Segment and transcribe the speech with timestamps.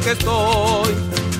[0.00, 0.94] que estoy.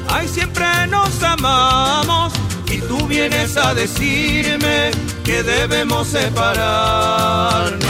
[0.08, 2.32] Ay, siempre nos amamos
[2.70, 4.90] y tú vienes a decirme
[5.24, 7.80] que debemos separarnos.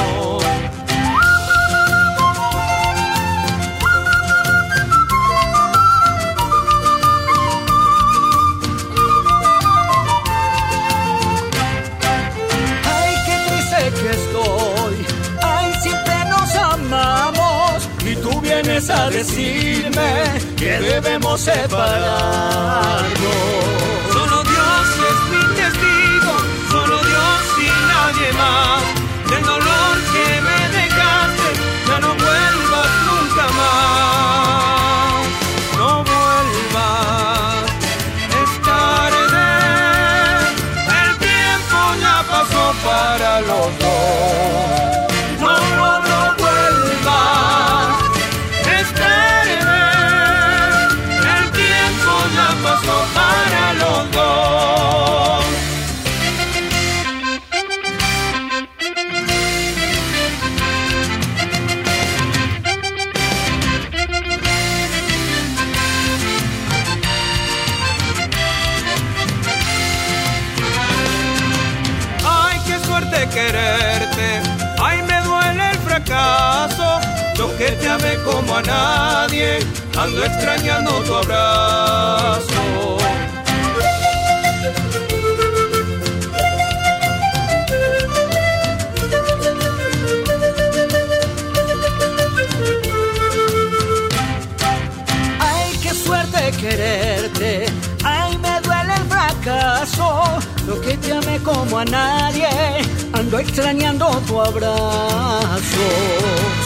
[18.89, 20.25] A decirme
[20.57, 23.11] que debemos separarnos.
[24.11, 26.35] Solo Dios es mi testigo,
[26.71, 28.83] solo Dios y nadie más.
[29.29, 31.49] Del dolor que me dejaste,
[31.89, 35.21] ya no vuelvas nunca más.
[35.77, 37.65] No vuelvas,
[38.41, 39.49] es tarde.
[41.03, 44.70] El tiempo ya pasó para los dos.
[78.61, 79.59] A nadie.
[79.97, 82.99] Ando extrañando tu abrazo.
[95.39, 97.67] Ay, qué suerte quererte.
[98.05, 100.39] Ay, me duele el fracaso.
[100.67, 102.49] Lo que te amé como a nadie.
[103.31, 105.87] Ando extrañando tu abrazo.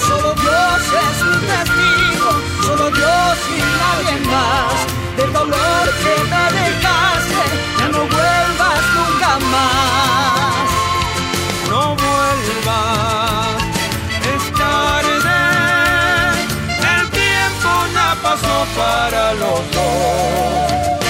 [0.07, 2.31] Solo Dios es mi testigo.
[2.63, 4.77] Solo Dios y nadie más.
[5.15, 7.45] Del dolor que me dejaste.
[7.79, 10.67] Ya no vuelvas nunca más.
[11.69, 13.61] No vuelvas,
[14.33, 15.41] es tarde.
[16.97, 21.04] El tiempo ya pasó para los dos.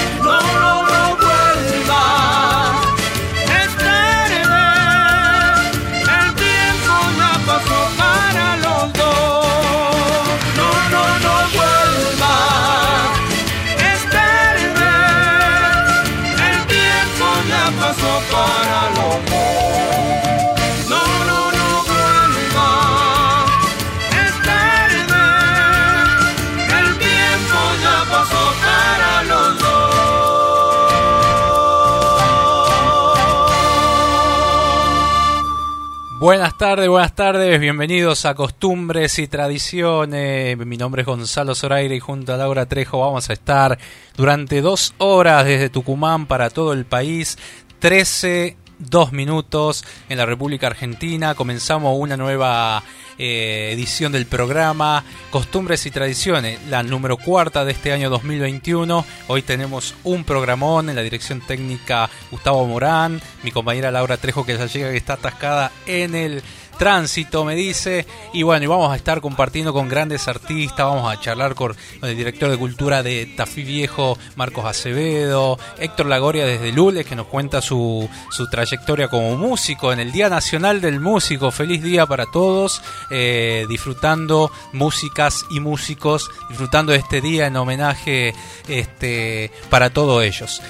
[36.25, 40.57] Buenas tardes, buenas tardes, bienvenidos a Costumbres y Tradiciones.
[40.57, 43.77] Mi nombre es Gonzalo Zoraire y junto a Laura Trejo vamos a estar
[44.17, 47.37] durante dos horas desde Tucumán para todo el país.
[47.77, 51.35] 13, dos minutos en la República Argentina.
[51.35, 52.83] Comenzamos una nueva
[53.17, 59.05] eh, edición del programa Costumbres y Tradiciones, la número cuarta de este año 2021.
[59.27, 64.57] Hoy tenemos un programón en la dirección técnica Gustavo Morán, mi compañera Laura Trejo que
[64.57, 66.43] ya llega que está atascada en el
[66.75, 68.05] tránsito, me dice.
[68.33, 72.15] Y bueno, y vamos a estar compartiendo con grandes artistas, vamos a charlar con, el
[72.15, 77.61] director de cultura de Tafí Viejo, Marcos Acevedo, Héctor Lagoria desde Lules, que nos cuenta
[77.61, 81.51] su, su trayectoria como músico en el Día Nacional del Músico.
[81.51, 88.33] Feliz día para todos, eh, disfrutando músicas y músicos, disfrutando de este día en homenaje
[88.67, 90.61] este, para todos ellos.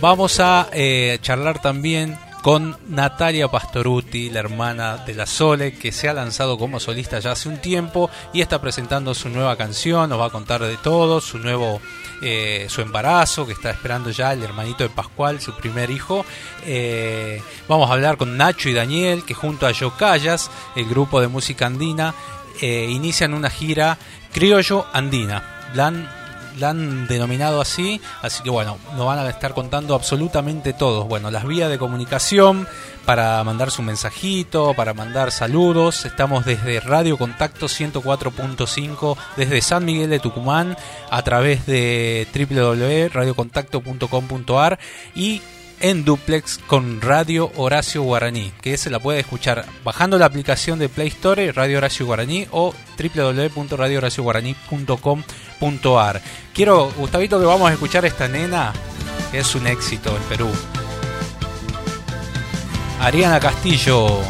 [0.00, 6.10] Vamos a eh, charlar también con Natalia Pastoruti, la hermana de la Sole, que se
[6.10, 10.20] ha lanzado como solista ya hace un tiempo y está presentando su nueva canción, nos
[10.20, 11.80] va a contar de todo, su nuevo
[12.20, 16.26] eh, su embarazo, que está esperando ya el hermanito de Pascual, su primer hijo.
[16.66, 21.28] Eh, vamos a hablar con Nacho y Daniel, que junto a Yocayas, el grupo de
[21.28, 22.14] música andina,
[22.60, 23.96] eh, inician una gira
[24.34, 25.70] criollo andina.
[26.58, 31.06] La han denominado así, así que bueno, nos van a estar contando absolutamente todos.
[31.06, 32.66] Bueno, las vías de comunicación
[33.04, 36.04] para mandar su mensajito, para mandar saludos.
[36.04, 40.76] Estamos desde Radio Contacto 104.5 desde San Miguel de Tucumán
[41.10, 44.78] a través de www.radiocontacto.com.ar
[45.14, 45.42] y
[45.80, 50.88] en duplex con Radio Horacio Guaraní, que se la puede escuchar bajando la aplicación de
[50.88, 55.24] Play Store, Radio Horacio Guaraní o www.radiohoracioguaraní.com.ar.
[56.52, 58.72] Quiero, Gustavito, que vamos a escuchar esta nena,
[59.32, 60.48] es un éxito en Perú.
[63.00, 64.20] Ariana Castillo,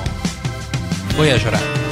[1.16, 1.83] voy a llorar.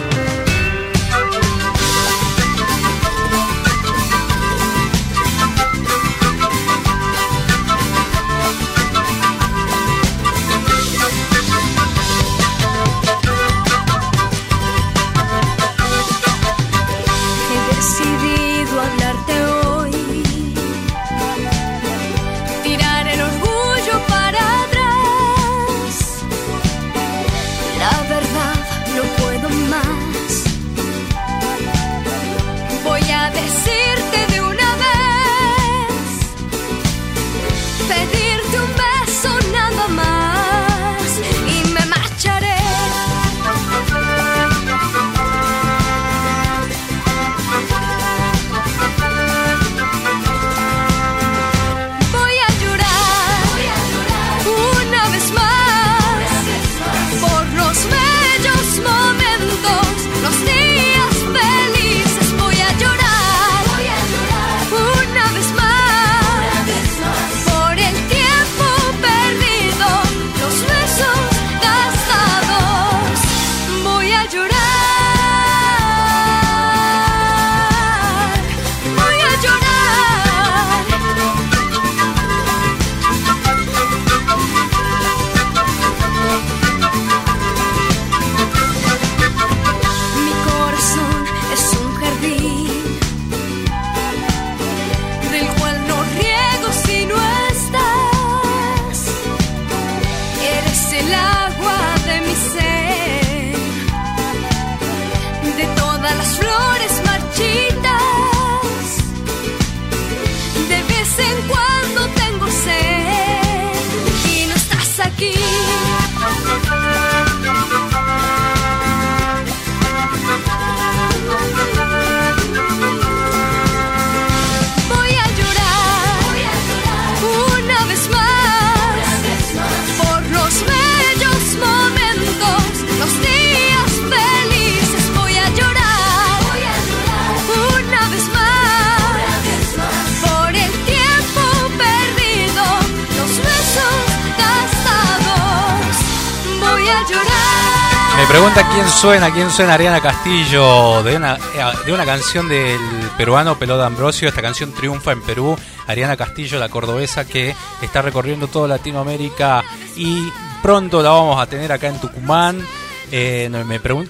[148.32, 152.80] Pregunta quién suena, quién suena Ariana Castillo de una, eh, de una canción del
[153.18, 154.26] peruano Pelota Ambrosio.
[154.26, 155.54] Esta canción triunfa en Perú.
[155.86, 159.62] Ariana Castillo, la cordobesa que está recorriendo toda Latinoamérica
[159.96, 160.32] y
[160.62, 162.66] pronto la vamos a tener acá en Tucumán.
[163.10, 163.50] Eh,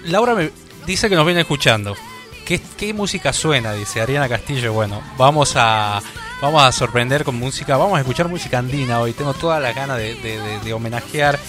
[0.04, 0.52] Laura me
[0.86, 1.96] dice que nos viene escuchando.
[2.46, 3.72] ¿Qué, ¿Qué música suena?
[3.72, 4.72] Dice Ariana Castillo.
[4.72, 6.00] Bueno, vamos a,
[6.40, 7.76] vamos a sorprender con música.
[7.76, 9.14] Vamos a escuchar música andina hoy.
[9.14, 10.14] Tengo toda la gana de,
[10.62, 11.40] de homenajear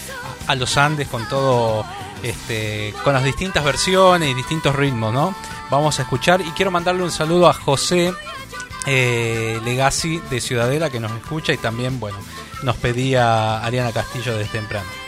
[0.47, 1.85] a los Andes con todo
[2.23, 5.35] este, con las distintas versiones y distintos ritmos, ¿no?
[5.69, 8.13] Vamos a escuchar y quiero mandarle un saludo a José
[8.85, 12.17] eh, Legazzi de Ciudadela que nos escucha y también, bueno,
[12.63, 15.02] nos pedía Ariana Castillo desde temprano.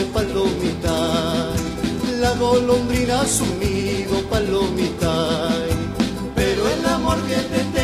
[0.00, 1.52] Cauce, palomita,
[2.20, 5.48] la golondrina a su nido, palomita.
[7.04, 7.79] Porque te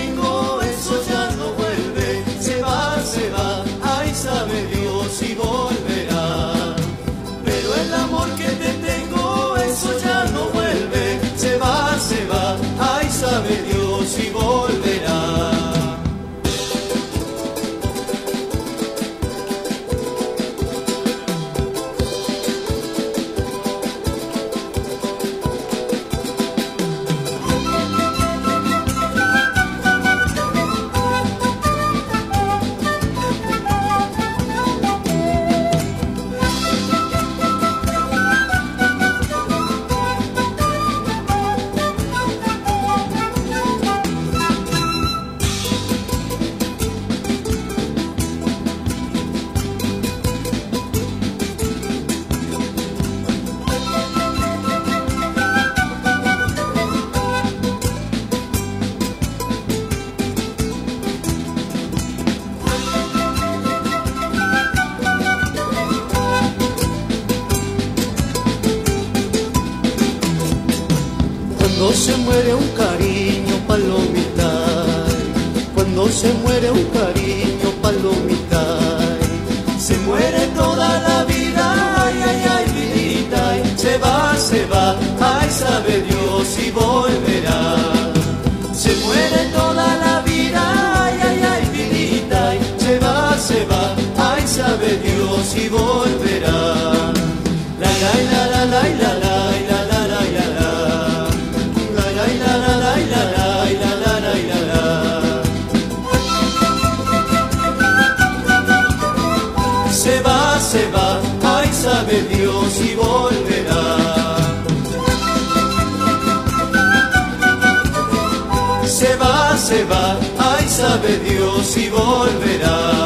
[121.03, 123.06] De Dios y volverá.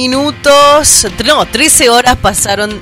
[0.00, 2.78] Minutos, no, 13 horas pasaron.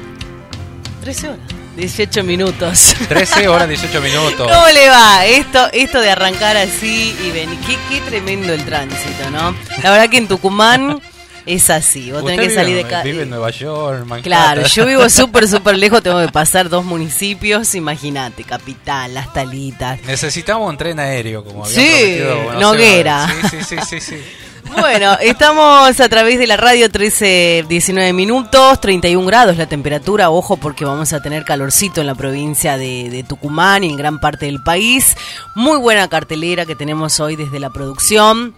[1.02, 1.40] 13 horas.
[1.76, 2.94] 18 minutos.
[3.08, 4.50] 13 horas, 18 minutos.
[4.50, 5.24] ¿Cómo le va?
[5.26, 7.56] Esto, esto de arrancar así y venir.
[7.66, 9.54] Qué, qué tremendo el tránsito, ¿no?
[9.82, 11.00] La verdad que en Tucumán
[11.46, 12.10] es así.
[12.10, 13.02] Vos tenés que salir de casa.
[13.04, 14.22] Vive en Nueva York, Manhattan.
[14.22, 20.00] Claro, yo vivo súper, súper lejos, tengo que pasar dos municipios, imagínate, Capital, Las Talitas.
[20.02, 21.86] Necesitamos un tren aéreo, como había Sí,
[22.18, 22.42] prometido.
[22.44, 23.28] Bueno, Noguera.
[23.28, 24.16] Sí, sí, sí, sí, sí.
[24.78, 30.56] Bueno, estamos a través de la radio 13, 19 minutos, 31 grados la temperatura, ojo
[30.56, 34.62] porque vamos a tener calorcito en la provincia de, Tucumán y en gran parte del
[34.62, 35.16] país.
[35.54, 38.54] Muy buena cartelera que tenemos hoy desde la producción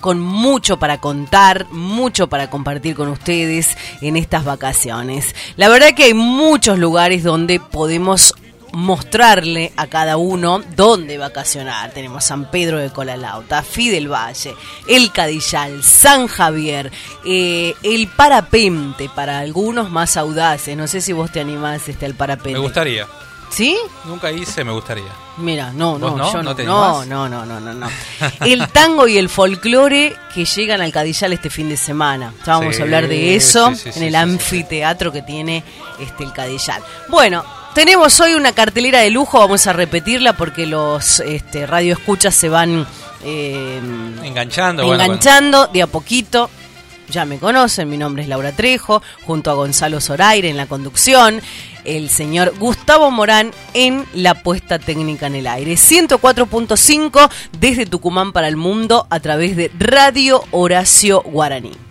[0.00, 5.34] con mucho para contar, mucho para compartir con ustedes en estas vacaciones.
[5.56, 8.34] La verdad que hay muchos lugares donde podemos
[8.72, 11.90] mostrarle a cada uno dónde vacacionar.
[11.92, 14.54] Tenemos San Pedro de Colalao, Tafí del Valle,
[14.86, 16.90] El Cadillal, San Javier,
[17.24, 20.76] eh, el parapente para algunos más audaces.
[20.76, 22.52] No sé si vos te animás este, al parapente.
[22.52, 23.06] Me gustaría.
[23.50, 23.78] ¿Sí?
[24.04, 25.06] Nunca hice, me gustaría.
[25.38, 26.32] Mira, no, no, ¿Vos no?
[26.32, 27.88] yo ¿No no, no, no, no, no, no, no.
[28.44, 32.34] El tango y el folclore que llegan al Cadillal este fin de semana.
[32.44, 35.64] Ya vamos Sí, a hablar de eso sí, sí, en el anfiteatro que tiene
[35.98, 36.82] este el Cadillal.
[37.08, 37.42] Bueno,
[37.78, 42.84] tenemos hoy una cartelera de lujo, vamos a repetirla porque los este, radioescuchas se van
[43.22, 43.80] eh,
[44.24, 44.84] Enganchando.
[44.84, 46.50] bueno, enganchando de a poquito.
[47.08, 51.40] Ya me conocen, mi nombre es Laura Trejo, junto a Gonzalo Zoraire en la conducción,
[51.84, 55.74] el señor Gustavo Morán en la puesta técnica en el aire.
[55.74, 61.87] 104.5 desde Tucumán para el mundo a través de Radio Horacio Guaraní.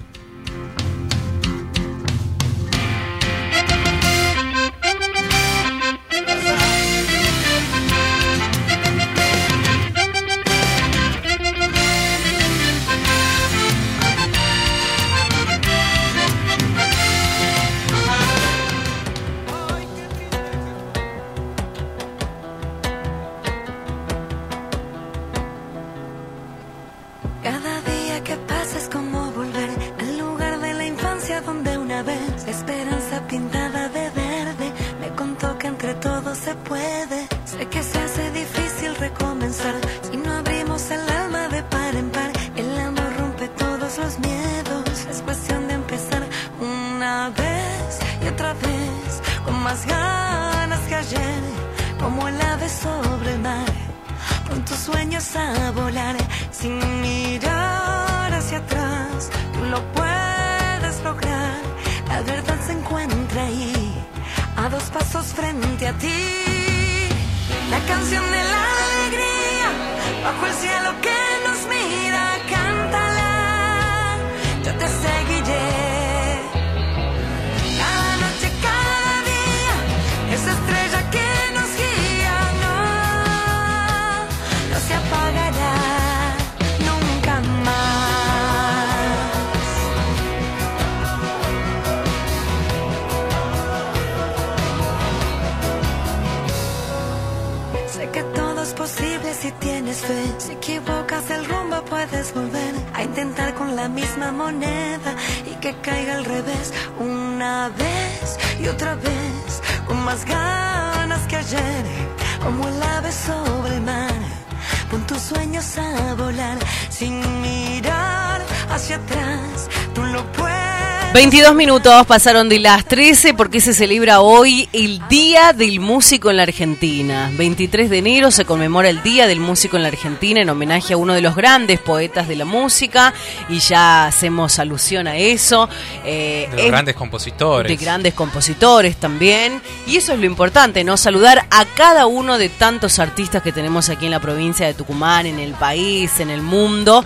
[121.17, 126.37] 22 minutos pasaron de las 13 porque se celebra hoy el Día del Músico en
[126.37, 127.31] la Argentina.
[127.33, 130.97] 23 de enero se conmemora el Día del Músico en la Argentina en homenaje a
[130.97, 133.15] uno de los grandes poetas de la música
[133.49, 135.67] y ya hacemos alusión a eso.
[136.05, 137.67] Eh, De los es- grandes compositores.
[137.67, 139.59] de grandes compositores también.
[139.87, 140.97] Y eso es lo importante, ¿no?
[140.97, 145.25] Saludar a cada uno de tantos artistas que tenemos aquí en la provincia de Tucumán,
[145.25, 147.03] en el país, en el mundo.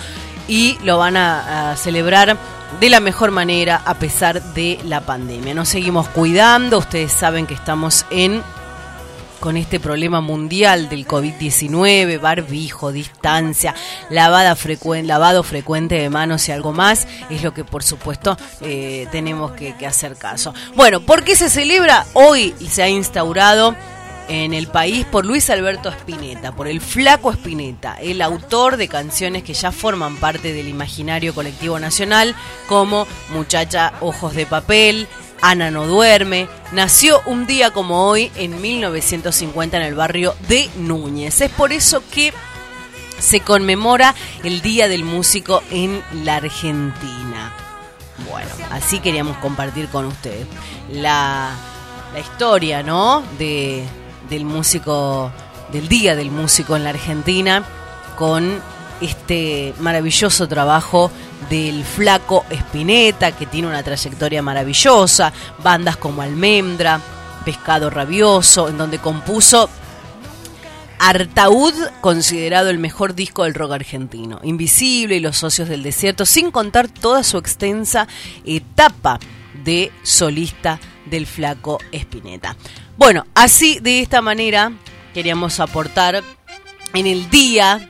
[0.50, 2.36] Y lo van a, a celebrar
[2.80, 5.54] de la mejor manera a pesar de la pandemia.
[5.54, 8.42] Nos seguimos cuidando, ustedes saben que estamos en
[9.40, 13.74] con este problema mundial del COVID-19, barbijo, distancia,
[14.12, 19.08] lavada frecuen- lavado frecuente de manos y algo más, es lo que por supuesto eh,
[19.12, 20.54] tenemos que, que hacer caso.
[20.76, 22.06] Bueno, ¿por qué se celebra?
[22.14, 23.76] Hoy se ha instaurado
[24.28, 29.44] en el país por Luis Alberto Spinetta, por el flaco Spinetta, el autor de canciones
[29.44, 32.36] que ya forman parte del imaginario colectivo nacional,
[32.68, 35.08] como Muchacha Ojos de Papel,
[35.42, 41.42] Ana no duerme, nació un día como hoy en 1950 en el barrio de Núñez.
[41.42, 42.32] Es por eso que
[43.18, 47.54] se conmemora el Día del Músico en la Argentina.
[48.30, 50.46] Bueno, así queríamos compartir con ustedes
[50.92, 51.52] la,
[52.20, 53.24] historia, ¿no?
[53.40, 53.84] De,
[54.32, 55.30] del músico,
[55.74, 57.63] del Día del Músico en la Argentina,
[58.17, 58.60] con
[59.02, 61.12] este maravilloso trabajo
[61.50, 67.02] del flaco Espineta, que tiene una trayectoria maravillosa, bandas como Almendra,
[67.44, 69.70] Pescado Rabioso, en donde compuso
[70.98, 76.52] Artaud, considerado el mejor disco del rock argentino, Invisible y Los Socios del Desierto, sin
[76.52, 78.08] contar toda su extensa
[78.46, 79.20] etapa
[79.65, 82.56] de solista del flaco Espineta.
[82.98, 84.72] Bueno, así de esta manera
[85.14, 86.24] queríamos aportar
[86.94, 87.90] en el día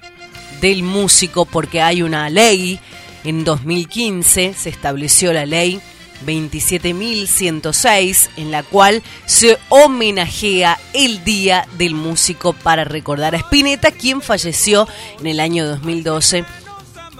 [0.62, 2.80] del músico porque hay una ley,
[3.24, 5.82] en 2015 se estableció la ley
[6.26, 14.22] 27.106, en la cual se homenajea el Día del Músico para recordar a Spinetta, quien
[14.22, 14.88] falleció
[15.20, 16.44] en el año 2012.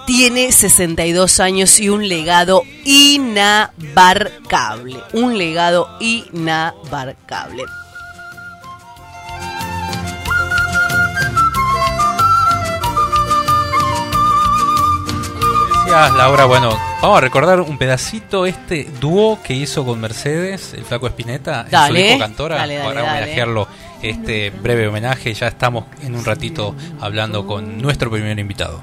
[0.06, 4.16] Tiene 62 años y un legado inabarcable.
[5.12, 7.64] Un legado inabarcable.
[15.92, 16.70] Laura, bueno,
[17.02, 21.88] vamos a recordar un pedacito este dúo que hizo con Mercedes, el flaco Espineta, en
[21.88, 23.18] su disco cantora, dale, dale, para dale.
[23.18, 23.68] homenajearlo
[24.00, 25.34] este breve homenaje.
[25.34, 28.82] Ya estamos en un ratito hablando con nuestro primer invitado.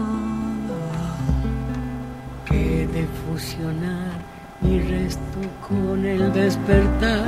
[2.51, 4.11] Que de fusionar
[4.61, 7.25] mi resto con el despertar,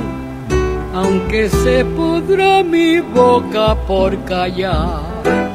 [0.94, 5.53] aunque se pudra mi boca por callar.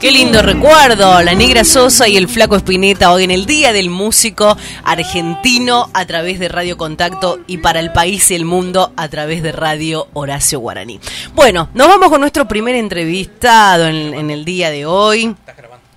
[0.00, 3.90] Qué lindo recuerdo, la negra Sosa y el flaco Espineta hoy en el Día del
[3.90, 9.08] Músico Argentino a través de Radio Contacto y para el país y el mundo a
[9.08, 11.00] través de Radio Horacio Guaraní.
[11.34, 15.34] Bueno, nos vamos con nuestro primer entrevistado en, el día de hoy.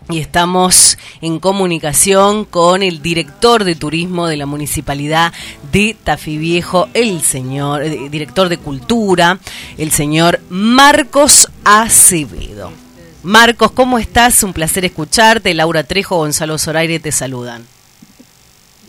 [0.10, 5.32] Y estamos en comunicación con el director de turismo de la municipalidad
[5.72, 9.40] de Tafí Viejo, el señor, eh, director de cultura,
[9.78, 12.81] el señor Marcos Acevedo.
[13.24, 14.42] Marcos, ¿cómo estás?
[14.44, 15.54] Un placer escucharte.
[15.54, 17.66] Laura Trejo, Gonzalo Zoraire te saludan.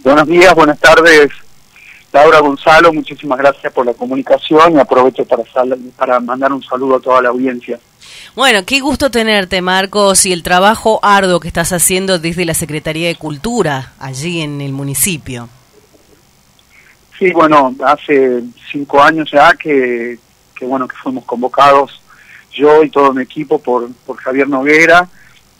[0.02, 1.30] Buenos días, buenas tardes.
[2.12, 6.96] Laura Gonzalo, muchísimas gracias por la comunicación y aprovecho para, sal- para mandar un saludo
[6.96, 7.78] a toda la audiencia.
[8.34, 13.08] Bueno, qué gusto tenerte, Marcos, y el trabajo arduo que estás haciendo desde la Secretaría
[13.08, 15.48] de Cultura allí en el municipio.
[17.18, 20.18] Sí, bueno, hace cinco años ya que,
[20.54, 22.01] que bueno que fuimos convocados
[22.52, 25.08] yo y todo mi equipo por, por Javier Noguera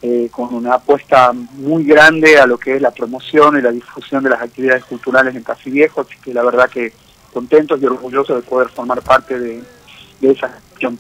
[0.05, 4.25] eh, con una apuesta muy grande a lo que es la promoción y la difusión
[4.25, 6.93] de las actividades culturales en Casi Viejo, así que la verdad que
[7.33, 9.63] contentos y orgullosos de poder formar parte de,
[10.21, 10.99] de esa gestión.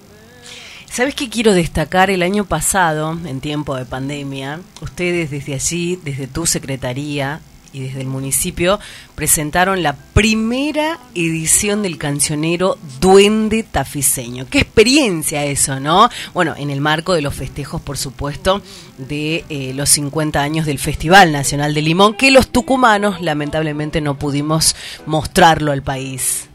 [0.86, 2.10] ¿Sabes qué quiero destacar?
[2.10, 7.40] El año pasado, en tiempo de pandemia, ustedes desde allí, desde tu secretaría
[7.72, 8.78] y desde el municipio,
[9.14, 14.46] presentaron la primera edición del cancionero Duende Tafiseño.
[14.50, 16.08] Qué experiencia eso, ¿no?
[16.34, 18.62] Bueno, en el marco de los festejos, por supuesto,
[18.98, 24.18] de eh, los 50 años del Festival Nacional de Limón, que los tucumanos lamentablemente no
[24.18, 26.48] pudimos mostrarlo al país.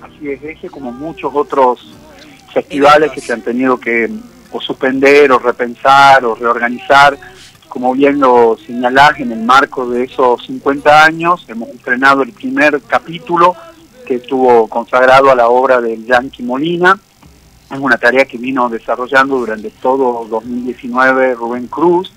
[0.00, 1.94] Así es, ese como muchos otros
[2.52, 4.10] festivales que se han tenido que
[4.50, 7.18] o suspender o repensar o reorganizar,
[7.68, 12.80] como bien lo señalás, en el marco de esos 50 años hemos estrenado el primer
[12.82, 13.54] capítulo
[14.06, 16.98] que estuvo consagrado a la obra del Yankee Molina.
[17.70, 22.12] Es una tarea que vino desarrollando durante todo 2019 Rubén Cruz,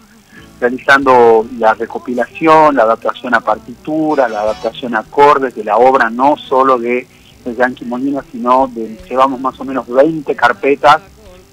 [0.60, 6.38] realizando la recopilación, la adaptación a partitura, la adaptación a acordes de la obra, no
[6.38, 7.06] solo de,
[7.44, 11.02] de Yankee Molina, sino de, llevamos más o menos 20 carpetas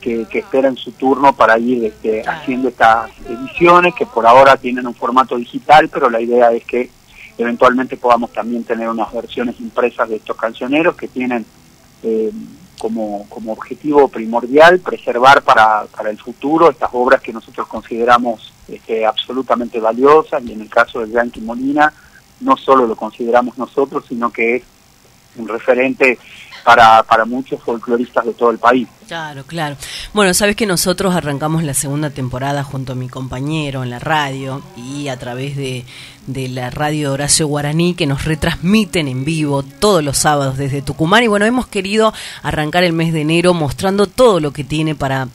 [0.00, 4.86] que, que esperan su turno para ir este, haciendo estas ediciones, que por ahora tienen
[4.86, 6.90] un formato digital, pero la idea es que
[7.36, 11.44] eventualmente podamos también tener unas versiones impresas de estos cancioneros que tienen
[12.02, 12.30] eh,
[12.78, 19.04] como, como objetivo primordial preservar para, para el futuro estas obras que nosotros consideramos este,
[19.04, 21.92] absolutamente valiosas y en el caso de Yankee Molina
[22.40, 24.62] no solo lo consideramos nosotros, sino que es
[25.36, 26.18] un referente
[26.64, 28.88] para, para muchos folcloristas de todo el país.
[29.06, 29.76] Claro, claro.
[30.12, 34.62] Bueno, sabes que nosotros arrancamos la segunda temporada junto a mi compañero en la radio
[34.76, 35.84] y a través de,
[36.26, 41.24] de la radio Horacio Guaraní que nos retransmiten en vivo todos los sábados desde Tucumán.
[41.24, 45.28] Y bueno, hemos querido arrancar el mes de enero mostrando todo lo que tiene para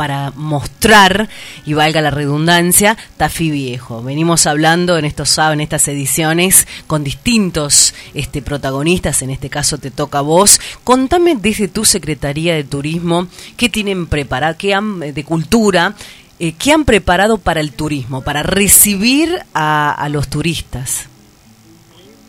[0.00, 1.28] para mostrar,
[1.66, 4.02] y valga la redundancia, Tafí Viejo.
[4.02, 9.90] Venimos hablando en estos en estas ediciones con distintos este, protagonistas, en este caso te
[9.90, 10.58] toca a vos.
[10.84, 13.26] Contame desde tu Secretaría de Turismo,
[13.58, 15.94] qué tienen preparado, qué han, de cultura,
[16.38, 21.10] eh, qué han preparado para el turismo, para recibir a, los turistas.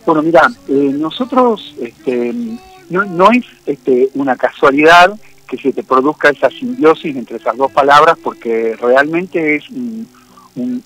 [0.04, 2.34] Bueno, mira, eh, nosotros este,
[2.90, 5.18] no, no es este, una casualidad
[5.52, 9.64] que se te produzca esa simbiosis entre esas dos palabras, porque realmente es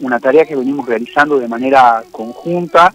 [0.01, 2.93] una tarea que venimos realizando de manera conjunta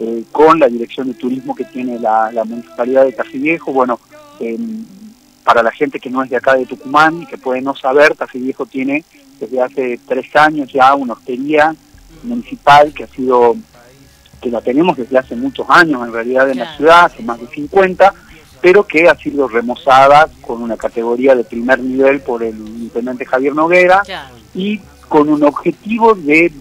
[0.00, 3.72] eh, con la dirección de turismo que tiene la, municipalidad de Viejo.
[3.72, 4.00] Bueno,
[4.40, 4.84] em,
[5.44, 8.16] para la gente que no es de acá de Tucumán y que puede no saber,
[8.34, 9.04] Viejo tiene
[9.38, 11.72] desde hace tres años ya una hostería
[12.24, 13.54] municipal que ha sido,
[14.40, 17.46] que la tenemos desde hace muchos años en realidad en la ciudad, hace más de
[17.46, 18.12] 50,
[18.62, 23.54] pero que ha sido remozada con una categoría de primer nivel por el intendente Javier
[23.54, 24.02] Noguera
[24.54, 26.52] y con un objetivo de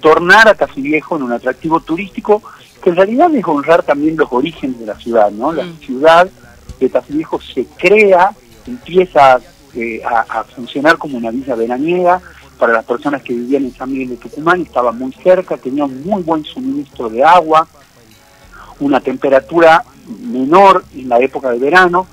[0.00, 2.42] tornar a Viejo en un atractivo turístico
[2.82, 5.52] que en realidad es honrar también los orígenes de la ciudad, ¿no?
[5.52, 5.78] La mm.
[5.78, 6.28] ciudad
[6.80, 8.32] de Viejo se crea,
[8.66, 9.38] empieza
[9.74, 12.20] eh, a, funcionar como una villa veraniega
[12.58, 16.02] para las personas que vivían en San Miguel de Tucumán, estaba muy cerca, tenía un
[16.02, 17.68] muy buen suministro de agua,
[18.80, 22.06] una temperatura menor en la época de verano,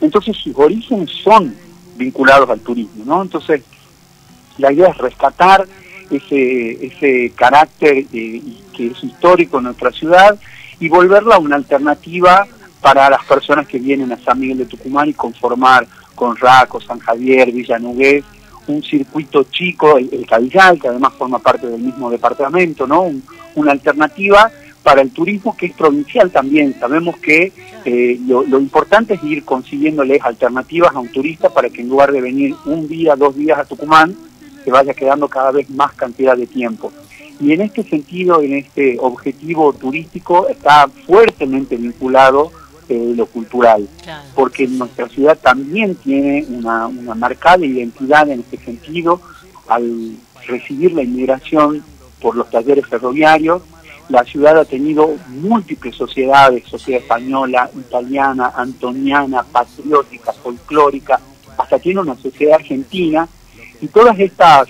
[0.00, 1.54] entonces sus orígenes son
[1.96, 3.22] vinculados al turismo, ¿no?
[3.22, 3.62] Entonces,
[4.58, 5.66] la idea es rescatar
[6.10, 8.42] ese, ese carácter eh,
[8.76, 10.38] que es histórico en nuestra ciudad
[10.78, 12.46] y volverla una alternativa
[12.80, 16.98] para las personas que vienen a San Miguel de Tucumán y conformar con Raco, San
[16.98, 18.24] Javier, Villanugués,
[18.66, 23.10] un circuito chico, el, el que además forma parte del mismo departamento, ¿no?
[23.54, 24.50] una alternativa
[24.84, 26.78] para el turismo que es provincial también.
[26.78, 27.52] Sabemos que
[27.86, 32.20] eh, lo, importante es ir consiguiéndoles alternativas a un turista para que en lugar de
[32.20, 34.14] venir un día, dos días a Tucumán,
[34.62, 36.92] se vaya quedando cada vez más cantidad de tiempo.
[37.40, 42.52] Y en este sentido, en este objetivo turístico, está fuertemente vinculado
[42.88, 43.88] eh, lo cultural,
[44.34, 49.22] porque nuestra ciudad también tiene una, una marcada identidad en este sentido
[49.66, 50.16] al
[50.46, 51.82] recibir la inmigración
[52.20, 53.62] por los talleres ferroviarios,
[54.08, 61.20] la ciudad ha tenido múltiples sociedades, sociedad española, italiana, antoniana, patriótica, folclórica,
[61.56, 63.28] hasta tiene una sociedad argentina,
[63.80, 64.68] y todas estas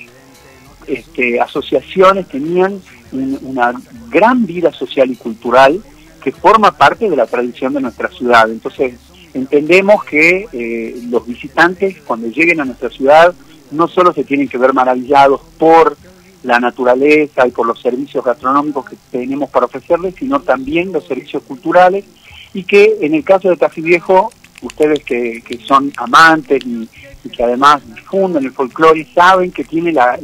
[0.86, 2.80] este, asociaciones tenían
[3.42, 3.72] una
[4.10, 5.80] gran vida social y cultural
[6.22, 8.50] que forma parte de la tradición de nuestra ciudad.
[8.50, 8.94] Entonces,
[9.34, 13.34] entendemos que eh, los visitantes cuando lleguen a nuestra ciudad
[13.70, 15.96] no solo se tienen que ver maravillados por
[16.44, 21.42] la naturaleza y por los servicios gastronómicos que tenemos para ofrecerles, sino también los servicios
[21.42, 22.04] culturales
[22.52, 24.30] y que en el caso de Café Viejo,
[24.62, 26.88] ustedes que, son amantes y,
[27.34, 30.18] que además difunden el folclore saben que tiene la,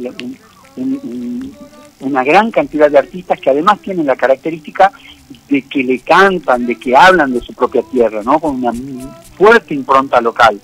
[1.99, 4.91] una gran cantidad de artistas que además tienen la característica
[5.49, 8.39] de que le cantan, de que hablan de su propia tierra, ¿no?
[8.39, 8.71] con una
[9.37, 10.59] fuerte impronta local.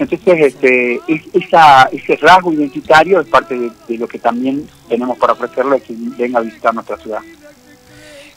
[0.00, 1.00] Entonces, este,
[1.34, 3.54] esa, ese rasgo identitario es parte
[3.86, 7.20] de, lo que también tenemos para ofrecerle a quien venga a visitar nuestra ciudad.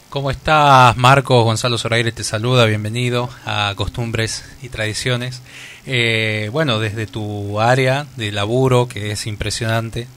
[0.09, 1.41] ¿Cómo estás, Marco?
[1.43, 5.41] Gonzalo Zoraire te saluda, bienvenido a Costumbres y Tradiciones.
[5.85, 10.07] Eh, bueno, desde tu área de laburo, que es impresionante,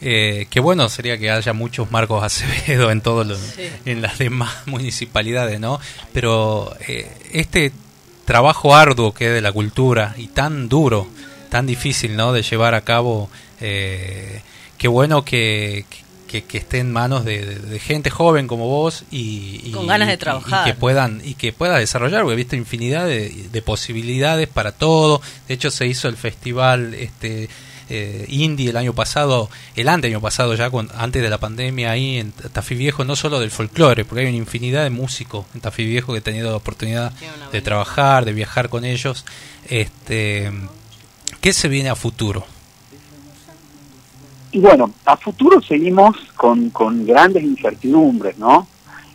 [0.00, 5.60] eh, qué bueno sería que haya muchos Marcos Acevedo en todos en las demás municipalidades,
[5.60, 5.78] ¿no?
[6.12, 7.72] Pero eh, este
[8.24, 11.06] trabajo arduo que es de la cultura y tan duro,
[11.50, 12.32] tan difícil, ¿no?
[12.32, 13.30] De llevar a cabo.
[13.60, 14.42] Eh,
[14.78, 15.86] qué bueno que,
[16.42, 20.70] que, esté en manos de, gente joven como vos y, con ganas de trabajar y,
[20.72, 25.22] que puedan y que pueda desarrollar porque he visto infinidad de, de, posibilidades para todo
[25.46, 27.48] de hecho se hizo el festival este
[27.88, 32.32] eh, indie el año pasado, el año pasado ya, antes de la pandemia ahí en
[32.32, 36.12] Tafí Viejo, no solo del folclore, porque hay una infinidad de músicos en Tafí Viejo
[36.12, 37.12] que he tenido la oportunidad
[37.52, 39.24] de trabajar, de viajar con ellos.
[39.68, 40.50] Este,
[41.40, 42.46] ¿Qué se viene a futuro?
[44.52, 48.68] Y bueno, a futuro seguimos con, con grandes incertidumbres, ¿no?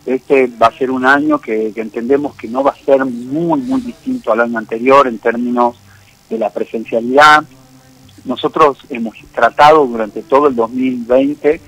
[0.05, 3.61] Este va a ser un año que, que, entendemos que no va a ser muy,
[3.61, 5.77] muy distinto al año anterior en términos
[6.29, 7.43] de la presencialidad,
[8.25, 11.61] nosotros hemos tratado durante todo el 2020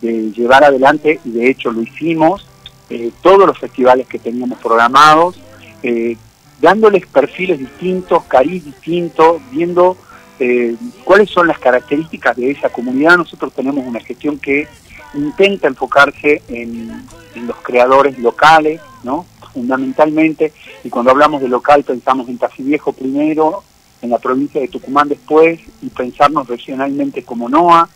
[0.00, 2.46] de llevar adelante, y de hecho lo hicimos,
[2.90, 5.40] eh, todos los festivales que teníamos programados,
[5.82, 6.16] eh,
[6.60, 9.96] dándoles perfiles distintos, cariz distintos, viendo
[10.38, 13.16] eh, cuáles son las características de esa comunidad.
[13.16, 14.66] Nosotros tenemos una gestión que
[15.14, 19.26] intenta enfocarse en, en los creadores locales, ¿no?
[19.52, 23.62] fundamentalmente, y cuando hablamos de local pensamos en Tafí Viejo primero,
[24.02, 27.88] en la provincia de Tucumán después, y pensarnos regionalmente como NOA.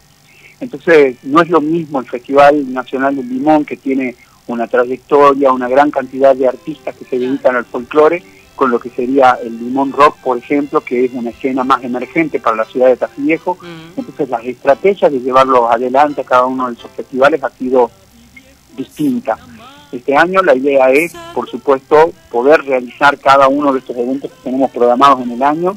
[0.61, 4.15] Entonces, no es lo mismo el Festival Nacional del Limón, que tiene
[4.47, 8.23] una trayectoria, una gran cantidad de artistas que se dedican al folclore,
[8.55, 12.41] con lo que sería el Limón Rock, por ejemplo, que es una escena más emergente
[12.41, 13.59] para la ciudad de Tafí Viejo.
[13.61, 13.99] Mm.
[13.99, 17.91] Entonces, las estrategias de llevarlos adelante a cada uno de esos festivales ha sido
[18.77, 19.37] distinta.
[19.93, 24.43] Este año la idea es, por supuesto, poder realizar cada uno de estos eventos que
[24.43, 25.77] tenemos programados en el año,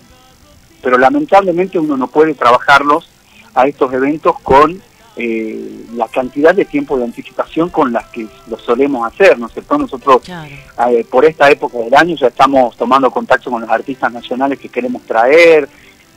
[0.82, 3.10] pero lamentablemente uno no puede trabajarlos
[3.56, 4.82] a estos eventos con
[5.15, 9.54] eh, la cantidad de tiempo de anticipación con las que lo solemos hacer, ¿no es
[9.54, 9.78] cierto?
[9.78, 10.50] Nosotros Claro.
[10.92, 14.70] eh, por esta época del año ya estamos tomando contacto con los artistas nacionales que
[14.70, 15.68] queremos traer,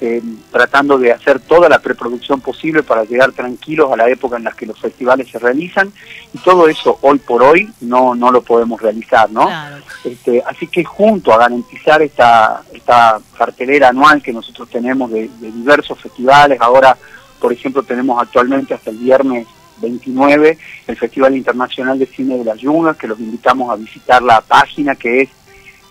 [0.04, 4.42] eh, tratando de hacer toda la preproducción posible para llegar tranquilos a la época en
[4.42, 5.92] la que los festivales se realizan
[6.34, 9.46] y todo eso hoy por hoy no, no lo podemos realizar, ¿no?
[9.46, 9.76] Claro.
[10.02, 15.52] Este, así que junto a garantizar esta, esta cartelera anual que nosotros tenemos de, de
[15.52, 16.98] diversos festivales, ahora
[17.38, 19.46] por ejemplo tenemos actualmente hasta el viernes
[19.80, 24.40] 29 el Festival Internacional de Cine de las Yungas, que los invitamos a visitar la
[24.40, 25.28] página que es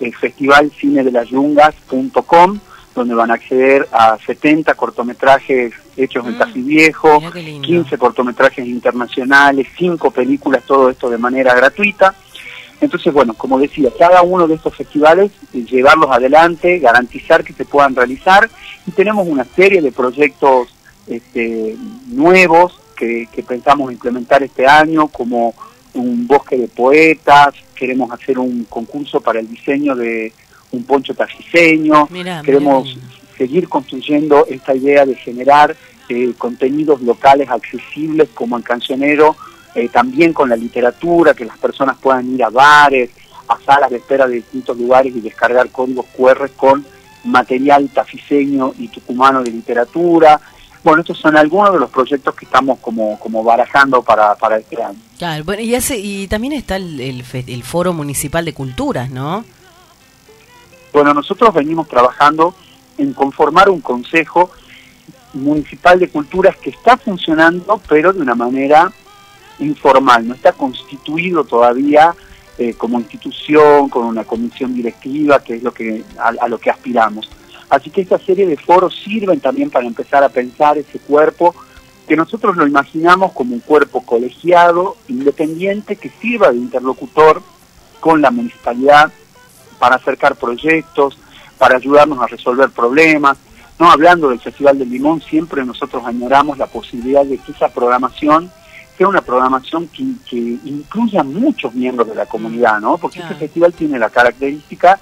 [0.02, 2.60] el festivalcinedelayungas.com,
[3.02, 7.68] donde van a acceder a 70 cortometrajes hechos en Mm, Tafí Viejo, mira qué lindo.
[7.68, 12.14] 15 cortometrajes internacionales, 5 películas, todo esto de manera gratuita.
[12.80, 17.66] Entonces, bueno, como decía, cada uno de estos festivales, eh, llevarlos adelante, garantizar que se
[17.66, 18.50] puedan realizar
[18.86, 20.70] y tenemos una serie de proyectos
[21.08, 21.76] este,
[22.08, 25.56] nuevos que, que pensamos implementar este año, como
[25.96, 30.32] un bosque de poetas, queremos hacer un concurso para el diseño de
[30.72, 35.76] un poncho tajiseño, Mirá, queremos mirá seguir construyendo esta idea de generar
[36.10, 39.36] eh, contenidos locales accesibles como en Cancionero,
[39.74, 43.10] eh, también con la literatura, que las personas puedan ir a bares,
[43.48, 46.86] a salas de espera de distintos lugares y descargar códigos QR con
[47.24, 50.40] material tafiseño y tucumano de literatura.
[50.84, 54.84] Bueno, estos son algunos de los proyectos que estamos como, como barajando para, para este
[54.84, 55.00] año.
[55.18, 59.44] Claro, bueno, y, hace, y también está el, el, el Foro Municipal de Culturas, ¿no?
[60.92, 62.54] Bueno, nosotros venimos trabajando
[62.98, 64.52] en conformar un consejo
[65.34, 68.92] municipal de culturas que está funcionando, pero de una manera
[69.60, 72.14] informal, no está constituido todavía
[72.58, 76.70] eh, como institución, con una comisión directiva, que es lo que a, a lo que
[76.70, 77.30] aspiramos.
[77.70, 81.56] Así que esta serie de foros sirven también para empezar a pensar ese cuerpo
[82.08, 87.42] que nosotros lo imaginamos como un cuerpo colegiado, independiente, que sirva de interlocutor
[88.02, 89.14] con la municipalidad
[89.82, 91.18] para acercar proyectos,
[91.58, 93.36] para ayudarnos a resolver problemas.
[93.80, 98.52] No hablando del Festival del Limón, siempre nosotros añoramos la posibilidad de que esa programación
[98.96, 103.00] sea una programación que, que incluya muchos miembros de la comunidad, ¿no?
[103.00, 103.34] Porque Claro.
[103.34, 105.00] este festival tiene la característica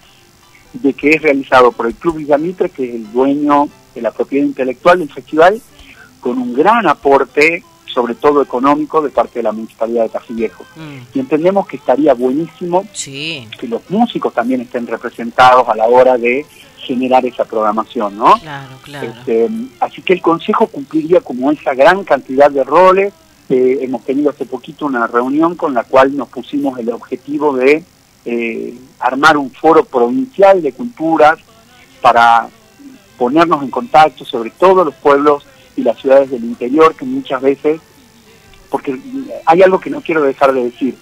[0.71, 4.45] de que es realizado por el Club Villamitre, que es el dueño de la propiedad
[4.45, 5.61] intelectual del festival,
[6.21, 10.63] con un gran aporte, sobre todo económico, de parte de la Municipalidad de Tafí Viejo.
[10.75, 15.87] Mm, Y entendemos que estaría buenísimo sí, que los músicos también estén representados a la
[15.87, 16.45] hora de
[16.77, 18.39] generar esa programación, ¿no?
[18.39, 19.07] claro, claro.
[19.07, 23.13] Este, así que el Consejo cumpliría como esa gran cantidad de roles.
[23.49, 27.83] Eh, hemos tenido hace poquito una reunión con la cual nos pusimos el objetivo de
[28.25, 31.39] eh, armar un foro provincial de culturas
[32.01, 32.47] para
[33.17, 35.43] ponernos en contacto sobre todos los pueblos
[35.80, 37.80] y las ciudades del interior que muchas veces,
[38.69, 38.99] porque
[39.45, 40.95] hay algo que no quiero dejar de decir,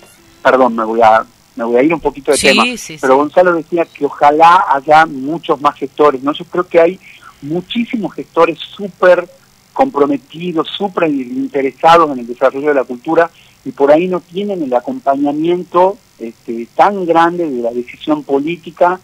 [0.44, 1.26] perdón, me voy a,
[1.56, 3.18] me voy a ir un poquito de Sí, tema, sí, pero sí.
[3.18, 6.32] Gonzalo decía que ojalá haya muchos más gestores, ¿no?
[6.32, 7.00] Yo creo que hay
[7.42, 9.28] muchísimos gestores súper
[9.74, 13.30] comprometidos, súper interesados en el desarrollo de la cultura
[13.66, 19.00] y por ahí no tienen el acompañamiento este, tan grande de la decisión política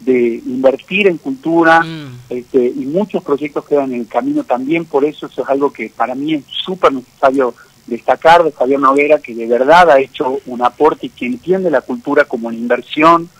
[0.00, 5.04] de invertir en cultura Mm, este, y muchos proyectos quedan en el camino también, por
[5.04, 7.54] eso eso es algo que para mí es súper necesario
[7.86, 11.80] destacar de Javier Noguera, que de verdad ha hecho un aporte y que entiende la
[11.80, 13.30] cultura como una inversión,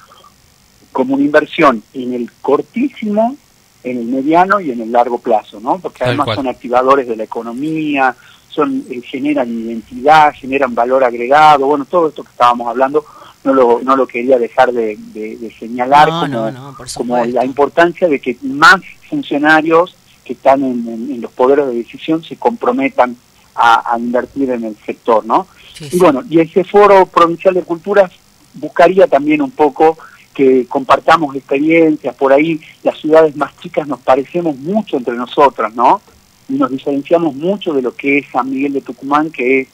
[0.91, 3.37] como una inversión en el cortísimo,
[3.85, 5.79] en el mediano y en el largo plazo, ¿no?
[5.79, 8.17] Porque además son activadores de la economía,
[8.49, 13.05] son eh, generan identidad, generan valor agregado, bueno, todo esto que estábamos hablando
[13.49, 18.07] no lo, no lo quería dejar de, de- de señalar No, como, no, la importancia
[18.09, 23.17] de que más funcionarios que están en, en- en los poderes de decisión se comprometan
[23.55, 25.47] a, a invertir en el sector, ¿no?
[25.75, 28.11] sí, Y bueno, y ese foro provincial de culturas
[28.55, 29.97] buscaría también un poco
[30.35, 36.01] que compartamos experiencias, por ahí las ciudades más chicas nos parecemos mucho entre nosotras, ¿no?
[36.49, 39.69] Y nos diferenciamos mucho de lo que es San Miguel de Tucumán, que es,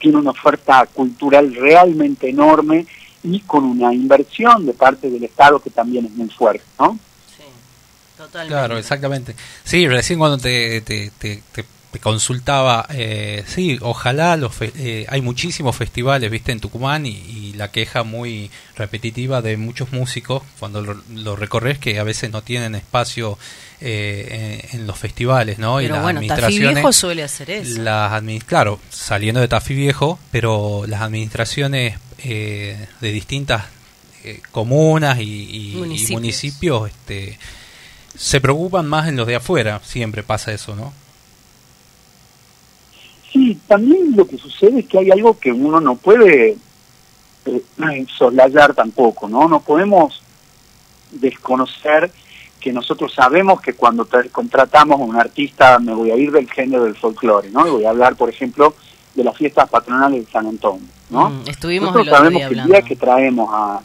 [0.00, 2.86] tiene una oferta cultural realmente enorme
[3.22, 6.98] y con una inversión de parte del Estado que también es muy fuerte, ¿no?
[7.36, 7.42] Sí,
[8.16, 8.54] totalmente.
[8.54, 9.36] Claro, exactamente.
[9.62, 11.64] Sí, recién cuando te, te, te, te te
[11.98, 17.72] consultaba, eh, sí, ojalá los eh, hay muchísimos festivales, viste, en Tucumán y, y, la
[17.72, 22.74] queja muy repetitiva de muchos músicos cuando lo, lo recorres que a veces no tienen
[22.74, 23.38] espacio
[23.80, 25.76] eh, en, en, los festivales, ¿no?
[25.76, 27.80] Pero y las bueno, Tafí Viejo suele hacer eso.
[27.80, 33.64] Las claro, saliendo de Tafí Viejo, pero las administraciones eh, de distintas
[34.22, 37.38] eh, comunas y, y, municipios, y municipios este,
[38.14, 40.92] se preocupan más en los de afuera, siempre pasa eso, ¿no?
[43.32, 46.56] Sí, también lo que sucede es que hay algo que uno no puede
[47.46, 47.62] eh,
[48.18, 49.48] soslayar tampoco, ¿no?
[49.48, 50.22] No podemos
[51.12, 52.10] desconocer
[52.60, 56.84] que nosotros sabemos que cuando contratamos a un artista, me voy a ir del género
[56.84, 57.66] del folclore, ¿no?
[57.66, 58.74] Y voy a hablar, por ejemplo,
[59.14, 61.30] de las fiestas patronales de San Antonio, ¿no?
[61.30, 63.80] Mm, estuvimos nosotros sabemos que el día que traemos a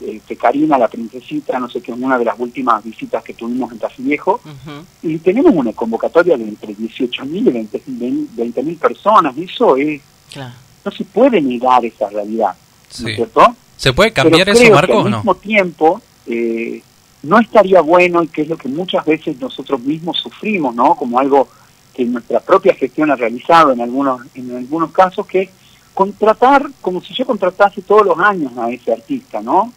[0.00, 3.78] este, Karina, la princesita, no sé qué, una de las últimas visitas que tuvimos en
[3.78, 4.84] Tafí Viejo, uh -huh.
[5.02, 10.00] y tenemos una convocatoria de entre 18.000 y 20.000 personas, y eso es,
[10.32, 10.54] claro.
[10.84, 12.54] no se puede negar esa realidad,
[12.88, 13.02] sí.
[13.04, 13.56] ¿no es cierto?
[13.76, 15.16] ¿Se puede cambiar Pero eso, Marco, que o al no?
[15.18, 16.82] mismo tiempo, eh,
[17.22, 20.94] no estaría bueno, y que es lo que muchas veces nosotros mismos sufrimos, ¿no?
[20.94, 21.48] Como algo
[21.94, 25.50] que nuestra propia gestión ha realizado en algunos, en algunos casos, que es
[25.94, 29.72] contratar como si yo contratase todos los años a ese artista, ¿no?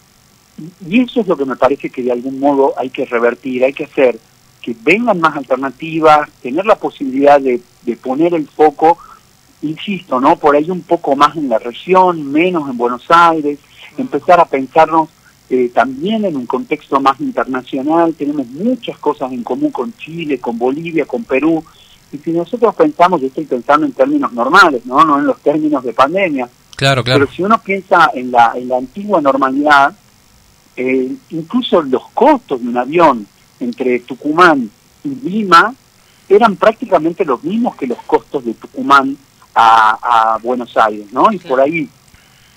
[0.88, 3.74] Y eso es lo que me parece que de algún modo hay que revertir, hay
[3.74, 4.20] que hacer
[4.62, 8.98] que vengan más alternativas, tener la posibilidad de, de poner el foco,
[9.62, 10.36] insisto, ¿no?
[10.36, 13.60] Por ahí un poco más en la región, menos en Buenos Aires,
[13.98, 15.10] empezar a pensarnos
[15.50, 20.58] eh, también en un contexto más internacional, tenemos muchas cosas en común con Chile, con
[20.58, 21.64] Bolivia, con Perú,
[22.12, 25.84] y si nosotros pensamos, yo estoy pensando en términos normales, no, no en los términos
[25.84, 27.22] de pandemia, claro, claro.
[27.22, 29.96] pero si uno piensa en la, en la antigua normalidad,
[30.82, 33.28] eh, incluso los costos de un avión
[33.60, 34.72] entre Tucumán
[35.04, 35.76] y Lima
[36.30, 39.18] eran prácticamente los mismos que los costos de Tucumán
[39.54, 41.30] a, a Buenos Aires, ¿no?
[41.34, 41.90] Y por ahí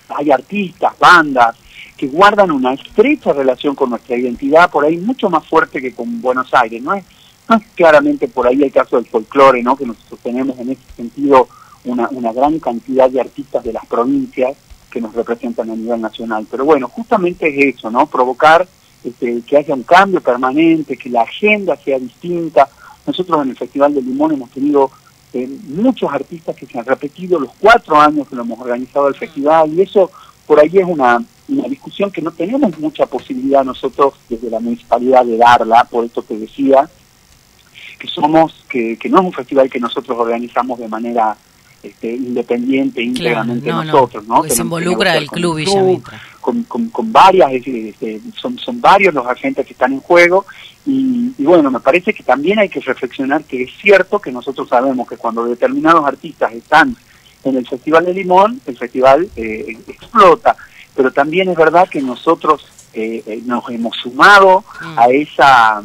[0.08, 1.56] hay artistas, bandas,
[1.96, 6.20] que guardan una estrecha relación con nuestra identidad, por ahí mucho más fuerte que con
[6.20, 7.04] Buenos Aires, ¿no es?
[7.48, 9.74] No es claramente por ahí el caso del folclore, ¿no?
[9.74, 11.48] Que nosotros tenemos en ese sentido
[11.86, 14.56] una, una gran cantidad de artistas de las provincias
[14.92, 16.46] que nos representan a nivel nacional.
[16.50, 18.06] Pero bueno, justamente es eso, ¿no?
[18.06, 18.68] Provocar
[19.02, 22.68] este, que haya un cambio permanente, que la agenda sea distinta.
[23.06, 24.90] Nosotros en el Festival de Limón hemos tenido
[25.32, 29.14] eh, muchos artistas que se han repetido los cuatro años que lo hemos organizado el
[29.14, 30.10] festival y eso
[30.46, 35.24] por ahí es una, una discusión que no tenemos mucha posibilidad nosotros desde la municipalidad
[35.24, 36.86] de darla, por esto que decía,
[37.98, 41.34] que somos, que, que no es un festival que nosotros organizamos de manera
[41.82, 44.44] este, independiente, íntegramente claro, no, nosotros, ¿no?
[44.44, 46.20] se involucra el club Villamitra.
[46.40, 50.44] Con, con, con, varias, este, son, son varios los agentes que están en juego
[50.86, 54.68] y, y, bueno, me parece que también hay que reflexionar que es cierto que nosotros
[54.68, 56.96] sabemos que cuando determinados artistas están
[57.44, 60.56] en el Festival de Limón, el festival eh, explota,
[60.94, 64.98] pero también es verdad que nosotros eh, nos hemos sumado mm.
[64.98, 65.82] a esa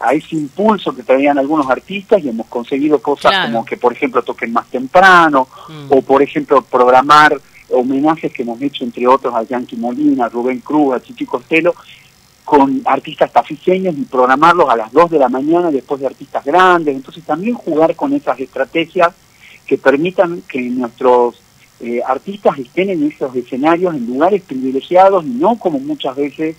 [0.00, 3.52] a ese impulso que traían algunos artistas y hemos conseguido cosas claro.
[3.52, 5.86] como que, por ejemplo, toquen más temprano, mm.
[5.90, 7.40] o por ejemplo, programar
[7.70, 11.74] homenajes que hemos hecho, entre otros, a Yankee Molina, a Rubén Cruz, a Chichi Costello,
[12.44, 16.94] con artistas tafiseños y programarlos a las 2 de la mañana después de artistas grandes.
[16.94, 19.14] Entonces, también jugar con esas estrategias
[19.66, 21.40] que permitan que nuestros
[21.80, 26.56] eh, artistas estén en esos escenarios, en lugares privilegiados, y no como muchas veces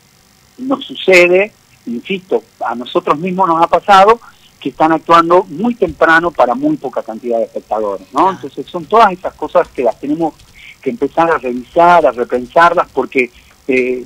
[0.58, 1.52] nos sucede,
[1.88, 4.20] insisto, a nosotros mismos nos ha pasado
[4.60, 8.32] que están actuando muy temprano para muy poca cantidad de espectadores, ¿no?
[8.32, 10.34] Entonces son todas esas cosas que las tenemos
[10.82, 13.32] que empezar a revisar, a repensarlas, porque
[13.68, 14.06] eh,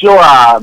[0.00, 0.60] yo a,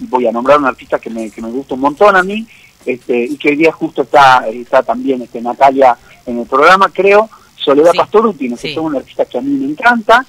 [0.00, 2.46] voy a nombrar un artista que me, que me gusta un montón a mí,
[2.86, 7.28] este, y que hoy día justo está, está también este, Natalia en el programa, creo,
[7.56, 8.56] Soledad sí, Pastoruti, ¿no?
[8.56, 8.70] Sí.
[8.70, 10.24] es una artista que a mí me encanta,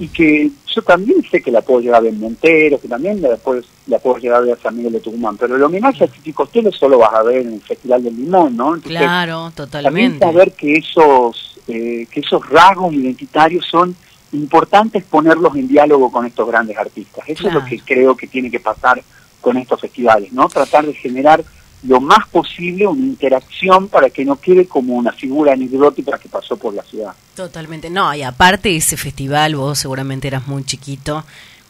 [0.00, 3.36] y que yo también sé que la puedo llegar a ver Montero, que también la
[3.36, 6.08] puedo, la puedo llegar a ver a San Miguel de Tucumán, pero el homenaje a
[6.10, 8.74] Chichi Costello solo vas a ver en el Festival del Limón, ¿no?
[8.74, 10.18] Entonces, claro, totalmente.
[10.18, 13.94] También saber que esos, eh, que esos rasgos identitarios son
[14.32, 17.22] importantes ponerlos en diálogo con estos grandes artistas.
[17.28, 17.58] Eso claro.
[17.58, 19.02] es lo que creo que tiene que pasar
[19.42, 20.48] con estos festivales, ¿no?
[20.48, 21.44] Tratar de generar
[21.82, 26.56] lo más posible una interacción para que no quede como una figura anecdótica que pasó
[26.56, 27.12] por la ciudad.
[27.34, 31.24] Totalmente, no, y aparte ese festival, vos seguramente eras muy chiquito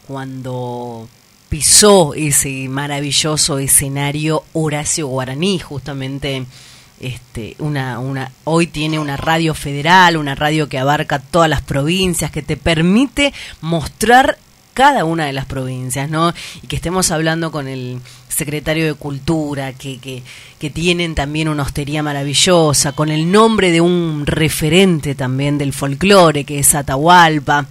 [0.07, 1.07] cuando
[1.47, 6.45] pisó ese maravilloso escenario Horacio Guaraní, justamente
[6.99, 12.31] este, una, una, hoy tiene una radio federal, una radio que abarca todas las provincias,
[12.31, 14.37] que te permite mostrar
[14.73, 16.33] cada una de las provincias, ¿no?
[16.61, 17.99] Y que estemos hablando con el
[18.29, 20.23] secretario de Cultura, que, que,
[20.59, 26.43] que, tienen también una hostería maravillosa, con el nombre de un referente también del folclore,
[26.45, 27.67] que es Atahualpa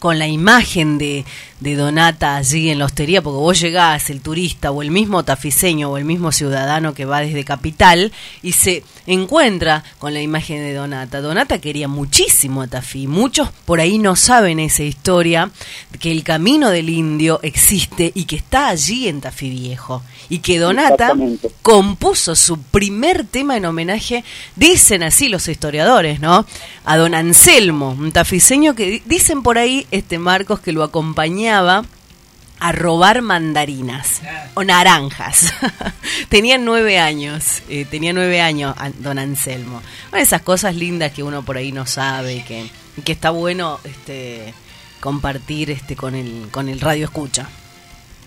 [0.00, 1.24] con la imagen de,
[1.60, 5.90] de, Donata allí en la hostería, porque vos llegás, el turista o el mismo tafiseño
[5.90, 10.74] o el mismo ciudadano que va desde Capital y se encuentra con la imagen de
[10.74, 11.20] Donata.
[11.20, 15.50] Donata quería muchísimo a Tafí, muchos por ahí no saben esa historia,
[15.98, 20.02] que el camino del indio existe y que está allí en Tafí Viejo.
[20.28, 21.14] Y que Donata
[21.62, 26.46] compuso su primer tema en homenaje, dicen así los historiadores, ¿no?
[26.84, 32.72] A don Anselmo, un tafiseño que dicen por ahí este Marcos que lo acompañaba a
[32.72, 34.20] robar mandarinas
[34.54, 35.52] o naranjas.
[36.28, 39.80] tenía nueve años, eh, tenía nueve años don Anselmo.
[40.12, 42.70] Una esas cosas lindas que uno por ahí no sabe y que,
[43.04, 44.54] que está bueno este,
[45.00, 47.48] compartir este, con, el, con el radio escucha.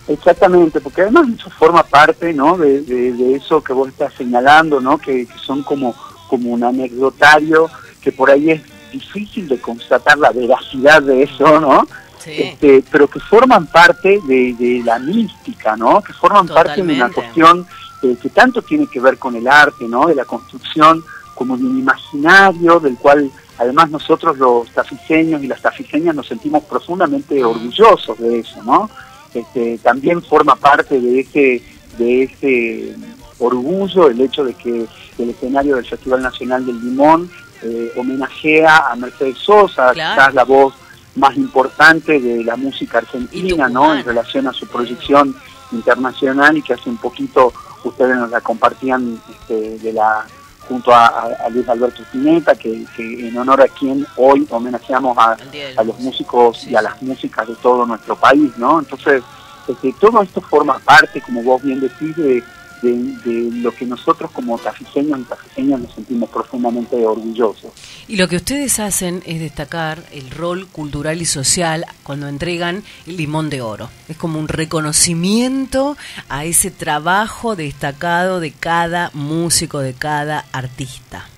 [0.06, 2.58] Exactamente, porque además eso forma parte ¿no?
[2.58, 4.98] de, eso que vos estás señalando, ¿no?
[4.98, 5.94] que, que son como,
[6.28, 7.70] como un anecdotario
[8.02, 8.62] que por ahí es
[8.92, 11.86] difícil de constatar la veracidad de eso, ¿no?
[12.26, 16.02] Este, pero que forman parte de, la mística, ¿no?
[16.02, 17.66] Que forman parte de una cuestión
[18.02, 20.06] eh, que tanto tiene que ver con el arte, ¿no?
[20.06, 21.04] De la construcción
[21.34, 26.64] como de un imaginario del cual además nosotros los tafiseños y las tafiseñas nos sentimos
[26.64, 27.46] profundamente mm.
[27.46, 28.90] orgullosos de eso, ¿no?
[29.32, 31.62] Este, también forma parte de ese,
[31.98, 32.94] de ese
[33.38, 34.86] orgullo el hecho de que
[35.18, 37.30] el escenario del Festival Nacional del Limón
[37.62, 40.74] eh, homenajea a Mercedes Sosa, quizás la voz
[41.16, 43.94] más importante de la música argentina, ¿no?
[43.94, 45.34] En relación a su proyección
[45.72, 47.52] internacional y que hace un poquito
[47.84, 50.26] ustedes nos la compartían este, de la
[50.68, 55.36] junto a, Luis Alberto Spinetta, que, en honor a quien hoy homenajeamos a,
[55.84, 58.78] los músicos y a las músicas de todo nuestro país, ¿no?
[58.78, 59.22] Entonces,
[59.68, 62.42] este, todo esto forma parte, como vos bien decís, de,
[62.82, 67.72] de, lo que nosotros como tafiseños y tafiseñas nos sentimos profundamente orgullosos.
[68.08, 73.16] Y lo que ustedes hacen es destacar el rol cultural y social cuando entregan el
[73.16, 73.88] limón de oro.
[74.08, 75.96] Es como un reconocimiento
[76.28, 81.28] a ese trabajo destacado de cada músico, de cada artista.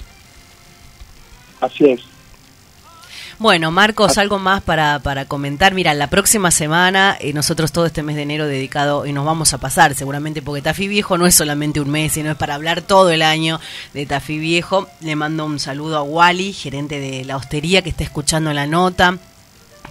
[1.60, 2.15] Así es.
[3.38, 5.74] Bueno, Marcos, algo más para, para comentar.
[5.74, 9.52] Mira, la próxima semana, eh, nosotros todo este mes de enero dedicado, y nos vamos
[9.52, 12.80] a pasar seguramente, porque Tafí Viejo no es solamente un mes, sino es para hablar
[12.80, 13.60] todo el año
[13.92, 14.88] de Tafí Viejo.
[15.00, 19.18] Le mando un saludo a Wally, gerente de la hostería, que está escuchando la nota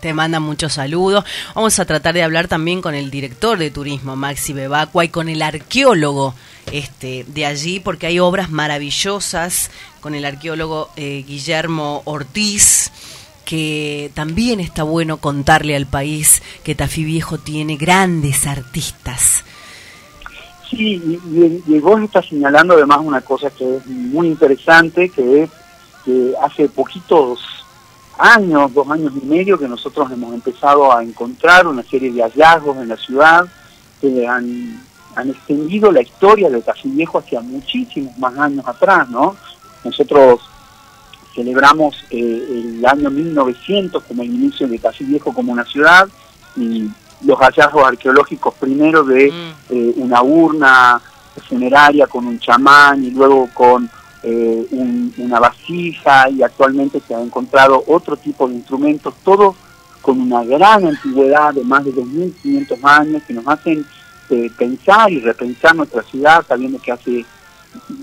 [0.01, 1.25] te manda muchos saludos.
[1.55, 5.29] Vamos a tratar de hablar también con el director de turismo, Maxi Bebacua, y con
[5.29, 6.35] el arqueólogo
[6.71, 9.71] este, de allí, porque hay obras maravillosas
[10.01, 12.91] con el arqueólogo eh, Guillermo Ortiz
[13.45, 19.45] que también está bueno contarle al país que Tafí Viejo tiene grandes artistas.
[20.69, 21.19] Sí,
[21.67, 25.49] y, vos estás señalando además una cosa que es muy interesante, que es
[26.03, 27.39] que hace poquitos
[28.17, 32.77] años, dos años y medio, que nosotros hemos empezado a encontrar una serie de hallazgos
[32.77, 33.45] en la ciudad
[34.01, 34.83] que han,
[35.15, 39.35] han extendido la historia de Tafí Viejo hacia muchísimos más años atrás, ¿no?
[39.83, 40.41] Nosotros
[41.35, 46.07] celebramos eh, el año 1900 como el inicio de Casi Viejo como una ciudad
[46.55, 46.89] y
[47.23, 49.73] los hallazgos arqueológicos primero de mm.
[49.73, 51.01] eh, una urna
[51.47, 53.89] funeraria con un chamán y luego con
[54.23, 54.65] eh,
[55.17, 59.55] una vasija y actualmente se ha encontrado otro tipo de instrumentos, todos
[60.01, 63.85] con una gran antigüedad de más de 2.500 años que nos hacen
[64.57, 67.25] pensar y repensar nuestra ciudad sabiendo que hace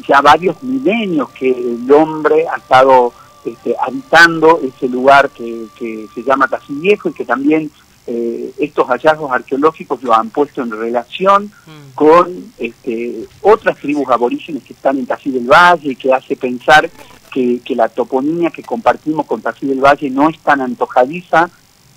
[0.07, 3.13] ya varios milenios que el hombre ha estado
[3.45, 5.67] este, habitando ese lugar que,
[6.15, 7.71] se llama Tafí Viejo y que también
[8.07, 11.95] eh, estos hallazgos arqueológicos lo han puesto en relación mm.
[11.95, 16.91] con este, otras tribus aborígenes que están en Tafí del Valle y que hace pensar
[17.33, 21.51] que, la toponimia que compartimos con Tafí del Valle no es tan antojadiza,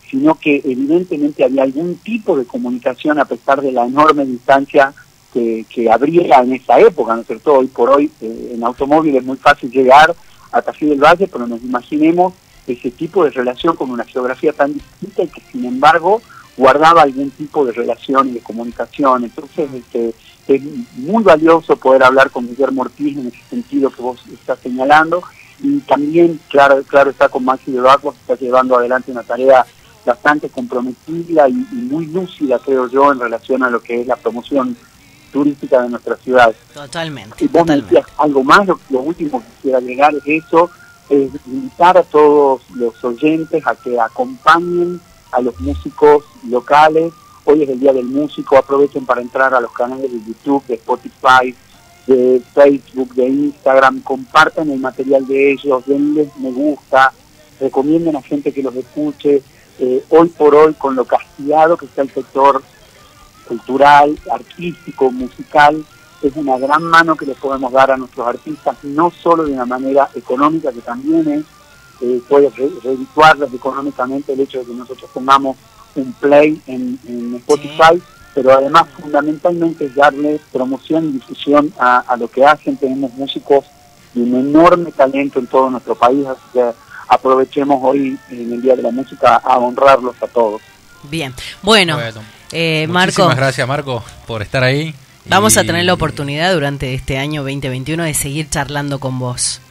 [0.10, 4.94] sino que evidentemente había algún tipo de comunicación a pesar de la enorme distancia
[5.34, 7.56] que, que habría en esa época, ¿no es cierto?
[7.56, 10.16] Hoy por hoy eh, en automóvil es muy fácil llegar
[10.56, 12.34] a Tafí del Valle, pero nos imaginemos
[12.66, 16.22] ese tipo de relación con una geografía tan distinta y que sin embargo
[16.58, 19.26] guardaba algún tipo de relación y de comunicación.
[19.26, 20.14] Entonces este,
[20.48, 20.62] es
[20.96, 25.22] muy valioso poder hablar con Guillermo Ortiz en ese sentido que vos estás señalando
[25.60, 29.66] y también, claro, claro está con Maxi de Baco, que está llevando adelante una tarea
[30.06, 34.16] bastante comprometida y, y muy lúcida, creo yo, en relación a lo que es la
[34.16, 34.78] promoción
[35.36, 36.56] turística de nuestra ciudad.
[36.74, 37.44] Totalmente.
[37.44, 37.96] Y vos me totalmente.
[37.96, 40.70] decías algo más, lo, lo último que quisiera agregar es eso,
[41.10, 45.02] es invitar a todos los oyentes a que acompañen
[45.34, 47.12] a los músicos locales.
[47.44, 50.76] Hoy es el Día del Músico, aprovechen para entrar a los canales de YouTube, de
[50.76, 51.54] Spotify,
[52.08, 57.12] de Facebook, de Instagram, compartan el material de ellos, denles me gusta,
[57.60, 59.44] recomienden a gente que los escuche.
[59.80, 62.64] Eh, hoy por hoy, con lo castigado que está el sector
[63.48, 65.84] cultural, artístico, musical,
[66.22, 69.66] es una gran mano que le podemos dar a nuestros artistas, no solo de una
[69.66, 71.44] manera económica, que también es,
[72.02, 72.52] eh, puede
[73.54, 75.58] económicamente el hecho de que nosotros pongamos
[75.96, 78.02] un play en, en Spotify,
[78.34, 82.76] pero además fundamentalmente es darle promoción y difusión a, a lo que hacen.
[82.76, 83.66] Tenemos músicos
[84.14, 86.72] de un enorme talento en todo nuestro país, así que
[87.08, 90.62] aprovechemos hoy en el Día de la Música a honrarlos a todos.
[91.04, 91.34] Bien.
[91.62, 92.22] Bueno, Bueno,
[92.52, 94.94] eh, Marco, Muchísimas gracias, Marco, por estar ahí.
[95.26, 99.62] vamos a tener la oportunidad durante este año 2021 de seguir charlando con vos.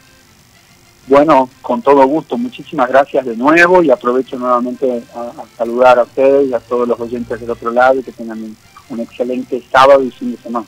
[1.07, 6.05] Bueno, con todo gusto, muchísimas gracias de nuevo y aprovecho nuevamente a, a saludar a
[6.05, 8.57] ustedes y a todos los oyentes del otro lado y que tengan un,
[8.89, 10.67] un excelente sábado y fin de semana.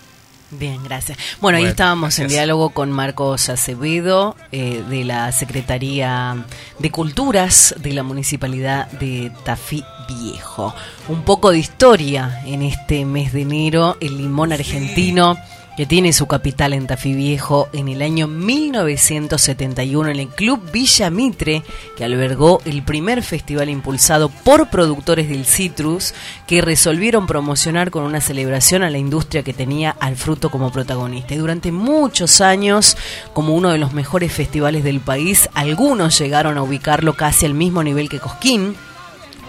[0.51, 1.18] Bien, gracias.
[1.40, 6.44] Bueno, ahí estábamos en diálogo con Marcos Acevedo eh, de la Secretaría
[6.78, 10.72] de Culturas de la Municipalidad de Tafí Viejo.
[11.09, 15.36] Un poco de historia en este mes de enero, el limón argentino
[15.76, 21.10] que tiene su capital en Tafí Viejo en el año 1971 en el Club Villa
[21.10, 21.62] Mitre,
[21.96, 26.14] que albergó el primer festival impulsado por productores del citrus
[26.46, 31.34] que resolvieron promocionar con una celebración a la industria que tenía al fruto como protagonista.
[31.34, 32.96] Y durante muchos años,
[33.34, 37.82] como uno de los mejores festivales del país, algunos llegaron a ubicarlo casi al mismo
[37.82, 38.76] nivel que Cosquín,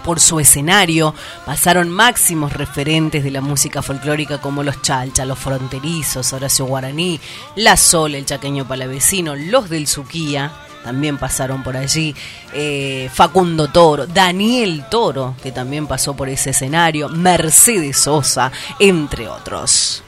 [0.08, 1.14] por su escenario
[1.45, 7.20] pasaron máximos referentes de la música folclórica como los Chalcha, los Fronterizos, Horacio Guaraní,
[7.58, 12.16] La Sol, el Chaqueño Palavecino, los del Suquía, también pasaron por allí,
[12.53, 18.49] eh, Facundo Toro, Daniel Toro, que también pasó por ese escenario, Mercedes Sosa,
[18.80, 20.03] entre otros.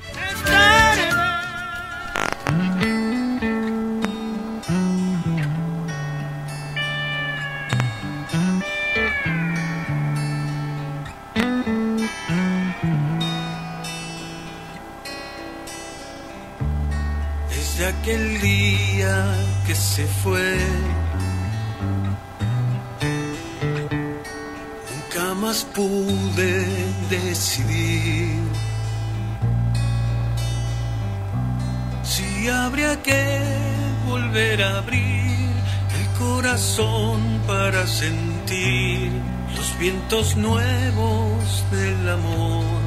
[17.90, 19.16] Aquel día
[19.66, 20.58] que se fue,
[24.92, 26.66] nunca más pude
[27.10, 28.38] decidir
[32.04, 33.40] si habría que
[34.08, 35.50] volver a abrir
[36.00, 39.12] el corazón para sentir
[39.56, 42.79] los vientos nuevos del amor.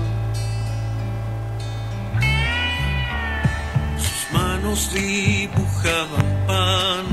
[4.72, 7.04] Dibujaban pan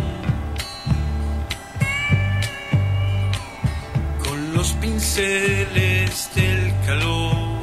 [4.24, 7.60] con los pinceles del calor.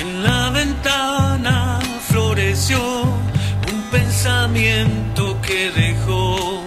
[0.00, 2.78] En la ventana floreció
[3.72, 6.62] un pensamiento que dejó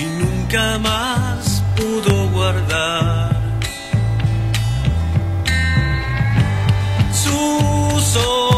[0.00, 3.27] y nunca más pudo guardar.
[8.08, 8.57] Sus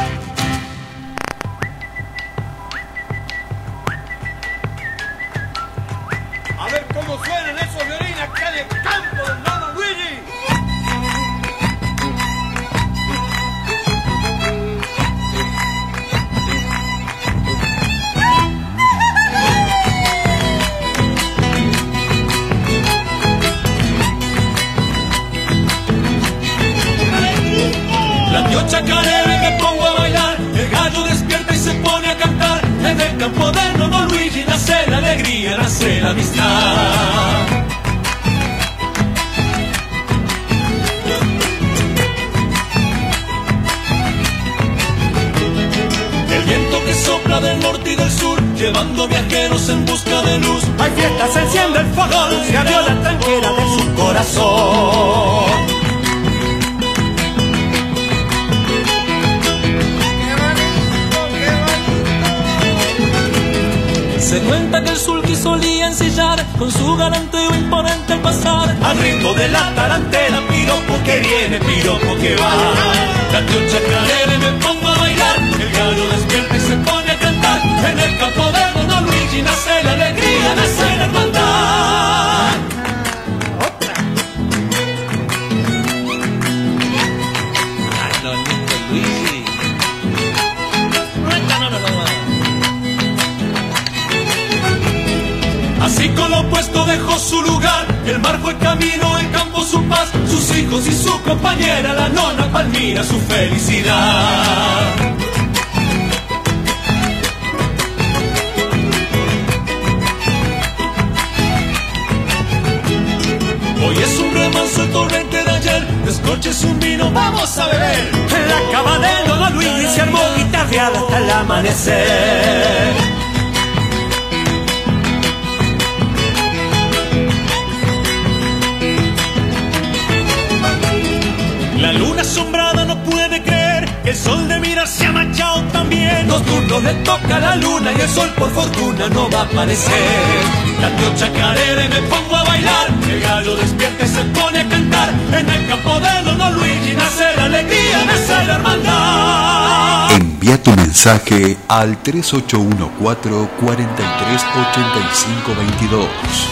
[151.03, 156.50] mensaje al 3814 438522.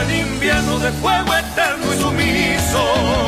[0.00, 3.25] el invierno de fuego eterno y sumiso.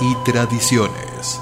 [0.00, 1.40] Y tradiciones.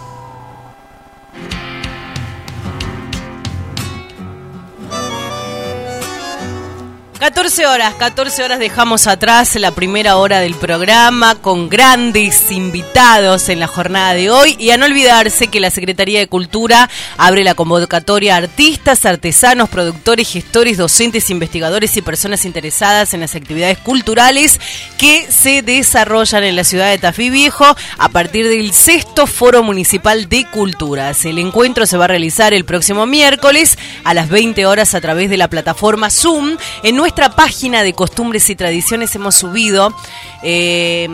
[7.67, 13.59] 14 horas, 14 horas dejamos atrás la primera hora del programa con grandes invitados en
[13.59, 17.55] la jornada de hoy y a no olvidarse que la Secretaría de Cultura abre la
[17.55, 24.61] convocatoria a artistas, artesanos, productores, gestores, docentes, investigadores y personas interesadas en las actividades culturales
[24.97, 27.67] que se desarrollan en la ciudad de Tafí Viejo
[27.99, 31.25] a partir del sexto Foro Municipal de Culturas.
[31.25, 35.31] El encuentro se va a realizar el próximo miércoles a las 20 horas a través
[35.31, 39.97] de la plataforma Zoom en nuestra nuestra página de costumbres y tradiciones hemos subido
[40.43, 41.09] eh,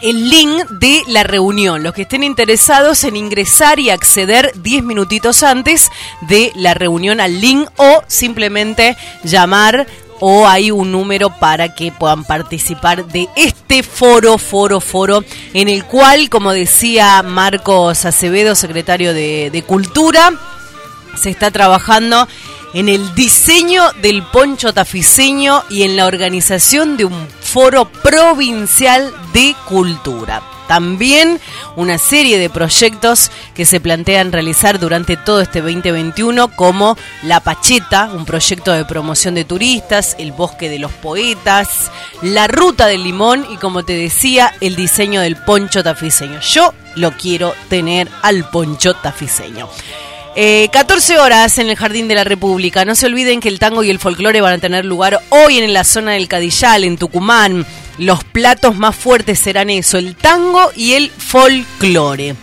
[0.00, 1.82] el link de la reunión.
[1.82, 5.90] Los que estén interesados en ingresar y acceder 10 minutitos antes
[6.22, 9.86] de la reunión al link o simplemente llamar
[10.18, 15.84] o hay un número para que puedan participar de este foro, foro, foro, en el
[15.84, 20.32] cual, como decía Marcos Acevedo, secretario de, de Cultura,
[21.16, 22.26] se está trabajando
[22.74, 29.54] en el diseño del poncho tafiseño y en la organización de un foro provincial de
[29.68, 30.42] cultura.
[30.68, 31.40] También
[31.74, 38.08] una serie de proyectos que se plantean realizar durante todo este 2021 como La Pacheta,
[38.14, 41.90] un proyecto de promoción de turistas, el Bosque de los Poetas,
[42.22, 46.38] la Ruta del Limón y como te decía, el diseño del poncho tafiseño.
[46.38, 49.68] Yo lo quiero tener al poncho tafiseño.
[50.34, 52.84] 14 eh, horas en el Jardín de la República.
[52.84, 55.72] No se olviden que el tango y el folclore van a tener lugar hoy en
[55.72, 57.66] la zona del Cadillal, en Tucumán.
[57.98, 62.36] Los platos más fuertes serán eso, el tango y el folclore.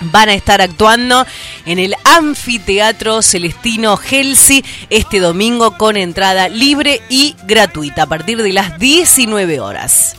[0.00, 1.26] Van a estar actuando
[1.66, 8.52] en el Anfiteatro Celestino Gelsi este domingo con entrada libre y gratuita a partir de
[8.52, 10.16] las 19 horas.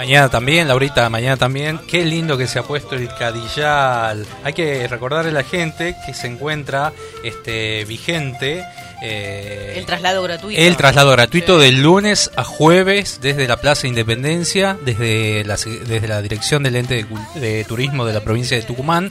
[0.00, 1.78] Mañana también, Laurita, mañana también.
[1.86, 4.26] Qué lindo que se ha puesto el Cadillal.
[4.42, 8.64] Hay que recordarle a la gente que se encuentra este vigente
[9.02, 10.60] eh, el traslado gratuito.
[10.60, 16.20] El traslado gratuito del lunes a jueves desde la Plaza Independencia, desde la, desde la
[16.20, 19.10] dirección del ente de, turismo de la provincia de Tucumán.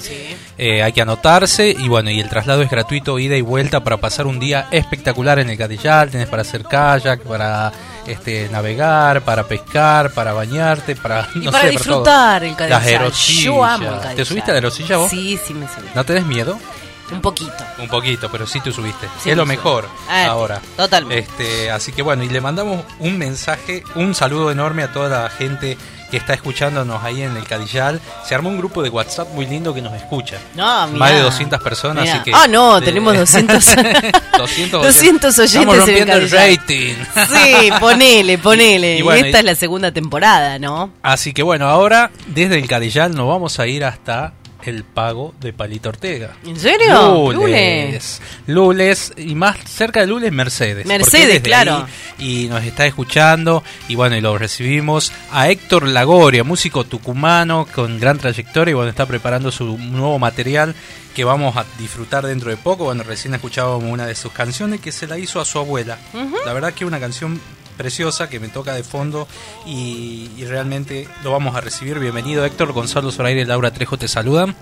[0.57, 3.97] Eh, hay que anotarse y bueno, y el traslado es gratuito, ida y vuelta para
[3.97, 6.11] pasar un día espectacular en el Cadillal.
[6.11, 7.71] Tienes para hacer kayak, para
[8.05, 13.11] este, navegar, para pescar, para bañarte, para, y para disfrutar el Cadillal.
[13.11, 14.15] Yo amo el Cadillal.
[14.15, 15.09] ¿Te subiste a la erosilla vos?
[15.09, 15.87] Sí, sí me subí.
[15.95, 16.59] ¿No te des miedo?
[17.11, 17.63] Un poquito.
[17.77, 19.07] Un poquito, pero sí tú subiste.
[19.25, 20.61] es lo mejor ah, ahora.
[20.75, 21.19] Totalmente.
[21.19, 25.29] Este, así que bueno, y le mandamos un mensaje, un saludo enorme a toda la
[25.29, 25.77] gente
[26.09, 28.01] que está escuchándonos ahí en el Cadillal.
[28.25, 30.37] Se armó un grupo de WhatsApp muy lindo que nos escucha.
[30.55, 32.09] No, Más de 200 personas.
[32.09, 33.63] Así que ah, no, tenemos 200,
[34.37, 35.55] 200, 200 oyentes.
[35.55, 36.95] Estamos rompiendo el, rating.
[37.29, 38.99] Sí, ponele, ponele.
[38.99, 40.91] Y, esta es la segunda temporada, ¿no?
[41.01, 44.33] Así que bueno, ahora desde el Cadillal nos vamos a ir hasta
[44.63, 46.35] el pago de Palito Ortega.
[46.45, 47.31] ¿En serio?
[47.31, 48.21] Lules.
[48.47, 49.13] Lules.
[49.17, 50.85] y más cerca de Lules, Mercedes.
[50.85, 51.87] Mercedes, claro.
[52.17, 57.99] y nos está escuchando y bueno, y lo recibimos a Héctor Lagoria, músico tucumano con
[57.99, 60.75] gran trayectoria y bueno, está preparando su nuevo material
[61.15, 62.85] que vamos a disfrutar dentro de poco.
[62.85, 65.97] Bueno, recién escuchábamos una de sus canciones que se la hizo a su abuela.
[66.45, 67.39] La verdad que una canción
[67.79, 69.25] preciosa que me toca de fondo
[69.65, 71.97] y, realmente lo vamos a recibir.
[71.97, 74.53] Bienvenido Héctor, Gonzalo Zoraire y Laura Trejo te saludan.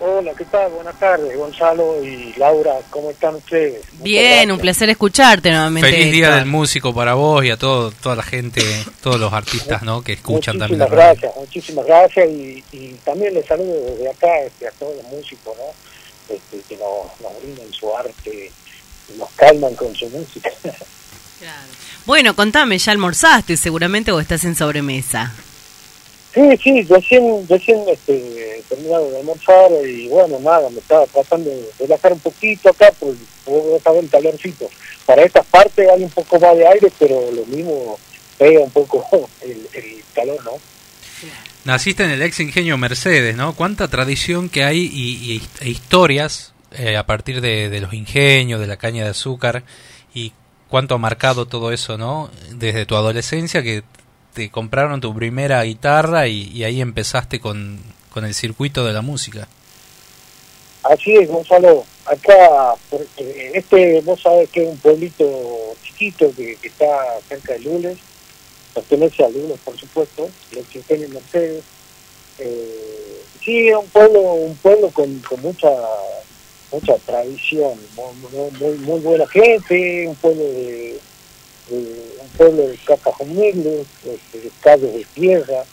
[0.00, 0.72] Hola, ¿qué tal?
[0.72, 3.82] Buenas tardes, Gonzalo y Laura, ¿cómo están ustedes?
[4.00, 5.90] Bien, un placer escucharte nuevamente.
[5.90, 8.62] Feliz Día del Músico para vos y a todo, toda la gente,
[9.02, 10.00] todos los artistas ¿no?
[10.00, 12.64] que escuchan también la gracias, Muchísimas gracias y,
[13.04, 16.34] también les saludo desde acá este, a todos los músicos ¿no?
[16.34, 18.50] Este, que nos, nos brindan su arte
[19.14, 20.50] y nos calman con su música.
[22.06, 25.32] Bueno, contame, ¿ya almorzaste seguramente o estás en sobremesa?
[26.34, 31.68] Sí, sí, recién, recién este, terminado de almorzar y bueno, nada, me estaba tratando de
[31.80, 34.68] relajar un poquito acá, pues puedo saber el calorcito.
[35.06, 37.98] Para esta parte hay un poco más de aire, pero lo mismo
[38.36, 39.04] pega un poco
[39.42, 39.68] el,
[40.14, 40.52] calor, ¿no?
[41.64, 43.54] Naciste en el ex ingenio Mercedes, ¿no?
[43.54, 48.66] ¿Cuánta tradición que hay y, e historias eh, a partir de, de, los ingenios, de
[48.66, 49.64] la caña de azúcar
[50.68, 52.30] cuánto ha marcado todo eso, ¿no?
[52.52, 53.82] Desde tu adolescencia que
[54.34, 57.80] te compraron tu primera guitarra y, ahí empezaste con,
[58.14, 59.46] el circuito de la música.
[60.82, 61.84] Así es, Gonzalo.
[62.04, 62.74] Acá,
[63.16, 65.24] en este, vos sabés que es un pueblito
[65.84, 66.86] chiquito que, está
[67.28, 67.98] cerca de Lules,
[68.74, 71.62] pertenece a Lules, por supuesto, los Ingenio Mercedes.
[72.40, 75.68] Eh, sí, es un pueblo, un pueblo con, con mucha
[76.70, 81.00] mucha tradición, muy, muy, buena gente, un pueblo de,
[81.70, 85.64] un pueblo de casas humildes, este, de calles de tierra,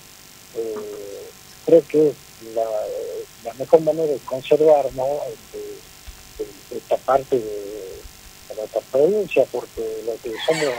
[0.56, 1.30] eh,
[1.66, 2.16] creo que es
[2.54, 5.06] la, mejor manera de conservar ¿no?
[5.30, 10.74] Este, esta parte de, de nuestra provincia, porque lo que somos,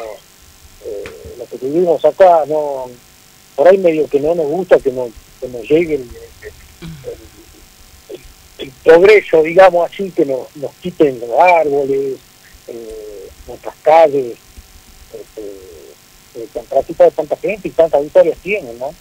[0.85, 2.91] eh, lo que vivimos acá, no
[3.55, 5.09] por ahí medio que no nos gusta que nos,
[5.41, 6.11] que nos llegue el-
[8.59, 12.17] el progreso, digamos así, que nos, nos quiten los árboles,
[12.69, 14.37] eh, nuestras calles,
[15.13, 15.43] este,
[16.35, 16.49] eh,
[16.99, 18.95] de tanta gente y tantas victorias tienen, ¿no?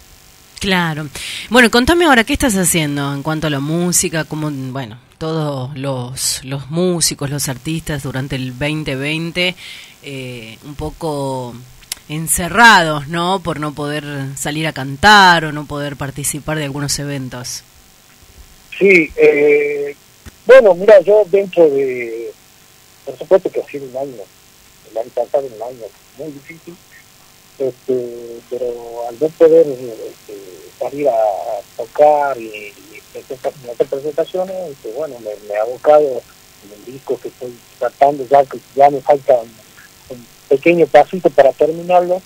[0.60, 1.08] Claro.
[1.50, 4.24] Bueno, contame ahora, ¿qué estás haciendo en cuanto a la música?
[4.24, 9.54] Como, bueno, todos los, los músicos, los artistas durante el 2020,
[10.02, 11.54] eh, un poco
[12.08, 13.40] encerrados, ¿no?
[13.40, 14.04] Por no poder
[14.36, 17.62] salir a cantar o no poder participar de algunos eventos.
[18.78, 19.96] Sí, eh,
[20.44, 22.32] bueno, mira, yo dentro de,
[23.04, 24.22] por supuesto que ha sido un año,
[24.90, 25.86] el año pasado un año
[26.18, 26.76] muy difícil,
[27.58, 30.34] este, pero al no poder este,
[30.78, 31.14] salir a,
[31.76, 36.22] tocar y, y hacer presentaciones, este, bueno, me, me he abocado
[36.64, 41.52] en el disco que estoy tratando, ya que ya me falta un, pequeño pasito para
[41.52, 42.22] terminarlo,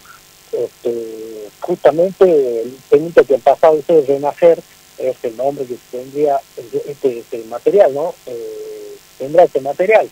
[0.52, 4.62] este, justamente el temita que han pasado ustedes Renacer
[5.00, 6.40] es el nombre que tendría
[6.86, 8.14] este, este material, ¿no?
[8.26, 10.08] Eh, tendrá este material.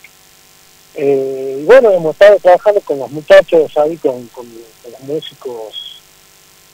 [0.95, 6.01] Eh, y bueno, hemos estado trabajando con los muchachos ahí, con, con, con los músicos,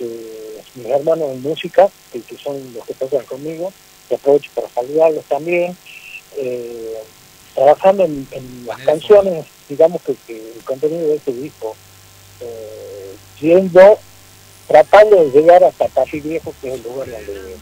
[0.01, 3.73] eh, mis hermanos en música, que, que son los que tocan conmigo,
[4.09, 5.77] y aprovecho para saludarlos también.
[6.37, 6.99] Eh,
[7.55, 11.77] trabajando en, en las canciones, digamos que, que el contenido de este disco,
[13.39, 13.99] siendo,
[14.67, 17.57] tratando de llegar hasta Casi Viejo, que es el lugar donde,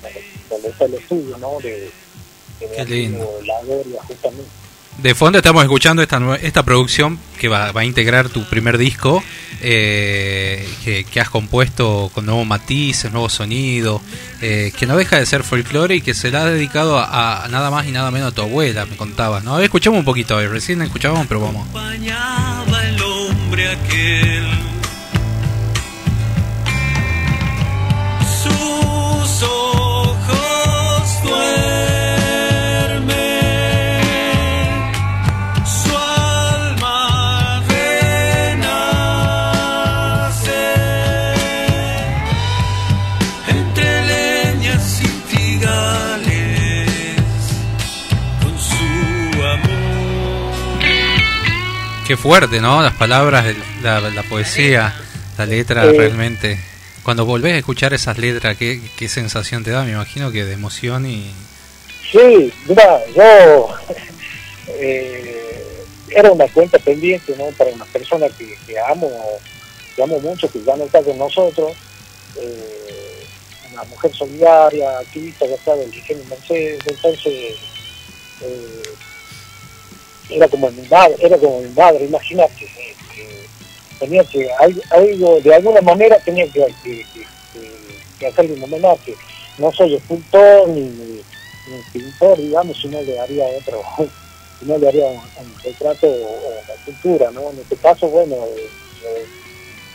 [0.48, 1.58] donde, está el estudio, ¿no?
[1.60, 1.90] De,
[2.60, 3.28] de Qué lindo.
[3.44, 4.62] La Gloria, justamente.
[4.98, 9.24] De fondo estamos escuchando esta, esta producción que va, va a integrar tu primer disco,
[9.62, 14.02] eh, que, que has compuesto con nuevos matices, nuevos sonidos,
[14.42, 17.48] eh, que no deja de ser folclore y que se la ha dedicado a, a
[17.48, 19.54] nada más y nada menos a tu abuela, me contabas, ¿no?
[19.54, 21.66] A ver, escuchamos un poquito hoy, recién escuchábamos, pero vamos.
[21.68, 24.61] acompañaba el hombre aquel.
[52.22, 52.80] Fuerte, ¿no?
[52.82, 53.44] Las palabras,
[53.82, 54.94] la, la poesía,
[55.36, 55.92] la letra Eh.
[55.92, 56.71] realmente.
[57.04, 59.82] Cuando volvés a escuchar esas letras, ¿qué, qué sensación te da?
[59.84, 61.32] Me imagino que de emoción y...
[62.10, 63.68] Sí, mira, yo
[64.68, 67.46] eh, era una cuenta pendiente, ¿no?
[67.56, 69.10] Para una persona que, que amo,
[69.96, 71.72] que amo mucho, que ya no está con nosotros,
[72.36, 73.24] eh,
[73.72, 77.56] una mujer solidaria, activista ya está del ingenio Mercedes, entonces
[78.42, 78.82] eh,
[80.30, 82.68] era como mi madre, era como mi madre, imagínate,
[84.02, 87.26] tenía que, al- algo, de alguna manera tenía que, que, que-
[88.18, 89.14] que- hacerle un homenaje.
[89.58, 91.22] No soy escultor ni,
[91.92, 93.82] pintor, digamos, sino le haría otro,
[94.58, 97.50] sino le haría un, un retrato o, una escultura, ¿no?
[97.50, 98.68] En este caso, bueno, eh,
[99.04, 99.26] eh,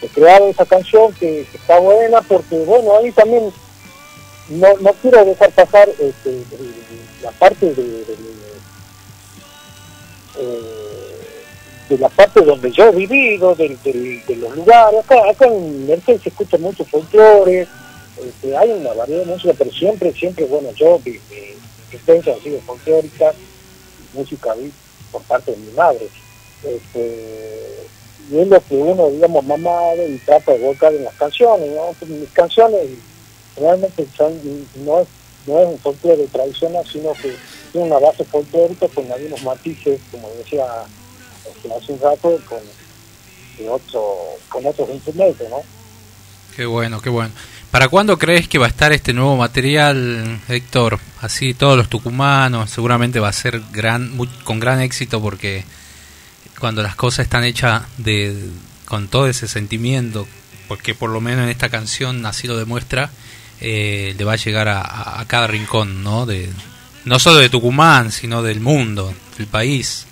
[0.04, 3.52] he creado esa canción que, está buena porque, bueno, ahí también
[4.50, 6.46] no, no quiero dejar pasar este, eh,
[7.22, 8.06] la parte de,
[11.90, 15.00] de la parte donde yo he vivido, del- de los lugares.
[15.06, 17.68] Acá, acá en Mercedes se escucha mucho folclore,
[18.26, 21.20] este, hay una variedad de música, pero siempre, siempre, bueno, yo, mi,
[21.90, 23.34] existencia ha sido folclórica,
[24.14, 24.54] música
[25.12, 26.08] por parte de mi madre.
[26.64, 27.78] Este,
[28.32, 31.96] y es lo que uno, digamos, mamado y trata de volcar en las canciones, ¿no?
[32.08, 32.82] Mis canciones
[33.56, 34.34] realmente son,
[34.84, 35.08] no es,
[35.46, 37.34] no es un folclore tradicional, sino que
[37.72, 40.66] tiene una base folclórica con algunos matices, como decía
[41.76, 42.60] hace un rato, con,
[43.70, 44.04] otro,
[44.50, 45.58] con otros instrumentos, ¿no?
[46.56, 47.32] Qué bueno, qué bueno.
[47.72, 51.00] ¿Para cuándo crees que va a estar este nuevo material, Héctor?
[51.22, 55.66] Así todos los tucumanos, seguramente va a ser gran, con gran éxito porque
[56.60, 58.50] cuando las cosas están hechas de,
[58.86, 60.28] con todo ese sentimiento,
[60.68, 63.12] porque por lo menos en esta canción así lo demuestra,
[63.60, 66.26] eh, le va a llegar a, a- a cada rincón, ¿no?
[66.26, 66.50] De,
[67.06, 70.07] no solo de Tucumán, sino del mundo, del país.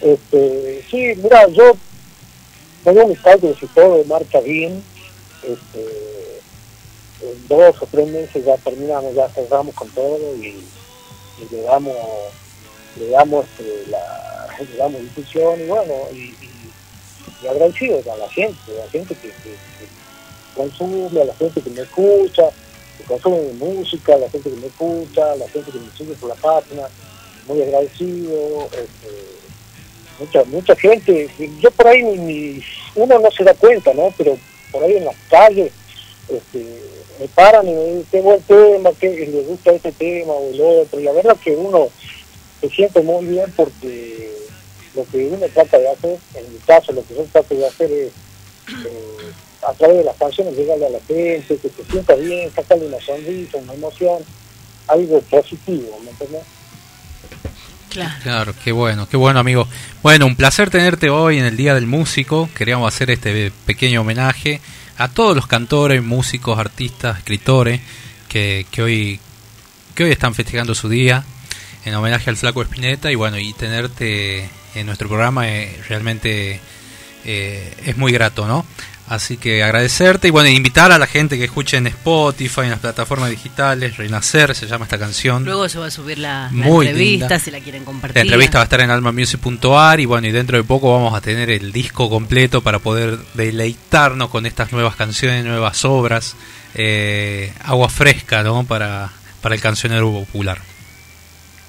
[0.00, 1.72] Este, sí, mira, yo
[2.84, 4.82] tengo mis cálculos y todo marcha bien.
[5.42, 6.40] Este,
[7.22, 10.64] en dos o tres meses ya terminamos, ya cerramos con todo y,
[11.50, 11.96] le damos,
[12.98, 16.34] le damos, este, la, le damos difusión y bueno, y,
[17.46, 19.70] agradecido a la gente, a la gente que, que-
[20.54, 22.50] consume, a la gente que me escucha.
[22.98, 26.28] que consume mi música, la gente que me escucha, la gente que me sigue por
[26.28, 26.88] la página,
[27.46, 29.39] muy agradecido, este,
[30.20, 31.28] mucha mucha gente,
[31.60, 32.62] yo por ahí ni, ni-
[32.94, 34.12] uno no se da cuenta, ¿no?
[34.16, 34.36] Pero
[34.70, 35.72] por ahí en las calles
[36.28, 36.80] este,
[37.18, 40.60] me paran y me dicen, qué buen tema, que les gusta este tema o el
[40.60, 41.88] otro, y la verdad que uno
[42.60, 44.30] se siente muy bien porque
[44.94, 47.90] lo que uno trata de hacer, en mi caso lo que yo trato de hacer
[47.90, 48.12] es
[48.86, 49.32] eh,
[49.62, 53.00] a través de las canciones llegarle a la gente, que se sienta bien, sacarle una
[53.00, 54.18] sonrisa, una emoción,
[54.88, 56.42] algo positivo, ¿me entiendes?
[58.22, 58.54] Claro.
[58.64, 59.68] Qué bueno, qué bueno amigo.
[60.02, 62.48] Bueno, un placer tenerte hoy en el Día del Músico.
[62.54, 64.60] Queríamos hacer este pequeño homenaje
[64.96, 67.80] a todos los cantores, músicos, artistas, escritores
[68.28, 69.20] que, que hoy
[69.94, 71.24] que hoy están festejando su día
[71.84, 76.60] en homenaje al Flaco Espineta y bueno, y tenerte en nuestro programa eh, realmente
[77.24, 78.64] eh, es muy grato, ¿no?
[79.10, 82.78] Así que agradecerte y bueno, invitar a la gente que escuche en Spotify, en las
[82.78, 85.44] plataformas digitales, Renacer se llama esta canción.
[85.44, 87.38] Luego se va a subir la, la Muy entrevista linda.
[87.40, 88.14] si la quieren compartir.
[88.14, 91.20] La entrevista va a estar en almamusic.ar y bueno, y dentro de poco vamos a
[91.20, 96.36] tener el disco completo para poder deleitarnos con estas nuevas canciones, nuevas obras,
[96.76, 98.62] eh, agua fresca, ¿no?
[98.64, 99.10] Para,
[99.40, 100.60] para el cancionero popular.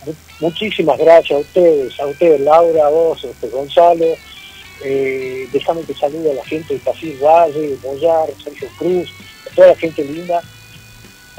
[0.06, 4.06] Mu- Muchísimas gracias a ustedes, a ustedes Laura, a vos, este, Gonzalo.
[4.84, 9.10] Eh, déjame que salude a la gente de Tafí Valle, Boyar, Sergio Cruz,
[9.50, 10.42] a toda la gente linda.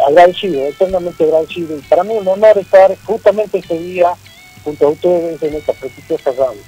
[0.09, 1.77] Agradecido, eternamente agradecido.
[1.77, 4.13] Y para mí es un honor estar justamente este día
[4.65, 6.61] junto a ustedes en esta prestigiosa radio.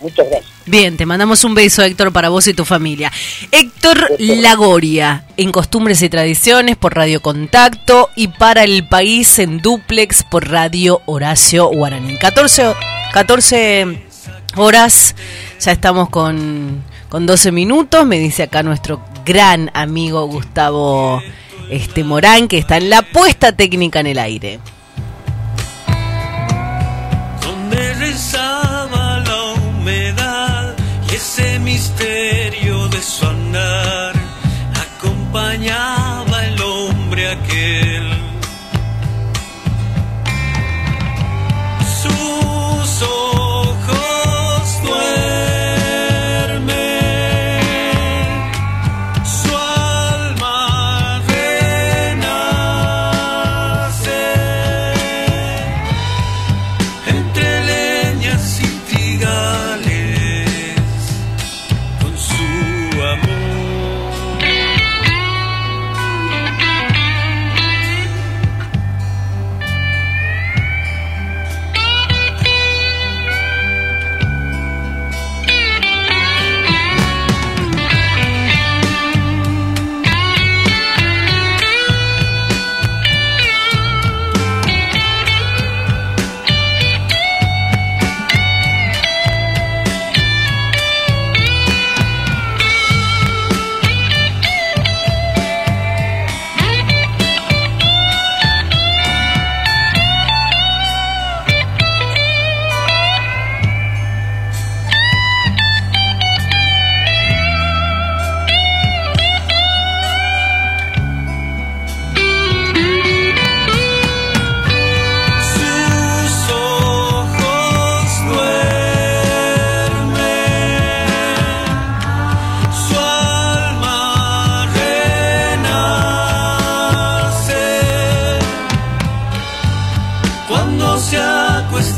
[0.00, 0.52] Muchas gracias.
[0.64, 3.12] Bien, te mandamos un beso, Héctor, para vos y tu familia.
[3.50, 10.22] Héctor Lagoria, en Costumbres y Tradiciones por Radio Contacto y para el país en Duplex
[10.22, 12.16] por Radio Horacio Guaraní.
[12.16, 12.74] 14,
[13.12, 14.09] 14
[14.56, 15.14] horas,
[15.60, 21.22] ya estamos con, con 12 minutos, me dice acá nuestro gran amigo Gustavo
[21.70, 24.60] este, Morán, que está en la puesta técnica en el aire.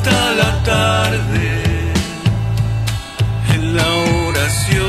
[0.02, 1.92] Acuesta la tarde
[3.54, 3.88] en la
[4.28, 4.82] oración.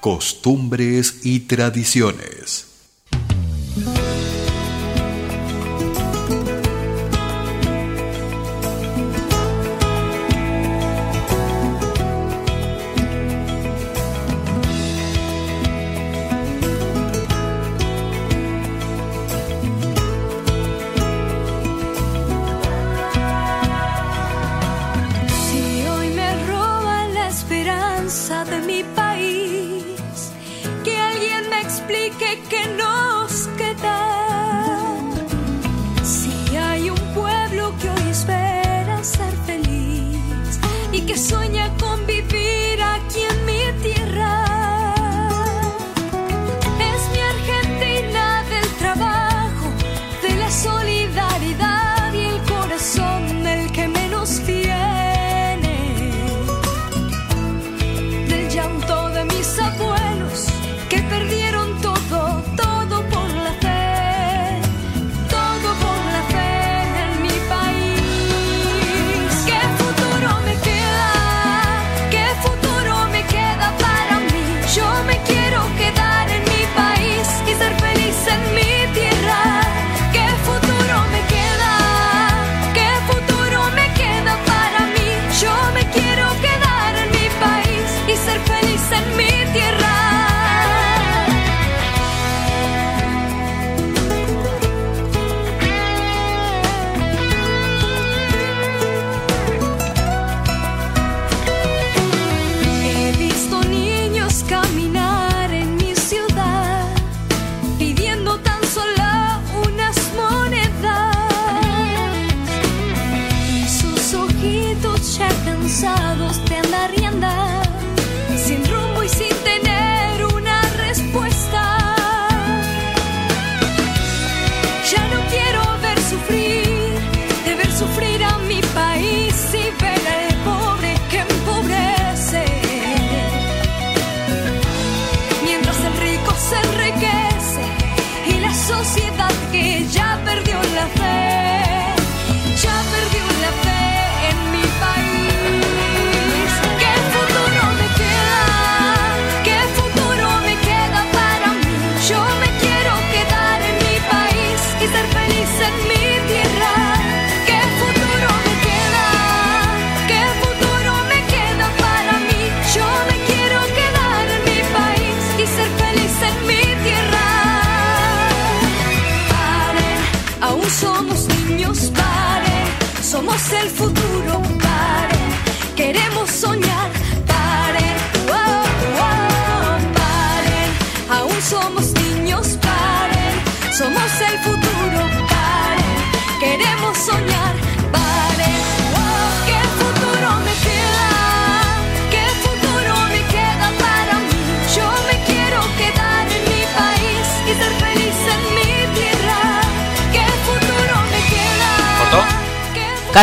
[0.00, 2.71] Costumbres y tradiciones.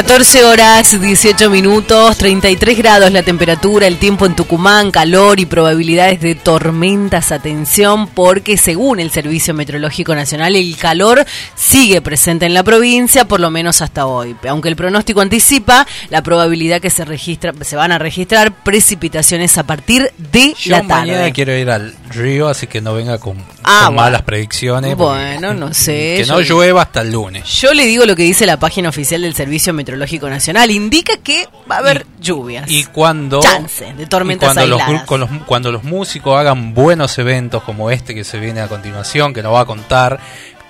[0.10, 6.20] 14 horas 18 minutos, 33 grados la temperatura, el tiempo en Tucumán, calor y probabilidades
[6.20, 7.32] de tormentas.
[7.32, 11.24] Atención, porque según el Servicio Meteorológico Nacional, el calor
[11.54, 14.36] sigue presente en la provincia, por lo menos hasta hoy.
[14.50, 19.68] Aunque el pronóstico anticipa la probabilidad que se registra, se van a registrar precipitaciones a
[19.68, 21.12] partir de Yo la tarde.
[21.12, 23.38] mañana quiero ir al río, así que no venga con,
[23.72, 24.02] Ah, con bueno.
[24.06, 24.96] malas predicciones.
[24.98, 26.16] Bueno, no sé.
[26.18, 27.46] Que no llueva hasta el lunes.
[27.62, 30.72] Yo le digo lo que dice la página oficial del Servicio Meteorológico Nacional.
[30.72, 32.70] Indica que va a haber lluvias.
[32.70, 35.06] Y cuando, Chance de tormentas y cuando los, aisladas.
[35.08, 39.34] con los- cuando los músicos hagan buenos eventos como este que se viene a continuación,
[39.34, 40.20] que nos va a contar,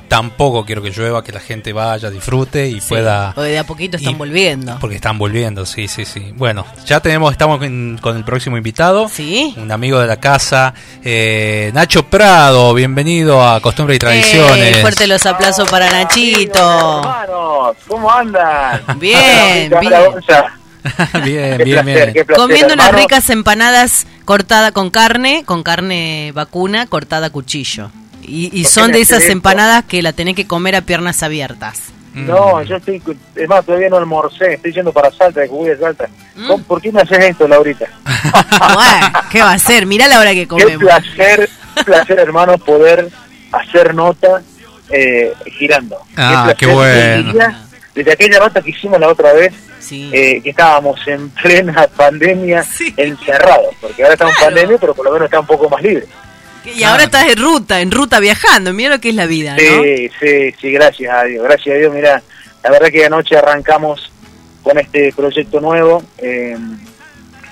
[0.09, 3.31] tampoco quiero que llueva, que la gente vaya, disfrute y Sí, pueda...
[3.33, 4.77] porque de a poquito están y- volviendo.
[4.81, 6.33] Porque están volviendo, sí, sí, sí.
[6.35, 9.07] Bueno, ya tenemos, estamos en- con el próximo invitado.
[9.07, 9.53] Sí.
[9.57, 10.73] Un amigo de la casa,
[11.03, 14.75] eh, Nacho Prado, bienvenido a Costumbre y Tradiciones.
[14.77, 16.99] Ey, fuerte los aplausos para Nachito.
[16.99, 18.81] Hermanos, ¿cómo andan?
[18.99, 20.01] Bien, bien.
[21.23, 22.13] Bien, Qué bien, placer, bien.
[22.13, 27.91] qué placer, Comiendo unas ricas empanadas cortadas con carne, con carne vacuna cortada a cuchillo.
[28.29, 29.31] Y, y ¿Por qué son de esas esto?
[29.33, 31.81] empanadas que la tenés que comer a piernas abiertas.
[32.13, 33.01] No, yo estoy,
[33.35, 36.09] es más, todavía no almorcé, estoy yendo para Salta, de de Salta.
[36.35, 36.47] Mm.
[36.47, 37.85] ¿Cómo- ¿Por qué me haces esto, Laurita?
[39.31, 39.85] ¿qué va a ser?
[39.85, 40.75] Mirá la hora que comemos.
[40.83, 43.09] placer, qué placer, hermano, poder
[43.51, 44.41] hacer nota
[44.89, 45.97] eh, girando.
[46.17, 46.55] Ah, placer.
[46.57, 46.93] qué bueno.
[46.93, 47.65] Desde aquella-
[47.95, 50.09] Desde aquella nota que hicimos la otra vez, Sí.
[50.13, 52.93] eh, que estábamos en plena pandemia, Sí.
[52.97, 54.55] encerrados, porque ahora estamos en Claro.
[54.55, 56.05] pandemia, pero por lo menos está un poco más libre.
[56.65, 58.73] Y ahora estás en ruta, en ruta viajando.
[58.73, 59.59] Mira lo que es la vida, ¿no?
[59.59, 61.93] Sí, sí, sí, gracias a Dios, gracias a Dios.
[61.93, 62.21] Mira,
[62.63, 64.11] la verdad que anoche arrancamos
[64.63, 66.57] con este proyecto nuevo, eh,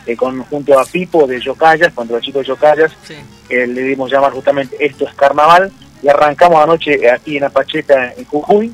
[0.06, 3.16] eh, con, junto a Pipo de Yocayas, con los chicos de Yocayas, Sí.
[3.50, 5.72] eh, le dimos llamar justamente Esto es Carnaval,
[6.04, 8.72] y arrancamos anoche aquí en Apacheta, en Jujuy,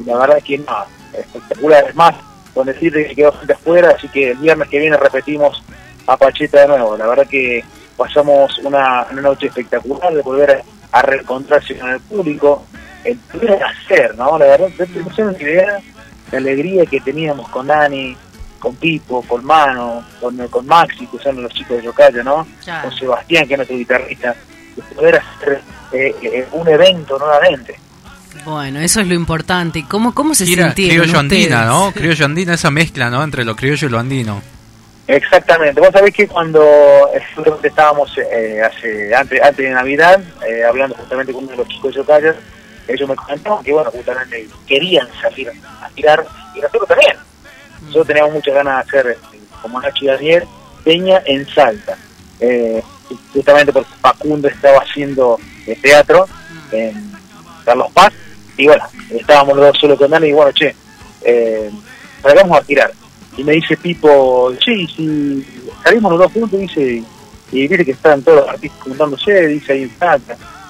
[0.00, 2.14] y la verdad que nada, espectacular, es más,
[2.54, 5.62] con decirte que quedó gente afuera, así que el viernes que viene repetimos
[6.06, 7.64] Apacheta de nuevo, la verdad que
[7.96, 10.62] pasamos una, una noche espectacular de volver
[10.92, 12.66] a, a reencontrarse con el público,
[13.04, 14.38] el poder hacer, ¿no?
[14.38, 15.78] La verdad, no tienen ni idea
[16.30, 18.16] la alegría que teníamos con Dani,
[18.58, 22.46] con Pipo, con Mano, con, con Maxi, que son los chicos de Yocayo, ¿no?
[22.64, 22.88] Claro.
[22.88, 24.34] Con Sebastián, que es nuestro guitarrista,
[24.76, 25.60] de poder hacer
[25.92, 27.74] eh, eh, un evento nuevamente.
[28.44, 29.80] Bueno, eso es lo importante.
[29.80, 31.66] ¿Y ¿Cómo, cómo se Gira- sintieron criollo andina, ustedes?
[31.66, 31.92] ¿no?
[31.92, 33.22] Criollo andina, esa mezcla, ¿no?
[33.22, 34.42] Entre lo criollo y lo andino.
[35.06, 35.80] Exactamente.
[35.80, 37.10] Vos sabés que cuando
[37.62, 41.92] estábamos eh, hace antes, antes de Navidad, eh, hablando justamente con uno de los chicos
[41.92, 42.36] de Yocayas,
[42.88, 46.24] ellos me comentaban que, bueno, justamente querían salir a tirar,
[46.54, 47.16] y nosotros también.
[47.82, 49.18] Nosotros teníamos muchas ganas de hacer,
[49.60, 50.44] como Nacho y Daniel,
[50.84, 51.96] Peña en Salta.
[52.40, 52.82] Eh,
[53.32, 56.26] justamente porque Facundo estaba haciendo eh, teatro
[56.70, 57.12] en
[57.64, 58.12] Carlos Paz,
[58.56, 60.74] y bueno, estábamos los dos solo con Dani, y bueno, che,
[61.22, 61.70] eh,
[62.22, 62.92] salgamos a tirar.
[63.36, 65.46] Y me dice Pipo, sí, si
[65.82, 67.02] salimos los dos juntos, dice,
[67.50, 69.90] y dice que están todos los artistas juntándose, dice ahí en.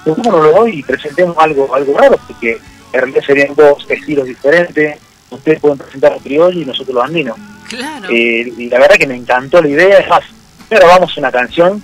[0.05, 2.18] ¿Por qué no lo doy y presentemos algo, algo raro?
[2.26, 2.52] Porque
[2.93, 4.98] en realidad serían dos estilos diferentes.
[5.30, 7.36] Ustedes pueden presentar los criollo y nosotros los andinos.
[7.68, 8.09] Claro.
[8.10, 9.98] Eh, y la verdad que me encantó la idea.
[9.98, 10.22] Es más,
[10.70, 11.82] grabamos una canción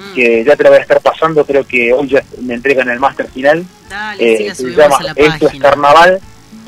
[0.00, 0.14] Mm.
[0.14, 1.44] que ya te la voy a estar pasando.
[1.44, 3.64] Creo que hoy ya me entregan el máster final.
[3.88, 5.60] Dale, sí, Eh, la se llama Esto es.
[5.60, 6.20] Carnaval.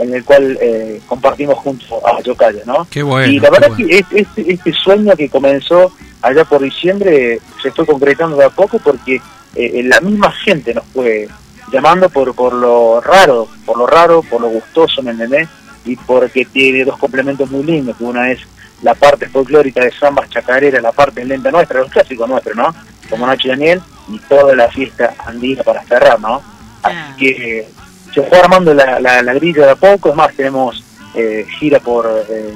[0.02, 2.86] En el cual eh, compartimos junto a Yocayo, ¿no?
[2.90, 3.30] Qué bueno.
[3.32, 3.88] y la verdad bueno.
[3.88, 8.50] que este, este, este sueño que comenzó allá por diciembre se fue concretando de a
[8.50, 9.20] poco porque
[9.54, 11.28] eh, la misma gente nos fue
[11.72, 15.48] llamando por, por lo raro, por lo raro, por lo gustoso, ¿me entendés?
[15.84, 18.40] Y porque tiene dos complementos muy lindos, que una es
[18.82, 22.74] la parte folclórica de zambas chacareras, la parte lenta nuestra, los clásicos nuestros, ¿no?
[23.08, 26.42] Como Nacho y Daniel, y toda la fiesta andina para cerrar, ¿no?
[26.82, 27.68] Así que eh,
[28.14, 30.82] se fue armando la, la, la grilla de a poco, es más, tenemos
[31.14, 32.54] eh, gira por eh,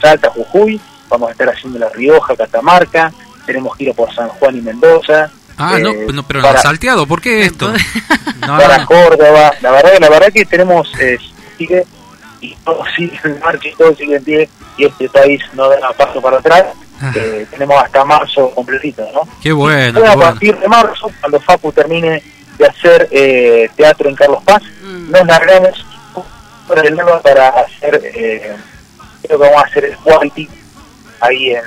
[0.00, 3.12] Salta, Jujuy, vamos a estar haciendo La Rioja, Catamarca,
[3.46, 5.30] tenemos gira por San Juan y Mendoza.
[5.58, 7.72] Ah, eh, no, pero para- no, salteado, ¿por qué esto?
[8.46, 8.86] No, para no.
[8.86, 9.52] Córdoba.
[9.62, 11.16] La verdad, la verdad que tenemos eh,
[11.56, 11.84] sigue
[12.40, 15.90] y todo sigue en marcha y todo sigue en pie y este país no da
[15.96, 16.64] paso para atrás.
[17.00, 17.10] Ah.
[17.14, 19.22] Eh, tenemos hasta marzo completito, ¿no?
[19.42, 20.30] Qué bueno, Y qué a bueno.
[20.30, 22.22] partir de marzo, cuando Facu termine
[22.58, 25.10] de hacer eh, teatro en Carlos Paz, Mm.
[25.10, 25.86] nos largamos
[26.66, 28.54] por el nuevo para hacer, eh,
[29.22, 30.48] creo que vamos a hacer el Quality
[31.20, 31.62] ahí en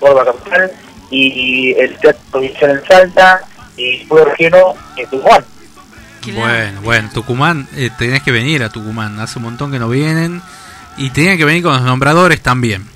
[0.00, 0.72] Córdoba Capital
[1.10, 3.40] y el teatro provincial en Salta
[3.76, 5.44] y regional en Tucumán.
[6.34, 9.18] Bueno, bueno, Tucumán, eh, tenés que venir a Tucumán.
[9.20, 10.42] Hace un montón que no vienen.
[10.98, 12.86] Y tenían que venir con los nombradores también.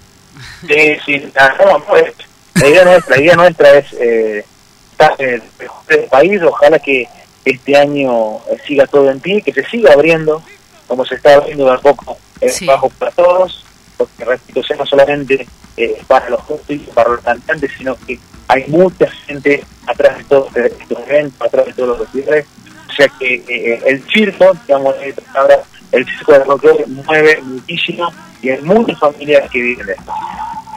[0.66, 2.12] Sí, sí, la, no, pues,
[2.55, 4.44] la idea nuestra, la idea nuestra es eh,
[4.90, 7.06] estar en el mejor del país, ojalá que
[7.44, 10.43] este año eh, siga todo en pie, que se siga abriendo,
[10.86, 12.66] como se está abriendo de a poco el Sí.
[12.66, 13.64] bajo para todos,
[13.97, 15.47] porque repito, sea no solamente
[15.77, 20.24] eh, para los justos y para los cantantes, sino que hay mucha gente atrás de
[20.24, 22.47] todos estos eventos, atrás de todos los festivales,
[22.89, 25.62] o sea que eh, el circo, digamos, eh, ahora
[25.93, 28.12] el circo de folclore mueve muchísimo
[28.43, 30.12] y hay muchas familias que viven de esto.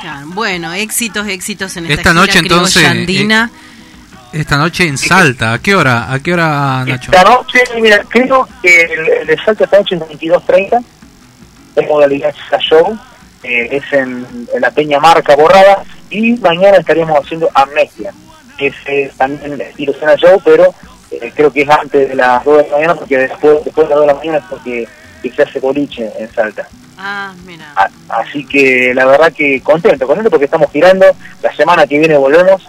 [0.02, 3.52] Claro, Bueno, éxitos, éxitos en esta, Esta gira noche, entonces, eh, andina.
[4.36, 5.54] Esta noche en Salta.
[5.54, 6.12] ¿A qué hora?
[6.12, 7.10] ¿A qué hora, Nacho?
[7.12, 10.84] Esta noche, mira, creo que el, el de Salta esta noche es 22.30,
[11.78, 12.98] es modalidad show,
[13.44, 18.12] eh, es en, en la Peña Marca Borrada, y mañana estaríamos haciendo Amnesia,
[18.58, 20.74] que es eh, también estilo cena show, pero
[21.12, 23.96] eh, creo que es antes de las 2 de la mañana, porque después, después de
[23.96, 24.88] las 2 de la mañana es porque
[25.24, 26.68] que se hace boliche en Salta.
[26.98, 27.72] Ah, mira.
[27.78, 27.90] A-
[28.22, 31.06] Así que la verdad que contento, contento porque estamos girando,
[31.42, 32.62] la semana que viene volvemos,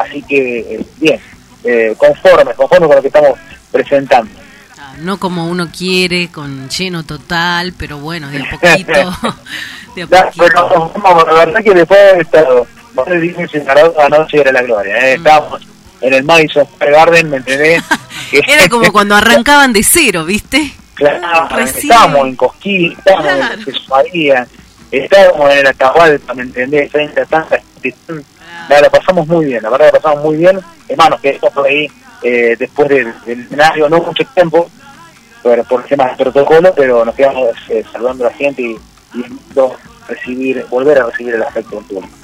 [0.00, 1.20] así que eh, bien,
[1.64, 3.38] eh, conforme, conforme con lo que estamos
[3.70, 4.30] presentando.
[4.78, 8.92] Ah, No como uno quiere, con lleno total, pero bueno, de a poquito.
[9.96, 10.92] de a poquito.
[10.94, 14.94] pero la verdad que después de estado más de 10 meses anoche era la gloria,
[14.96, 15.04] Mm.
[15.04, 15.12] ¿eh?
[15.14, 15.62] estábamos
[16.00, 17.82] en el Madison Square Garden, ¿me entendés?
[18.32, 20.72] Era como cuando arrancaban de cero, ¿viste?
[20.94, 21.84] Claro, Recién.
[21.92, 23.54] estábamos en Cosquín, estábamos Claro.
[23.54, 24.46] en Jesús María,
[24.90, 26.90] estábamos en el Atahualpa, ¿me entendés?
[26.90, 27.46] Frente a
[28.70, 30.60] La, pasamos muy bien, la verdad la pasamos muy bien.
[30.88, 31.90] Hermanos, que estamos por ahí
[32.22, 34.70] eh, después del, del escenario, no mucho tiempo,
[35.42, 38.76] pero por temas de protocolo, pero nos quedamos eh, saludando a la gente y,
[39.14, 39.24] y
[40.08, 42.14] recibir, volver a recibir el afecto del público.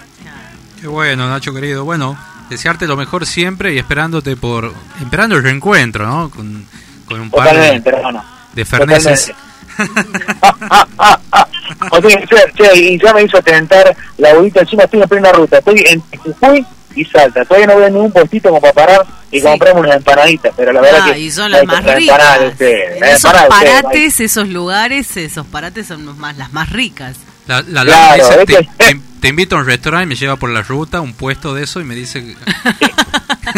[0.80, 1.84] Qué bueno, Nacho querido.
[1.84, 2.16] Bueno,
[2.50, 4.72] desearte lo mejor siempre y esperándote por.
[5.00, 6.30] Esperando el reencuentro, ¿no?
[6.30, 6.66] Con,
[7.06, 9.32] con un par de, Totalmente, de ferneses.
[11.90, 15.84] O che, y ya me hizo tentar la bolita encima, estoy en plena ruta, estoy
[15.86, 19.44] en Jujuy y Salta, todavía no veo ningún puestito como para parar y Sí.
[19.44, 21.98] comprarme unas empanaditas, pero la verdad Ah, que y son las más ricas.
[22.00, 27.16] empanadas las Esos empanadas parates, esos lugares, esos parates son los más, las más ricas.
[27.46, 30.36] La, la Claro, dice, es te, que- te- te invito a un restaurante, me lleva
[30.36, 32.36] por la ruta, un puesto de eso y me dice que...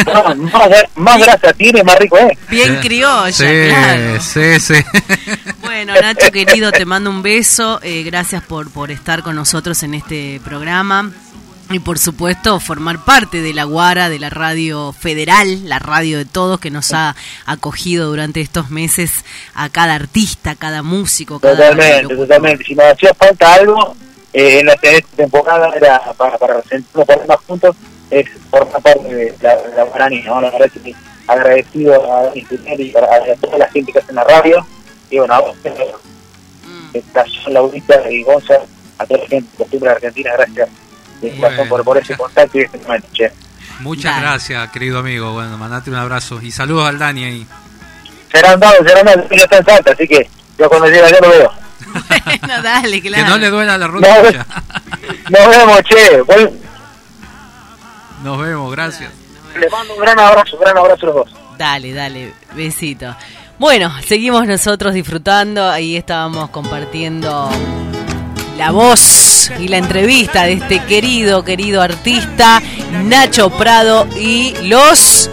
[0.07, 2.39] No, más, más grasa tiene, más rico es.
[2.51, 4.21] Bien criolla, Sí, claro.
[4.21, 4.75] sí, sí.
[5.63, 7.81] Bueno, Nacho querido, te mando un beso.
[7.83, 11.11] eh, gracias por, por estar con nosotros en este programa.
[11.71, 16.25] Y por supuesto, formar parte de la Guara, de la radio federal, la radio de
[16.25, 17.15] todos, que nos ha
[17.45, 19.25] acogido durante estos meses
[19.55, 22.65] a cada artista, a cada músico, cada Totalmente, totalmente.
[22.65, 23.95] Si nos hacía falta algo
[24.33, 24.77] eh, en, la,
[25.15, 27.77] temporada era para, para sentirnos por más juntos,
[28.11, 30.41] es formar parte de la, de la Guaraní, ¿no?
[30.41, 30.95] La verdad que
[31.27, 34.67] agradecido a y a, a toda la gente que hace en la radio.
[35.11, 35.93] Y bueno, a vos, eh,
[36.95, 38.55] esta Laurita y Gonza,
[38.97, 40.71] a toda la gente de Argentina, gracias
[41.21, 43.33] de Bueno, corazón por, por ese muchas- contacto y este momento, che.
[43.81, 44.23] Muchas Dale.
[44.27, 45.33] gracias, querido amigo.
[45.33, 46.41] Bueno, mandate un abrazo.
[46.43, 47.47] Y saludos al Dani ahí.
[48.33, 50.29] Serán dados, serán dados, ya está en Salta, así que
[50.59, 51.53] yo cuando llega yo lo veo.
[52.41, 53.25] Bueno, dale, claro.
[53.25, 54.47] Que no le duela la No, rodilla.
[55.31, 56.23] Nos vemos, che.
[56.23, 56.53] Vol-
[58.25, 59.11] Nos vemos, gracias.
[59.59, 61.35] Le mando un gran abrazo, un gran abrazo a los dos.
[61.57, 63.15] Dale, dale, besito.
[63.59, 65.69] Bueno, seguimos nosotros disfrutando.
[65.69, 67.49] Ahí estábamos compartiendo
[68.57, 69.01] la voz
[69.59, 72.61] y la entrevista de este querido, querido artista,
[73.05, 75.31] Nacho Prado y los...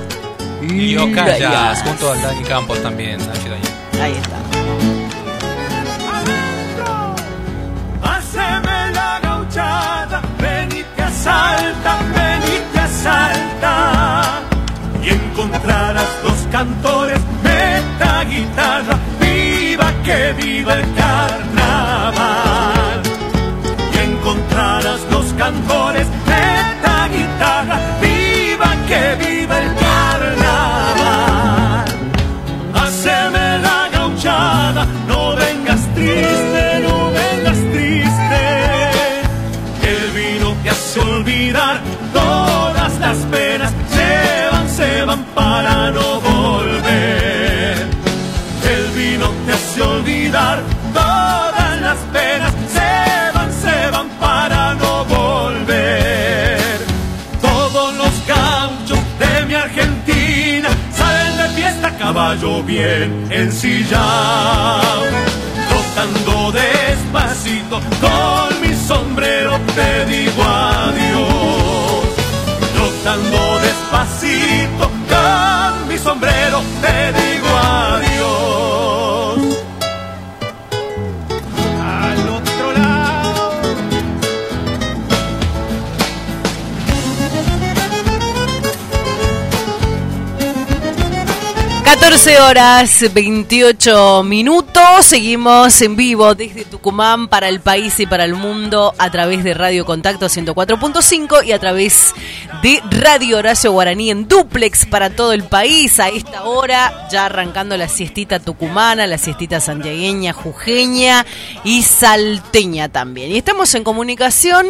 [0.62, 3.72] Y Ocayas, junto a Dani Campos también, Nacho Daniel.
[4.02, 4.38] Ahí está.
[8.02, 14.42] Haceme la gauchada, ven y te asalta, ven y te asalta.
[15.04, 22.55] Y encontrarás dos cantores, meta guitarra, viva que viva el carnaval
[24.56, 26.08] encontrarás los cantores
[62.36, 65.04] caballo bien ensillado,
[65.70, 72.06] trotando despacito con mi sombrero te digo adiós,
[72.74, 77.25] trotando despacito con mi sombrero te digo
[91.86, 95.06] 14 horas 28 minutos.
[95.06, 99.54] Seguimos en vivo desde Tucumán para el país y para el mundo a través de
[99.54, 102.16] Radio Contacto 104.5 y a través
[102.64, 106.00] de Radio Horacio Guaraní en duplex para todo el país.
[106.00, 111.24] A esta hora ya arrancando la siestita tucumana, la siestita santiagueña, jujeña
[111.64, 113.32] y salteña también.
[113.32, 114.66] Y estamos en comunicación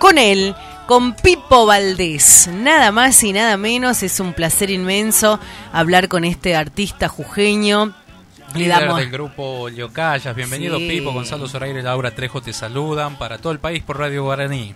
[0.00, 0.56] con él
[0.88, 2.48] con Pipo Valdés.
[2.50, 5.38] Nada más y nada menos, es un placer inmenso
[5.70, 7.92] hablar con este artista jujeño.
[8.54, 10.34] Le Líder damos del grupo Liocayas.
[10.34, 10.88] Bienvenido Sí.
[10.88, 14.74] Pipo, Gonzalo Zoraire y Laura Trejo te saludan para todo el país por Radio Guaraní.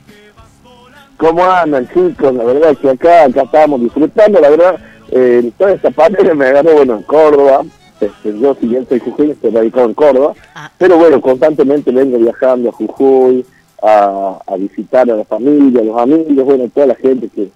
[1.17, 2.35] ¿Cómo andan chicos?
[2.35, 4.81] La verdad es que acá, acá estábamos disfrutando, la verdad,
[5.13, 7.63] eh, toda esta pandemia me agarró, bueno, en Córdoba,
[8.03, 10.35] este, yo si bien soy jujeño, estoy radicado en Córdoba,
[10.77, 13.47] pero bueno, constantemente vengo viajando a Jujuy,
[13.83, 17.51] a, a visitar a la familia, a los amigos, bueno, toda la gente que,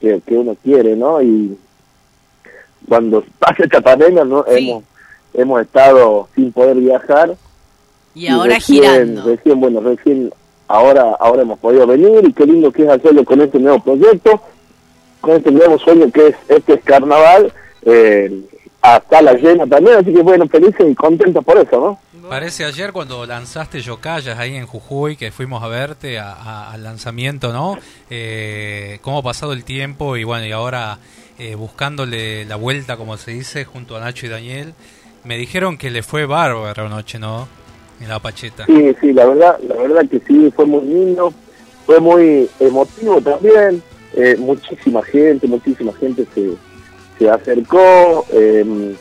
[0.00, 1.22] que, que uno quiere, ¿no?
[1.22, 1.56] Y
[2.88, 4.44] cuando pasa esta pandemia, ¿no?
[4.46, 4.82] Hemos,
[5.34, 7.36] hemos estado sin poder viajar,
[8.14, 9.24] y ahora recién, girando.
[9.24, 10.32] Recién, bueno, recién
[10.66, 14.40] ahora, ahora hemos podido venir y qué lindo que es hacerlo con este nuevo proyecto,
[15.20, 17.52] con este nuevo sueño que es este es carnaval,
[17.82, 18.42] eh,
[18.82, 21.98] hasta la llena también, así que bueno, felices y contentos por eso, ¿no?
[22.28, 27.52] Parece ayer cuando lanzaste Yocayas ahí en Jujuy, que fuimos a verte a- al lanzamiento,
[27.52, 27.78] ¿no?
[28.10, 30.98] Eh, cómo ha pasado el tiempo y bueno, y ahora
[31.38, 34.74] eh, buscándole la vuelta, como se dice, junto a Nacho y Daniel.
[35.24, 37.46] Me dijeron que le fue bárbaro anoche, ¿no?
[38.00, 38.66] En la Pacheta.
[38.66, 41.32] Sí, sí, la verdad, la verdad que sí, fue muy lindo,
[41.86, 43.82] fue muy emotivo también,
[44.14, 46.50] eh, muchísima gente, muchísima gente se,
[47.18, 48.94] se acercó, eh,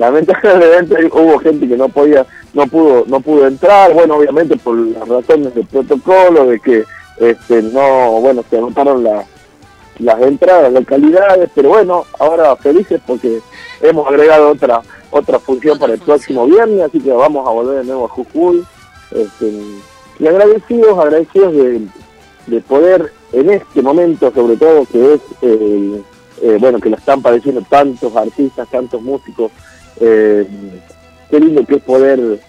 [0.00, 5.06] lamentablemente hubo gente que no podía, no pudo, no pudo entrar, bueno, obviamente por las
[5.06, 6.84] razones del protocolo, de que
[7.18, 9.26] este no, bueno, se anotaron las
[9.98, 13.40] las entradas, localidades, pero bueno, ahora felices porque
[13.82, 17.84] hemos agregado otra otra función para el próximo viernes, así que vamos a volver de
[17.84, 18.64] nuevo a Jujuy.
[19.10, 19.52] Este,
[20.18, 21.80] y agradecidos, agradecidos de,
[22.46, 26.02] de poder en este momento, sobre todo que es, eh,
[26.42, 29.50] eh, bueno, que lo están padeciendo tantos artistas, tantos músicos,
[30.00, 30.46] eh,
[31.30, 32.40] qué lindo que es poder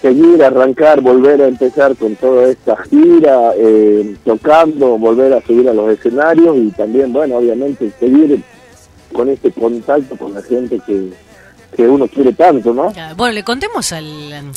[0.00, 5.72] seguir, arrancar, volver a empezar con toda esta gira, eh, tocando, volver a subir a
[5.72, 8.42] los escenarios y también, bueno, obviamente seguir
[9.12, 11.10] con este contacto con la gente que,
[11.74, 12.92] que uno quiere tanto, ¿no?
[13.16, 14.52] Bueno, le contemos al,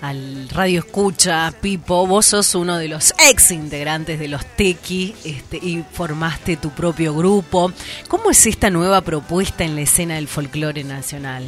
[0.00, 5.56] al Radio Escucha, Pipo, vos sos uno de los ex integrantes de los Tequi este,
[5.58, 7.72] y formaste tu propio grupo.
[8.08, 11.44] ¿Cómo es esta nueva propuesta en la escena del folclore nacional?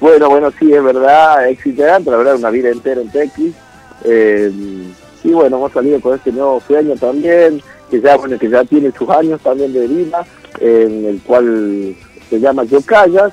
[0.00, 3.54] Bueno, bueno, sí, es verdad, ex integrante, la verdad, una vida entera en Tequis.
[4.04, 4.52] Eh,
[5.24, 8.92] y bueno, hemos salido con este nuevo sueño también, que ya, bueno, que ya tiene
[8.92, 10.24] sus años también de vida,
[10.60, 11.96] en el cual
[12.28, 13.32] se llama Yocayas.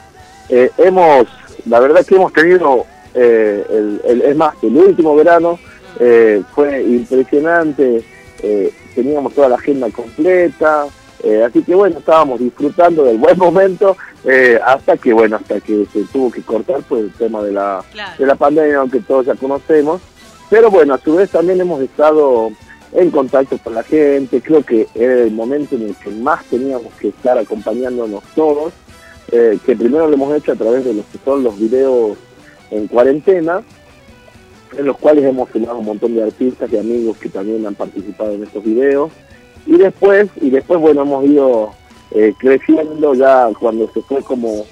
[0.49, 1.27] Eh, hemos,
[1.65, 2.85] la verdad que hemos tenido,
[3.15, 5.57] eh, el, el- es más, el último verano
[5.99, 8.03] eh, fue impresionante,
[8.43, 10.85] eh, teníamos toda la agenda completa,
[11.23, 13.95] eh, así que bueno, estábamos disfrutando del buen momento
[14.65, 17.83] hasta que bueno, hasta que se tuvo que cortar pues el tema de la,
[18.17, 20.01] de la pandemia, aunque todos ya conocemos.
[20.49, 22.49] Pero bueno, a su vez también hemos estado
[22.93, 26.93] en contacto con la gente, creo que era el momento en el que más teníamos
[26.99, 28.71] que estar acompañándonos todos,
[29.29, 32.15] que primero lo hemos hecho a través de los que son los videos
[32.71, 33.61] en cuarentena,
[34.77, 38.33] en los cuales hemos filmado un montón de artistas y amigos que también han participado
[38.33, 39.11] en estos videos.
[39.65, 41.71] Y después, y después bueno, hemos ido
[42.11, 44.65] eh, creciendo ya cuando se fue como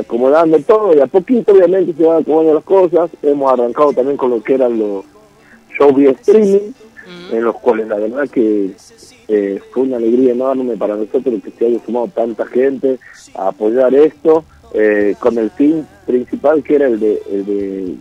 [0.00, 3.10] acomodando todo y a poquito obviamente se van acomodando las cosas.
[3.22, 5.04] Hemos arrancado también con lo que eran los
[5.78, 6.72] shows vía streaming,
[7.32, 8.72] en los cuales la verdad que
[9.28, 12.98] eh, fue una alegría enorme para nosotros que se haya sumado tanta gente
[13.34, 17.94] a apoyar esto, eh, con el fin principal que era el de, el de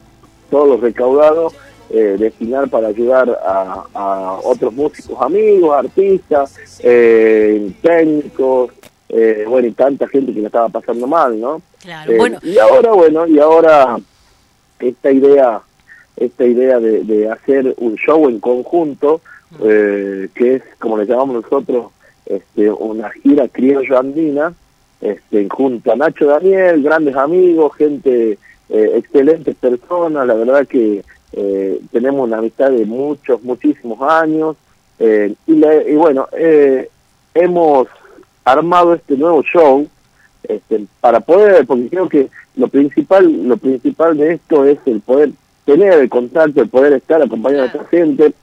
[0.49, 1.53] todos los recaudados
[1.89, 8.71] eh, destinar para ayudar a, a otros músicos amigos, artistas, eh, técnicos,
[9.09, 11.61] eh, bueno, y tanta gente que la estaba pasando mal, ¿no?
[11.81, 13.97] Claro, Eh, bueno, Y ahora, bueno, y ahora
[14.79, 15.61] esta idea,
[16.17, 19.21] esta idea de, de hacer un show en conjunto,
[19.63, 21.91] eh, que es, como le llamamos nosotros,
[22.25, 24.53] este, una gira criollo andina,
[25.11, 28.37] este, junto a Nacho Daniel, grandes amigos, gente,
[28.69, 31.03] eh, excelentes personas, la verdad que
[31.33, 34.55] eh, tenemos una amistad de muchos, muchísimos años,
[34.99, 36.89] eh, y, la- y bueno, eh,
[37.33, 37.87] hemos
[38.45, 39.87] armado este nuevo show
[40.47, 45.31] este, para poder, porque creo que lo principal, lo principal de esto es el poder
[45.65, 48.33] tener el contacto, el poder estar acompañado de esta gente,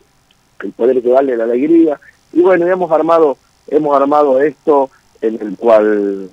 [0.62, 1.98] el poder llevarle la alegría,
[2.32, 3.36] y bueno, hemos armado,
[3.68, 4.90] hemos armado esto
[5.20, 6.28] en el cual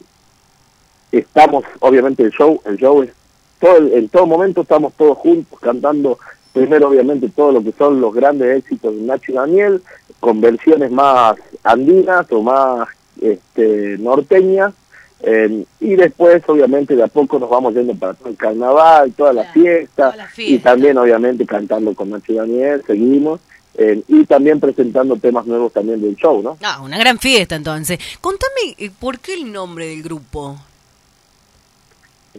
[1.11, 3.11] estamos, obviamente el show, el show es
[3.59, 6.17] todo, el- en todo momento estamos todos juntos cantando
[6.53, 9.81] primero obviamente todo lo que son los grandes éxitos de Nacho y Daniel,
[10.19, 12.87] con versiones más andinas o más
[13.21, 14.73] este, norteñas,
[15.21, 19.33] eh, y después obviamente de a poco nos vamos yendo para todo el carnaval, toda
[19.33, 20.11] la fiesta,
[20.55, 23.39] y también obviamente cantando con Nacho y Daniel, seguimos,
[23.75, 26.57] eh, y también presentando temas nuevos también del show, ¿no?
[26.63, 27.99] ah, una gran fiesta entonces.
[28.21, 30.57] Contame, eh, ¿por qué el nombre del grupo?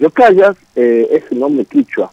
[0.01, 2.11] Yocayas eh, es un nombre quichua,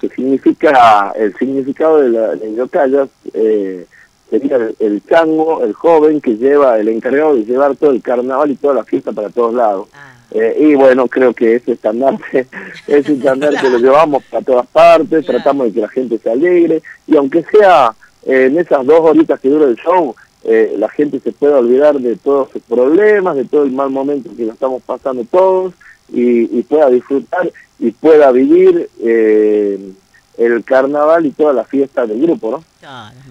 [0.00, 3.86] que significa, el significado de, la, de Yocayas eh,
[4.30, 8.50] sería el, el chango, el joven que lleva, el encargado de llevar todo el carnaval
[8.50, 9.88] y toda la fiesta para todos lados.
[10.30, 12.48] Eh, y bueno, creo que ese estandarte,
[12.86, 17.16] ese estandarte lo llevamos para todas partes, tratamos de que la gente se alegre, y
[17.16, 17.94] aunque sea
[18.26, 21.98] eh, en esas dos horitas que dura el show, eh, la gente se pueda olvidar
[22.00, 25.72] de todos sus problemas, de todo el mal momento que lo estamos pasando todos,
[26.08, 29.92] y, y pueda disfrutar y pueda vivir eh,
[30.36, 32.64] el carnaval y toda la fiesta del grupo, ¿no?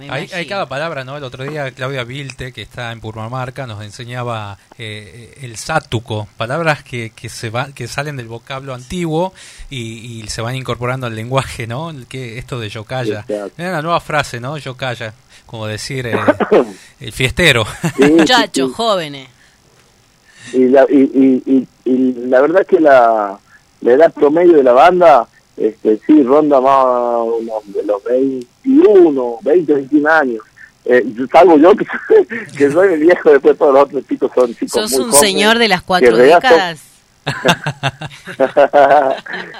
[0.10, 1.18] Hay, hay cada palabra, ¿no?
[1.18, 6.84] El otro día Claudia Vilte, que está en Purmamarca, nos enseñaba eh, el sátuco, palabras
[6.84, 9.34] que, que se van, que salen del vocablo antiguo
[9.70, 11.94] y, y se van incorporando al lenguaje, ¿no?
[12.08, 13.26] Que esto de yocaya.
[13.28, 14.58] Era una nueva frase, ¿no?
[14.58, 15.14] Yocaya,
[15.46, 16.18] como decir eh,
[17.00, 17.66] el fiestero.
[18.00, 19.28] Muchachos, jóvenes.
[20.52, 23.38] Y la, y, y, y, y la verdad que la,
[23.82, 26.86] la edad promedio de la banda este sí ronda más
[27.28, 30.42] unos de los 21, 20, 21 años.
[30.86, 34.32] Eh, yo- salvo yo que, soy- que soy el viejo, después todos los otros chicos
[34.36, 36.82] son chicos Sos muy un jóvenes, señor de las cuatro son- décadas.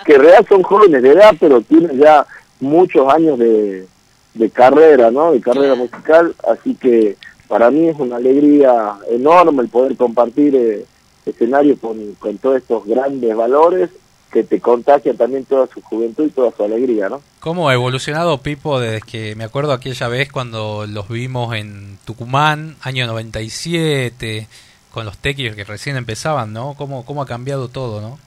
[0.06, 2.26] que en realidad son jóvenes de edad, pero tienen ya
[2.60, 3.88] muchos años de,
[4.34, 5.32] de carrera, ¿no?
[5.32, 7.16] De carrera musical, así que
[7.54, 10.86] para mí es una alegría enorme el poder compartir eh,
[11.24, 13.92] escenario con, con todos estos grandes valores
[14.32, 17.22] que te contagian también toda su juventud y toda su alegría, ¿no?
[17.42, 22.76] ¿Cómo ha evolucionado Pipo desde que me acuerdo aquella vez cuando los vimos en Tucumán,
[22.82, 24.48] año 97,
[24.92, 26.74] con los tequios que recién empezaban, ¿no?
[26.76, 28.18] ¿Cómo, cómo ha cambiado todo, ¿no?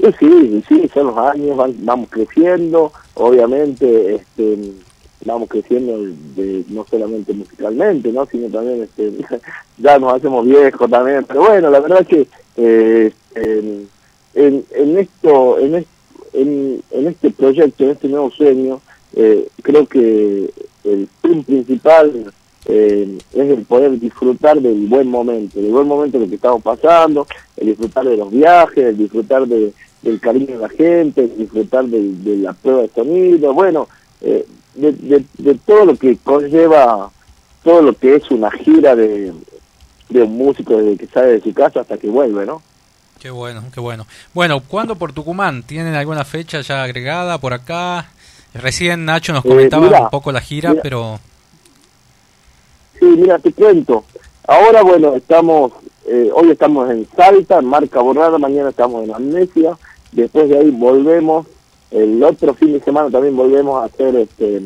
[0.00, 4.72] Y sí, sí, son los años, van- vamos creciendo, obviamente, este,
[5.26, 5.98] vamos creciendo
[6.36, 8.26] de, no solamente musicalmente, ¿no?
[8.26, 9.12] Sino también, este,
[9.78, 12.26] ya nos hacemos viejos también, pero bueno, la verdad que
[12.56, 13.12] eh,
[14.34, 15.86] en, en, esto, en, es-
[16.32, 18.80] en, en este proyecto, en este nuevo sueño,
[19.14, 20.50] eh, creo que
[20.84, 22.32] el fin principal
[22.66, 27.26] eh, es el poder disfrutar del buen momento, del buen momento que estamos pasando,
[27.56, 29.72] el disfrutar de los viajes, el disfrutar de,
[30.02, 33.88] del cariño de la gente, el disfrutar de, de la prueba de sonido, bueno,
[34.20, 37.10] eh, de, de, de todo lo que conlleva,
[37.62, 39.32] todo lo que es una gira de,
[40.08, 42.62] de un músico desde que sale de su casa hasta que vuelve, ¿no?
[43.18, 44.06] Qué bueno, qué bueno.
[44.34, 45.62] Bueno, ¿cuándo por Tucumán?
[45.62, 48.10] ¿Tienen alguna fecha ya agregada por acá?
[48.54, 50.82] Recién Nacho nos Eh, comentaba mira, un poco la gira, mira.
[50.82, 51.20] pero
[52.98, 54.04] Sí, mira, te cuento.
[54.46, 55.72] Ahora, bueno, estamos,
[56.06, 59.76] eh, hoy estamos en Salta, en Marca Borrada, mañana estamos en Amnesia,
[60.12, 61.46] después de ahí volvemos,
[61.90, 64.62] el otro fin de semana también volvemos a hacer este,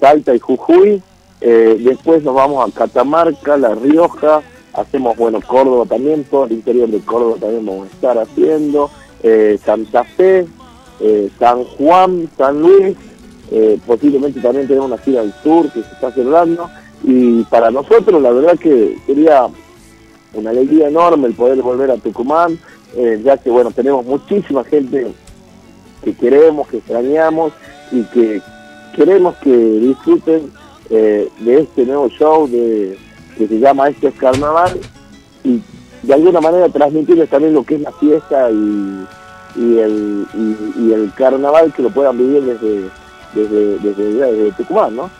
[0.00, 1.02] Salta y Jujuy,
[1.40, 4.42] eh, después nos vamos a Catamarca, La Rioja,
[4.72, 8.90] hacemos, bueno, Córdoba también, todo el interior de Córdoba también vamos a estar haciendo,
[9.22, 10.46] eh, Santa Fe,
[11.00, 12.96] eh, San Juan, San Luis,
[13.50, 16.68] eh, posiblemente también tenemos una gira al sur que se está cerrando,
[17.04, 19.46] y para nosotros la verdad que sería
[20.34, 22.58] una alegría enorme el poder volver a Tucumán,
[22.96, 25.12] eh, ya que bueno, tenemos muchísima gente
[26.06, 27.52] que queremos, que extrañamos
[27.90, 28.40] y que
[28.94, 30.52] queremos que disfruten
[30.88, 32.96] eh, de este nuevo show de,
[33.36, 34.78] que se llama Esto es Carnaval
[35.42, 35.60] y
[36.02, 39.04] de alguna manera transmitirles también lo que es la fiesta y,
[39.56, 42.88] y el, y, y el carnaval que lo puedan vivir desde,
[43.34, 45.10] desde, desde, desde Tucumán, ¿no?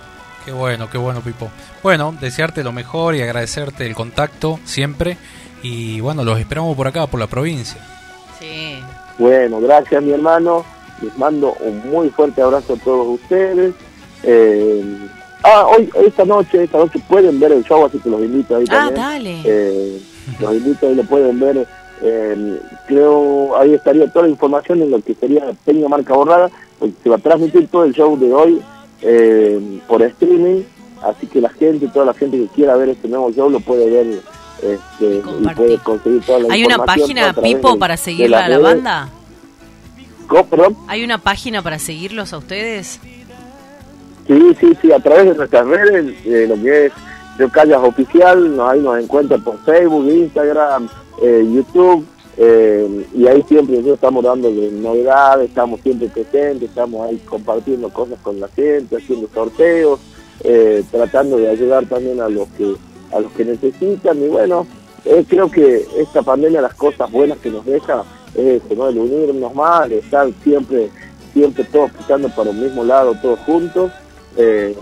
[0.45, 1.51] Qué bueno, qué bueno, Pipo.
[1.83, 5.17] Bueno, desearte lo mejor y agradecerte el contacto siempre.
[5.65, 7.81] Y bueno, los esperamos por acá, por la provincia.
[8.39, 8.79] Sí.
[9.19, 10.65] Bueno, gracias mi hermano.
[11.02, 13.74] Les mando un muy fuerte abrazo a todos ustedes.
[14.23, 14.82] Eh,
[15.44, 18.64] ah, hoy, esta noche, esta noche pueden ver el show, así que los invito ahí
[18.70, 18.94] Ah, también.
[19.02, 19.40] dale.
[19.44, 20.01] Eh,
[20.40, 21.66] los invito ahí, lo pueden ver.
[22.02, 26.94] Eh, creo ahí estaría toda la información en lo que sería Peña Marca Borrada, porque
[27.02, 28.60] se va a transmitir todo el show de hoy
[29.02, 30.62] eh, por streaming,
[31.02, 33.89] así que la gente, toda la gente que quiera ver este nuevo show lo puede
[33.89, 34.20] ver
[34.62, 38.62] este, y puede conseguir toda la ¿Hay una página, Pipo, para seguirla a la redes.
[38.62, 39.09] banda?
[40.27, 40.77] ¿Cómo, perdón?
[40.89, 43.01] ¿Hay una página para seguirlos a ustedes?
[44.27, 46.93] Sí, sí, sí, a través de nuestras redes, eh, lo que es
[47.39, 50.89] Yo Callas Oficial, ahí nos encuentran por Facebook, Instagram,
[51.23, 52.05] eh, YouTube,
[52.36, 58.19] eh, y ahí siempre nosotros estamos dando novedades, estamos siempre presentes, estamos ahí compartiendo cosas
[58.20, 60.01] con la gente, haciendo sorteos,
[60.43, 62.74] eh, tratando de ayudar también a los que
[63.12, 64.66] a los que necesitan, y bueno,
[65.28, 68.03] creo que esta pandemia, las cosas buenas que nos deja,
[68.37, 68.89] es eso, ¿no?
[68.89, 70.91] el unirnos más, el estar siempre,
[71.33, 73.91] siempre todos pisando para un mismo lado, todos juntos,
[74.37, 74.77] eh,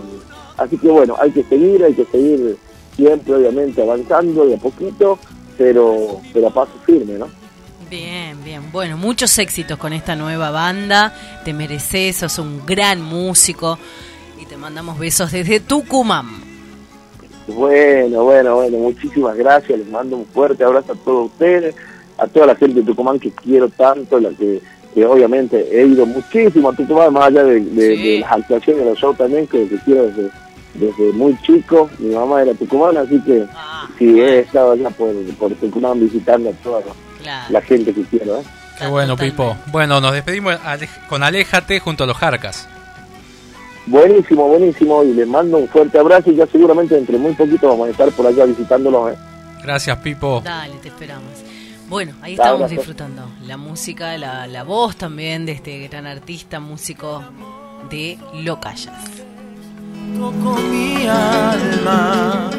[0.57, 2.57] así que bueno, hay que seguir, hay que seguir
[2.95, 5.19] siempre obviamente avanzando de a poquito,
[5.57, 7.27] pero, pero a paso firme, ¿no?
[7.89, 8.71] Bien, bien.
[8.71, 11.13] Bueno, muchos éxitos con esta nueva banda.
[11.45, 13.77] Te mereces, sos un gran músico.
[14.41, 16.45] Y te mandamos besos desde Tucumán.
[17.47, 21.75] Bueno, bueno, bueno, muchísimas gracias, les mando un fuerte abrazo a todos ustedes,
[22.17, 24.61] a toda la gente de Tucumán que quiero tanto, la que,
[24.93, 28.89] que obviamente he ido muchísimo a Tucumán, más allá de, de- de las actuaciones de
[28.91, 30.29] los shows también, que, que quiero desde,
[30.75, 33.45] desde muy chico, mi mamá era tucumana, así que
[33.97, 36.81] sí, he estado allá por, por Tucumán visitando a toda
[37.23, 38.37] la, la gente que quiero.
[38.39, 38.43] ¿eh?
[38.79, 39.55] Qué bueno, Pipo.
[39.67, 40.55] Bueno, nos despedimos
[41.07, 42.67] con Aléjate junto a los Jarcas.
[43.87, 47.87] Buenísimo, buenísimo, y les mando un fuerte abrazo y ya seguramente entre muy poquito vamos
[47.87, 49.13] a estar por allá visitándolos.
[49.13, 49.15] ¿eh?
[49.63, 50.41] Gracias, Pipo.
[50.43, 51.29] Dale, te esperamos.
[51.87, 52.75] Bueno, ahí Dale, estamos abrazo.
[52.75, 57.23] disfrutando la música, la, la voz también de este gran artista, músico
[57.89, 59.03] de Lo Callas.
[60.19, 62.49] con mi alma.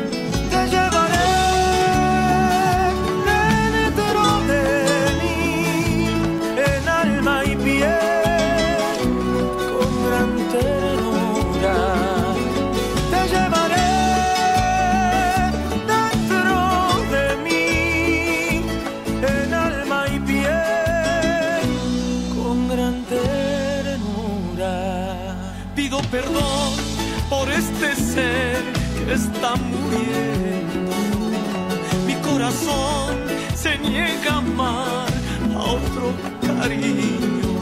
[33.57, 35.09] Se niega a amar
[35.55, 36.13] a otro
[36.47, 37.53] cariño.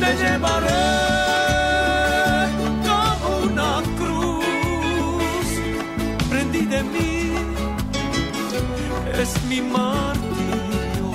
[0.00, 0.82] Te llevaré
[2.88, 5.46] como una cruz.
[6.28, 7.32] Prendí de mí,
[9.22, 11.08] es mi martirio.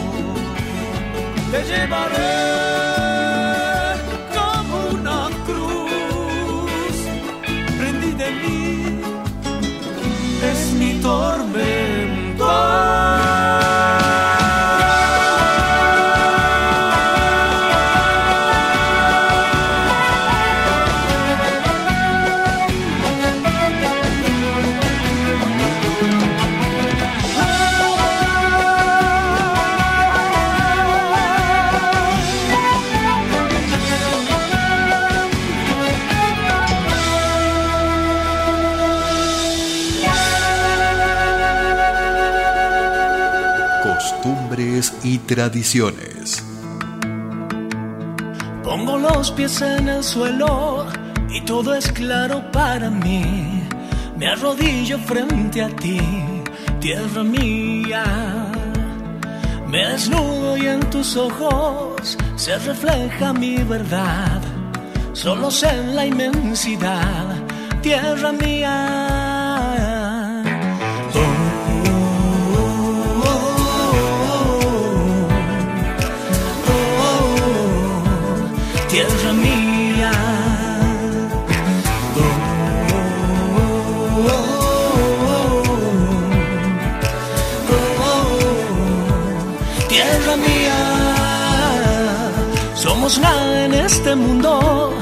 [1.52, 2.97] Te llevaré
[45.28, 46.44] tradiciones.
[48.64, 50.88] Pongo los pies en el suelo
[51.30, 53.64] y todo es claro para mí.
[54.18, 56.02] Me arrodillo frente a ti,
[56.80, 58.04] tierra mía.
[59.68, 64.42] Me desnudo y en tus ojos se refleja mi verdad.
[65.14, 67.28] Solos en la inmensidad,
[67.82, 69.27] tierra mía.
[93.08, 94.94] Nada en este mundo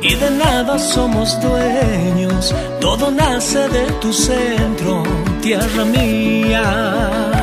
[0.00, 2.54] y de nada somos dueños.
[2.80, 5.02] Todo nace de tu centro,
[5.42, 7.41] tierra mía.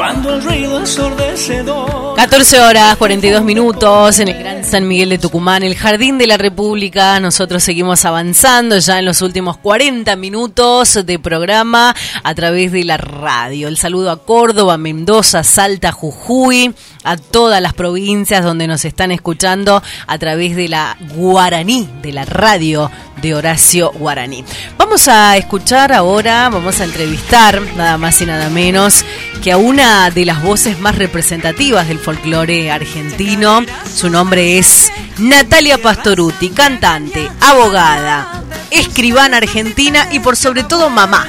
[0.00, 5.62] Cuando el ruido ensordecedor 14 horas 42 minutos en el Gran San Miguel de Tucumán,
[5.62, 7.20] el Jardín de la República.
[7.20, 12.96] Nosotros seguimos avanzando ya en los últimos 40 minutos de programa a través de la
[12.96, 13.68] radio.
[13.68, 16.74] El saludo a Córdoba, Mendoza, Salta, Jujuy,
[17.04, 22.24] a todas las provincias donde nos están escuchando a través de la Guaraní, de la
[22.24, 22.90] radio
[23.20, 24.46] de Horacio Guaraní.
[24.90, 29.04] Vamos a escuchar ahora, vamos a entrevistar nada más y nada menos
[29.40, 33.60] que a una de las voces más representativas del folclore argentino.
[33.88, 38.42] Su nombre es Natalia Pastoruti, cantante, abogada,
[38.72, 41.28] escribana argentina y por sobre todo mamá.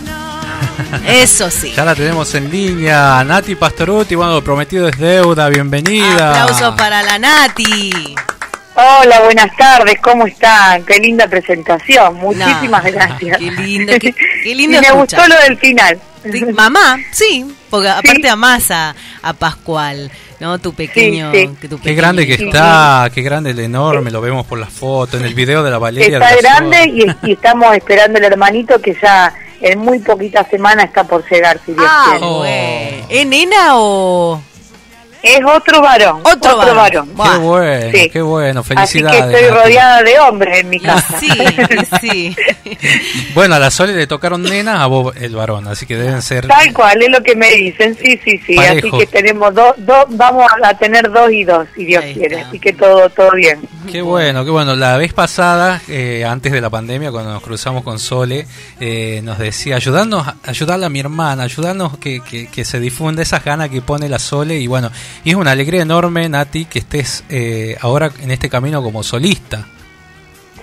[1.05, 1.71] Eso sí.
[1.77, 3.23] Ya la tenemos en línea.
[3.23, 6.31] Nati Pastoruti, bueno, prometido es deuda, bienvenida.
[6.31, 8.15] Aplausos para la Nati.
[8.73, 10.83] Hola, buenas tardes, ¿cómo están?
[10.85, 13.37] Qué linda presentación, muchísimas gracias.
[13.37, 15.19] Qué lindo, qué, qué lindo y me escuchar.
[15.19, 15.99] gustó lo del final.
[16.31, 20.59] Sí, Mamá, sí, porque aparte amás a, a Pascual, ¿no?
[20.59, 21.31] Tu pequeño.
[21.33, 24.71] Sí, que tu Qué grande que está, qué grande el enorme, lo vemos por las
[24.71, 26.19] fotos, en el video de la Valeria.
[26.19, 31.03] Está grande y, y estamos esperando el hermanito que ya en muy poquitas semanas está
[31.03, 33.03] por llegar, si Dios Ah, quiere.
[33.09, 34.41] ¿Es nena o...?
[35.23, 36.21] Es otro varón.
[36.23, 37.09] Otro varón.
[37.15, 37.31] varón.
[37.33, 38.09] Qué bueno, Sí.
[38.09, 39.35] qué bueno, Así que felicidades.
[39.35, 41.19] estoy rodeada de hombres en mi casa.
[41.19, 41.29] Sí,
[42.01, 42.35] sí.
[43.33, 46.47] Bueno, a la Sole le tocaron nenas, a vos el varón, así que deben ser...
[46.47, 48.57] Tal cual, es lo que me dicen, sí, sí, sí.
[48.57, 52.41] Así que tenemos dos, dos, vamos a tener dos y dos, si Dios quiere.
[52.41, 53.59] Así que todo, todo bien.
[53.91, 54.75] Qué bueno, qué bueno.
[54.75, 58.45] La vez pasada, eh, antes de la pandemia, cuando nos cruzamos con Sole,
[58.79, 63.43] eh, nos decía, ayudarnos, ayudarla a mi hermana, ayudarnos que, que, que se difunda esas
[63.43, 64.57] ganas que pone la Sole.
[64.57, 64.91] Y bueno,
[65.23, 69.67] y es una alegría enorme, Nati, que estés eh, ahora en este camino como solista.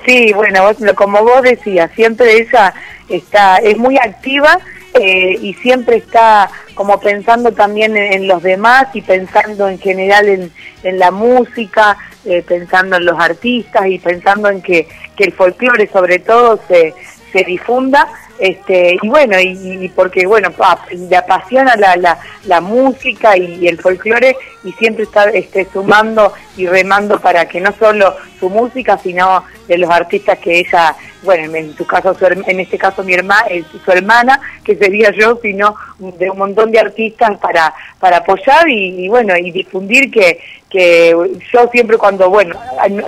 [0.06, 2.72] Sí, bueno, vos- como vos decías, siempre ella
[3.08, 4.58] está, es muy activa
[4.94, 10.28] eh, y siempre está como pensando también en, en los demás y pensando en general
[10.28, 10.52] en,
[10.82, 15.88] en la música, eh, pensando en los artistas y pensando en que, que el folclore
[15.92, 16.94] sobre todo se,
[17.32, 18.06] se difunda.
[18.38, 20.50] Este, y bueno, y, porque bueno,
[20.92, 26.32] le apasiona la, la, la música y, y el folclore y siempre está este, sumando
[26.56, 31.54] y remando para que no solo su música, sino de los artistas que ella, bueno,
[31.54, 33.46] en tu caso, su en este caso mi hermana,
[33.84, 39.04] su hermana, que sería yo, sino de un montón de artistas para, para apoyar y,
[39.04, 40.38] y bueno, y difundir que,
[40.70, 41.14] que
[41.52, 42.54] yo siempre cuando, bueno,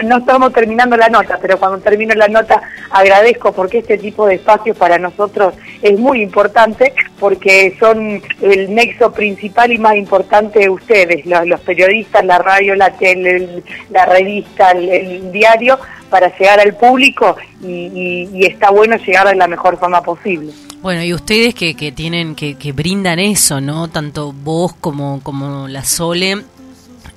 [0.05, 2.61] no, estamos terminando la nota, pero cuando termino la nota
[2.91, 9.13] agradezco porque este tipo de espacios para nosotros es muy importante porque son el nexo
[9.13, 14.71] principal y más importante de ustedes, los, periodistas, la radio, la tele, el- la revista,
[14.73, 15.79] el diario,
[16.11, 20.53] para llegar al público y, y- y está bueno llegar de la mejor forma posible.
[20.83, 23.89] Bueno, y ustedes que, que tienen, que, que brindan eso, ¿no?
[23.89, 26.43] Tanto vos como, como la Sole,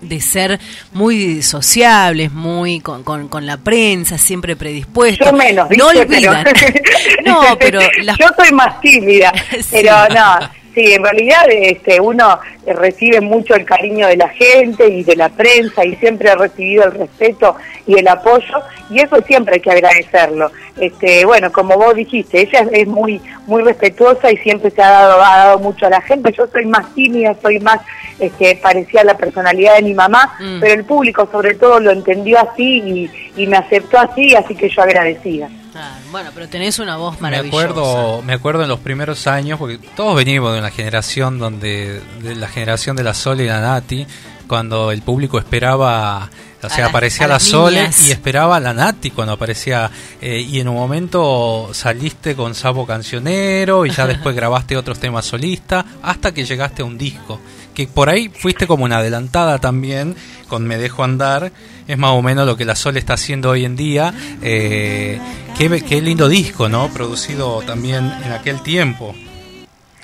[0.02, 0.60] de ser
[0.92, 5.26] muy sociables, muy con, con, con la prensa, siempre predispuestos.
[5.26, 6.06] Yo menos, No ¿viste?
[6.08, 6.46] Pero- olvidan.
[7.26, 9.66] no, pero las Yo soy más tímida, Sí.
[9.72, 10.40] pero no,
[10.74, 15.16] sí, en realidad este, uno eh, recibe mucho el cariño de la gente y de
[15.16, 17.56] la prensa y siempre ha recibido el respeto
[17.86, 20.52] y el apoyo y eso siempre hay que agradecerlo.
[20.80, 25.22] Este, bueno, como vos dijiste, ella es, muy muy respetuosa y siempre se ha dado,
[25.22, 26.32] ha dado mucho a la gente.
[26.32, 27.80] Yo soy más tímida, soy más
[28.20, 30.60] este, parecida a la personalidad de mi mamá, Mm.
[30.60, 34.70] pero el público sobre todo lo entendió así y, y me aceptó así, así que
[34.70, 35.50] yo agradecida.
[35.76, 37.58] Ah, bueno, pero tenés una voz Me maravillosa.
[37.64, 42.36] acuerdo, me acuerdo en los primeros años, porque todos venimos de una generación donde, de
[42.36, 44.06] la generación de la Sole y la Nati,
[44.48, 46.30] cuando el público esperaba,
[46.62, 48.08] o sea, aparecía la Sole niñas.
[48.08, 49.90] y esperaba a la Nati cuando aparecía,
[50.22, 55.26] eh, y en un momento saliste con Sapo Cancionero y ya después grabaste otros temas
[55.26, 57.40] solistas, hasta que llegaste a un disco,
[57.74, 60.16] que por ahí fuiste como una adelantada también,
[60.48, 61.52] con Me Dejo Andar,
[61.88, 64.14] es más o menos lo que la Sole está haciendo hoy en día.
[64.42, 65.20] Eh,
[65.58, 66.90] qué, qué lindo disco, ¿no?
[66.90, 69.16] Producido también en aquel tiempo.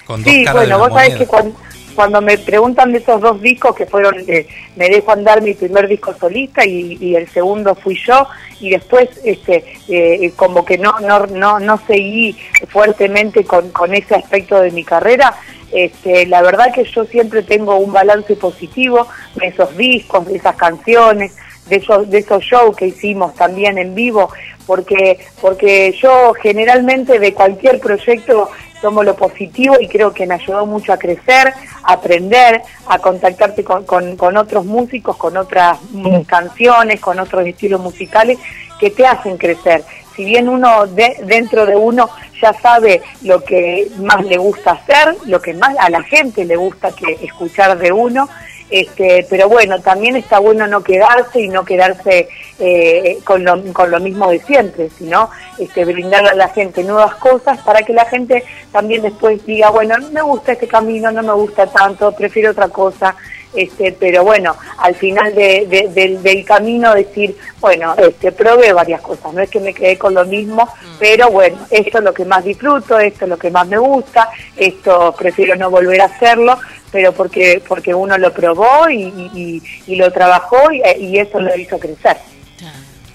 [0.06, 1.56] Con dos Sí, caras de bueno, la vos sabés que cuando,
[1.96, 5.88] cuando me preguntan de esos dos discos que fueron, eh, me dejo andar mi primer
[5.88, 8.28] disco solista y, y el segundo fui yo
[8.60, 12.36] y después este eh, como que no no no no seguí
[12.68, 15.36] fuertemente con, con ese aspecto de mi carrera
[15.72, 20.56] este, la verdad que yo siempre tengo un balance positivo de esos discos, de esas
[20.56, 21.36] canciones,
[21.68, 24.30] de esos, de esos shows que hicimos también en vivo,
[24.66, 28.50] porque, porque yo generalmente de cualquier proyecto
[28.82, 33.64] tomo lo positivo y creo que me ayudó mucho a crecer, a aprender, a contactarte
[33.64, 38.38] con, con, con otros músicos, con otras mm, canciones, con otros estilos musicales
[38.80, 39.84] que te hacen crecer.
[40.20, 42.10] Si bien uno de, dentro de uno
[42.42, 46.58] ya sabe lo que más le gusta hacer, lo que más a la gente le
[46.58, 48.28] gusta que escuchar de uno,
[48.70, 52.28] este, pero bueno, también está bueno no quedarse y no quedarse
[52.60, 57.16] eh, con, lo, con lo mismo de siempre, sino este, brindarle a la gente nuevas
[57.16, 58.44] cosas para que la gente
[58.74, 62.68] también después diga, bueno, no me gusta este camino, no me gusta tanto, prefiero otra
[62.68, 63.16] cosa.
[63.54, 69.02] Este, pero bueno, al final de, de- del, del camino decir, bueno, este, probé varias
[69.02, 70.70] cosas, no es que me quedé con lo mismo,
[71.00, 74.30] pero bueno, esto es lo que más disfruto, esto es lo que más me gusta,
[74.56, 76.60] esto prefiero no volver a hacerlo,
[76.92, 81.40] pero porque porque uno lo probó y, y- y- y lo trabajó y, y eso
[81.40, 82.18] lo hizo crecer.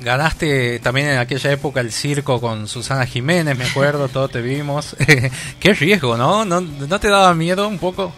[0.00, 4.96] Ganaste también en aquella época el circo con Susana Jiménez, me acuerdo, todos te vimos.
[5.60, 6.44] Qué riesgo, ¿no?
[6.44, 6.60] ¿no?
[6.60, 8.12] ¿No te daba miedo un poco?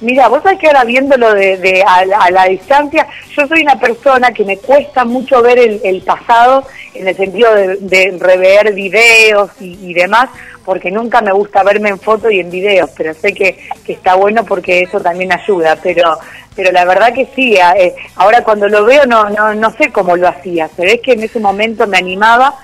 [0.00, 3.06] Mira, vos sabés que ahora viéndolo de, de a, a la distancia,
[3.36, 7.54] yo soy una persona que me cuesta mucho ver el, el pasado en el sentido
[7.54, 10.30] de, de rever videos y, demás,
[10.64, 14.14] porque nunca me gusta verme en fotos y en videos, pero sé que, que está
[14.14, 16.18] bueno porque eso también ayuda, pero
[16.56, 20.16] pero la verdad que sí, eh, ahora cuando lo veo no, no, no sé cómo
[20.16, 22.54] lo hacía, se ve que en ese momento me animaba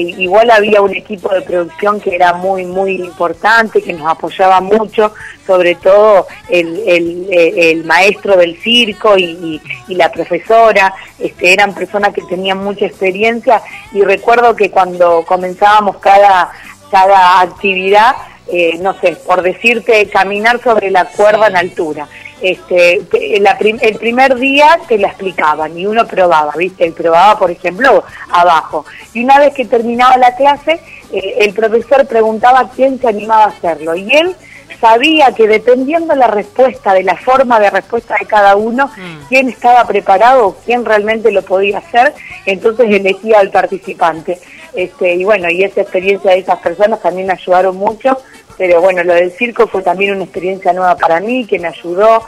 [0.00, 5.12] igual había un equipo de producción que era muy, muy importante, que nos apoyaba mucho,
[5.46, 11.52] sobre todo el, el, eh, el maestro del circo y, y- y la profesora, este,
[11.52, 13.60] eran personas que tenían mucha experiencia
[13.92, 16.50] y recuerdo que cuando comenzábamos cada,
[16.90, 18.14] cada actividad,
[18.50, 22.08] eh, no sé, por decirte, caminar sobre la cuerda en altura.
[22.42, 26.84] Este, te- la prim- el primer día te la explicaban y uno probaba, ¿viste?
[26.84, 28.84] Él probaba, por ejemplo, abajo.
[29.14, 30.80] Y una vez que terminaba la clase,
[31.12, 33.94] eh, el profesor preguntaba quién se animaba a hacerlo.
[33.94, 34.34] Y él
[34.80, 38.90] sabía que dependiendo la respuesta, de la forma de respuesta de cada uno,
[39.28, 42.12] quién estaba preparado, quién realmente lo podía hacer,
[42.46, 44.40] entonces elegía al participante.
[44.74, 48.16] Este, y bueno, y esa experiencia de esas personas también ayudaron mucho,
[48.56, 52.24] pero bueno, lo del circo fue también una experiencia nueva para mí, que me ayudó,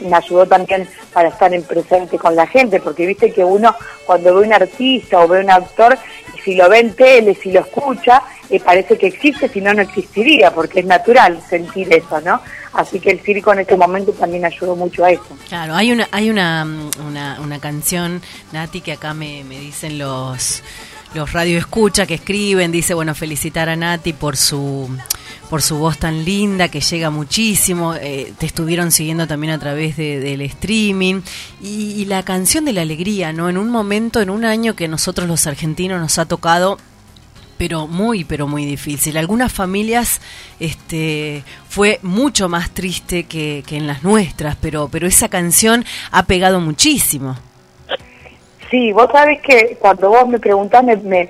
[0.00, 3.74] me ayudó también para estar en presente con la gente, porque viste que uno
[4.06, 5.98] cuando ve un artista o ve un actor,
[6.44, 9.82] si lo ve en tele, si lo escucha, eh, parece que existe, si no, no
[9.82, 12.40] existiría, porque es natural sentir eso, ¿no?
[12.72, 15.36] Así que el circo en este momento también ayudó mucho a eso.
[15.48, 18.22] Claro, hay una, hay una, mm, una, una canción,
[18.52, 20.62] Nati, que acá me, me dicen los,
[21.14, 24.88] los radio escucha que escriben, dice, bueno, felicitar a Nati por su
[25.50, 29.96] por su voz tan linda que llega muchísimo, eh, te estuvieron siguiendo también a través
[29.96, 31.22] de- del streaming
[31.62, 33.48] y, y la canción de la alegría, ¿no?
[33.48, 36.76] En un momento, en un año que nosotros los argentinos nos ha tocado
[37.56, 39.16] pero muy, pero muy difícil.
[39.16, 40.20] Algunas familias
[40.60, 46.26] este, fue mucho más triste que, que en las nuestras, pero, pero esa canción ha
[46.26, 47.36] pegado muchísimo.
[48.70, 51.28] Sí, vos sabés que cuando vos me preguntás, me, me-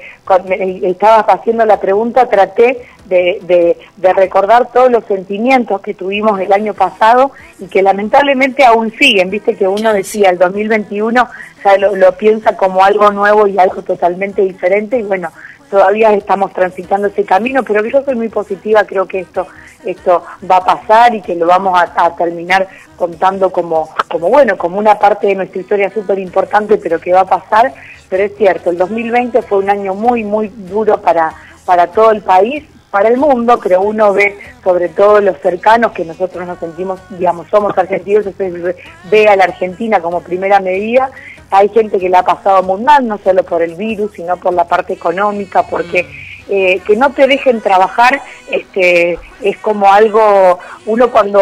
[0.48, 6.40] me estabas haciendo la pregunta, traté de, de- de recordar todos los sentimientos que tuvimos
[6.40, 9.30] el año pasado y que lamentablemente aún siguen.
[9.30, 11.28] Viste que uno decía, el 2021
[11.64, 15.30] ya lo, lo piensa como algo nuevo y algo totalmente diferente y bueno,
[15.70, 19.46] todavía estamos transitando ese camino, pero yo soy muy positiva, creo que esto
[19.84, 24.78] esto va a pasar y que lo vamos a, terminar contando como, como bueno, como
[24.78, 27.72] una parte de nuestra historia súper importante, pero que va a pasar.
[28.08, 31.32] Pero es cierto, el 2020 fue un año muy, muy duro para,
[31.64, 36.04] para todo el país, para el mundo, pero uno ve sobre todo los cercanos que
[36.04, 38.76] nosotros nos sentimos, digamos, somos argentinos, entonces
[39.10, 41.10] ve a la Argentina como primera medida.
[41.50, 44.52] Hay gente que la ha pasado muy mal, no solo por el virus, sino por
[44.52, 46.06] la parte económica, porque
[46.50, 51.40] eh, que no te dejen trabajar este, es como algo, uno cuando,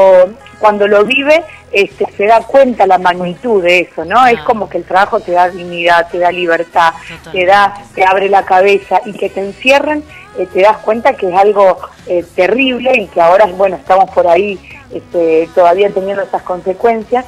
[0.58, 4.26] cuando lo vive este, se da cuenta la magnitud de eso, ¿no?
[4.26, 6.94] Es como que el trabajo te da dignidad, te da libertad,
[7.30, 10.02] te da, te abre la cabeza y que te encierren,
[10.38, 14.26] eh, te das cuenta que es algo eh, terrible y que ahora, bueno, estamos por
[14.26, 14.58] ahí
[14.92, 17.24] este, todavía teniendo esas consecuencias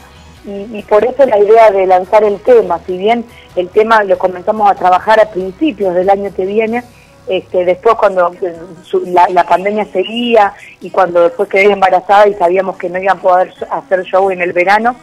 [0.48, 3.24] y, y por eso la idea de lanzar el tema, si bien
[3.56, 6.82] el tema lo comenzamos a trabajar a principios del año que viene,
[7.26, 8.32] este, después cuando
[8.82, 13.18] su- la, la pandemia seguía y cuando después quedé embarazada y sabíamos que no iban
[13.18, 14.96] a poder hacer show en el verano,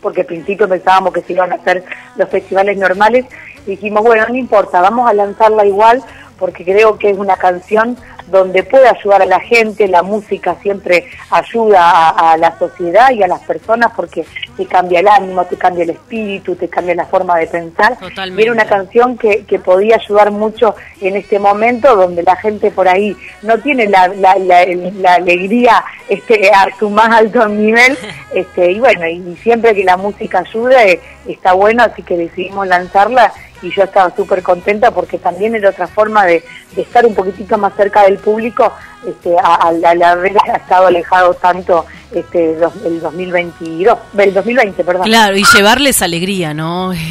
[0.00, 1.84] porque al principio pensábamos que se iban a hacer
[2.16, 3.26] los festivales normales,
[3.66, 6.02] dijimos, bueno, no importa, vamos a lanzarla igual
[6.40, 7.96] porque creo que es una canción
[8.28, 13.22] donde puede ayudar a la gente, la música siempre ayuda a, a, la sociedad y
[13.22, 14.24] a las personas porque
[14.56, 17.98] te cambia el ánimo, te cambia el espíritu, te cambia la forma de pensar.
[17.98, 18.40] Totalmente.
[18.40, 22.70] Y era una canción que, que podía ayudar mucho en este momento donde la gente
[22.70, 27.96] por ahí no tiene la, la, la, la alegría este, a su más alto nivel.
[28.32, 33.32] Este, y bueno, y siempre que la música ayude, está bueno, así que decidimos lanzarla
[33.62, 36.42] y yo estaba súper contenta porque también era otra forma de,
[36.74, 38.72] de, estar un poquitito más cerca del público
[39.06, 45.02] este, al haber estado alejado tanto este, dos, el 2022, el 2020, perdón.
[45.04, 46.92] Claro, y llevarles alegría, ¿no?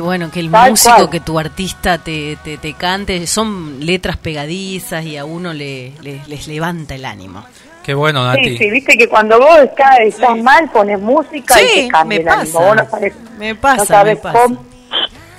[0.00, 1.10] Bueno, que el Tal músico, cual.
[1.10, 6.22] que tu artista te, te, te, cante, son letras pegadizas y a uno le, le,
[6.28, 7.44] les levanta el ánimo.
[7.82, 8.50] Qué bueno, Nati.
[8.50, 10.42] Sí, sí, viste que cuando vos estás, estás sí.
[10.42, 12.58] mal, pones música sí, y te cambia me el pasa, ánimo.
[12.60, 14.38] Vos no sabes, me pasa, no sabes me pasa.
[14.44, 14.64] cómo.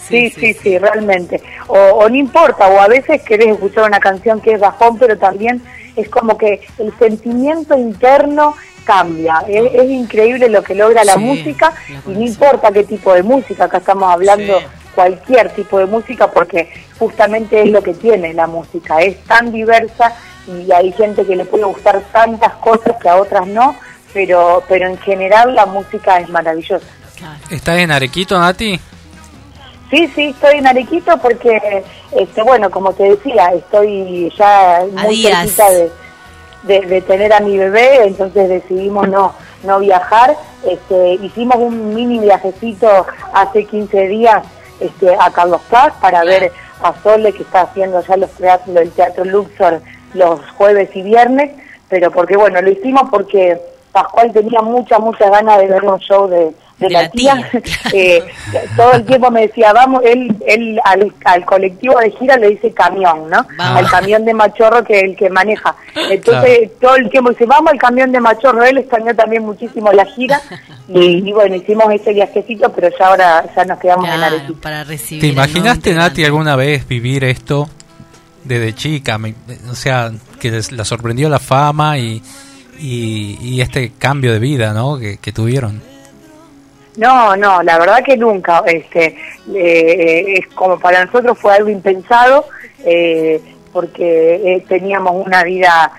[0.08, 1.42] Sí, sí, sí, sí, realmente.
[1.68, 5.18] O, o, no importa, o a veces querés escuchar una canción que es bajón, pero
[5.18, 5.62] también
[5.96, 8.56] es como que el sentimiento interno
[8.86, 9.44] cambia.
[9.48, 11.74] Es, es increíble lo que logra la Sí, música
[12.06, 14.66] la y no importa qué tipo de música, acá estamos hablando Sí.
[14.94, 16.70] cualquier tipo de música porque
[17.00, 20.14] justamente es lo que tiene la música, es tan diversa
[20.48, 23.76] y hay gente que le puede gustar tantas cosas que a otras no,
[24.14, 26.86] pero, pero en general la música es maravillosa.
[27.50, 28.78] ¿Estás en Arequito, Nati?
[29.90, 35.70] Sí, sí, estoy en Arequito porque, este, bueno, como te decía, estoy ya muy cerquita
[35.70, 35.92] de,
[36.64, 39.34] de, de tener a mi bebé, entonces decidimos no
[39.64, 40.36] no viajar.
[40.66, 44.44] Este, hicimos un mini viajecito hace 15 días
[44.80, 46.52] este, a Carlos Paz para ver
[46.82, 49.82] a Sole que está haciendo ya los teatros, el Teatro Luxor
[50.14, 51.52] los jueves y viernes,
[51.90, 53.60] pero porque bueno, lo hicimos porque
[53.92, 56.52] Pascual tenía muchas, muchas ganas de ver un show de,
[56.84, 57.50] de, De la, la tía.
[57.52, 57.62] tía.
[57.94, 58.24] Eh,
[58.76, 62.72] todo el tiempo me decía, vamos, él, él al, al colectivo de gira le dice
[62.72, 63.46] camión, ¿no?
[63.58, 63.78] Vamos.
[63.84, 65.76] Al camión de machorro que es el que maneja.
[66.10, 70.06] Entonces todo el tiempo dice, vamos al camión de machorro, él extrañó también muchísimo la
[70.06, 70.42] gira
[70.88, 74.62] y, y bueno, hicimos ese viajecito, pero ya ahora ya nos quedamos en Claro, Arequipa.
[74.62, 75.22] para recibir.
[75.22, 75.94] ¿Te imaginaste.
[75.94, 77.70] Nati, alguna vez vivir esto
[78.44, 79.18] desde chica?
[79.20, 79.36] Me-
[79.70, 82.22] o sea, que les- la sorprendió la fama y,
[82.80, 84.98] y, y este cambio de vida, ¿no?
[84.98, 85.93] Que, que tuvieron.
[86.98, 88.64] No, no, la verdad que nunca.
[88.66, 89.16] Este,
[89.54, 92.46] eh, es como para nosotros fue algo impensado,
[92.86, 93.42] eh,
[93.72, 95.92] porque eh, teníamos una vida,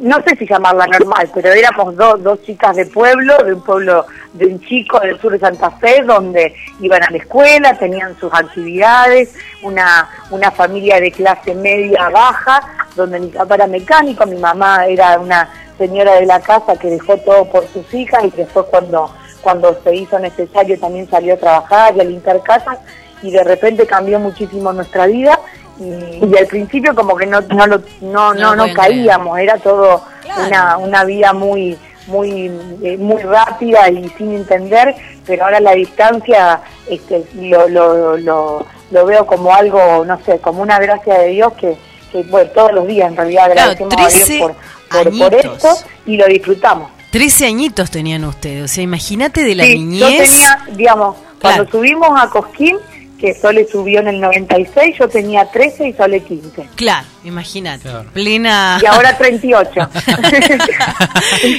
[0.00, 4.06] no sé si llamarla normal, pero éramos dos, dos chicas de pueblo, de un pueblo,
[4.32, 8.32] de un chico del sur de Santa Fe, donde iban a la escuela, tenían sus
[8.32, 12.62] actividades, una, una familia de clase media baja,
[12.94, 17.18] donde mi papá era mecánico, mi mamá era una señora de la casa que dejó
[17.18, 19.10] todo por sus hijas y que después cuando
[19.46, 22.78] cuando se hizo necesario también salió a trabajar y a limpiar casas
[23.22, 25.38] y de repente cambió muchísimo nuestra vida
[25.78, 25.84] y,
[26.26, 30.02] y al principio como que no no lo- no, No no, no caíamos era todo
[30.22, 30.46] Claro.
[30.48, 31.78] una, una vida muy
[32.08, 32.50] muy
[32.82, 36.60] eh, muy rápida y sin entender pero ahora la distancia
[36.90, 41.52] este lo, lo, lo, lo veo como algo no sé como una gracia de Dios
[41.52, 41.76] que,
[42.10, 44.54] que bueno todos los días en realidad Claro, agradecemos a Dios 13 por,
[44.90, 45.68] por, por esto
[46.06, 50.00] y lo disfrutamos 13 añitos tenían ustedes, o sea, imagínate de la sí, niñez.
[50.00, 51.70] yo tenía, digamos, cuando Claro.
[51.70, 52.76] subimos a Cosquín,
[53.20, 56.68] que Sole subió en el 96, yo tenía 13 y Sole 15.
[56.76, 57.88] Claro, imagínate.
[57.88, 58.04] Claro.
[58.12, 58.78] Plena.
[58.82, 59.70] Y ahora 38.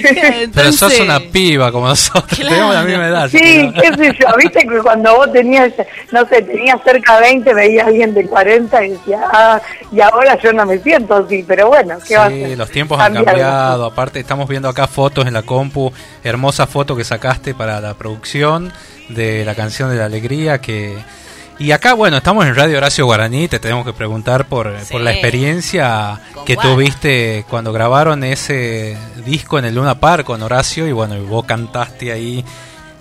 [0.04, 2.50] Pero Entonces- sos una piba como nosotros, Claro.
[2.50, 3.30] tenemos la misma edad.
[3.30, 5.72] sí, qué sé yo, viste que cuando vos tenías,
[6.12, 9.62] no sé, tenías cerca de 20, veías a alguien de 40 y decía, ah,
[9.92, 12.58] y ahora yo no me siento así, pero bueno, ¿qué va a Sí, hacer?
[12.58, 13.42] los tiempos han Cambiaron.
[13.42, 13.86] cambiado.
[13.86, 15.92] Aparte, estamos viendo acá fotos en la compu.
[16.24, 18.72] Hermosa foto que sacaste para la producción
[19.10, 20.60] de la canción de la alegría.
[20.60, 20.96] que
[21.60, 23.48] Y acá, bueno, estamos en Radio Horacio Guaraní.
[23.48, 24.92] Te tenemos que preguntar por, Sí.
[24.94, 30.42] por la experiencia Con que tuviste cuando grabaron ese disco en el Luna Park con
[30.44, 30.88] Horacio.
[30.88, 32.46] Y bueno, y vos cantaste ahí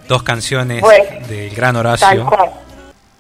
[0.09, 0.83] dos canciones
[1.29, 2.31] del gran Horacio.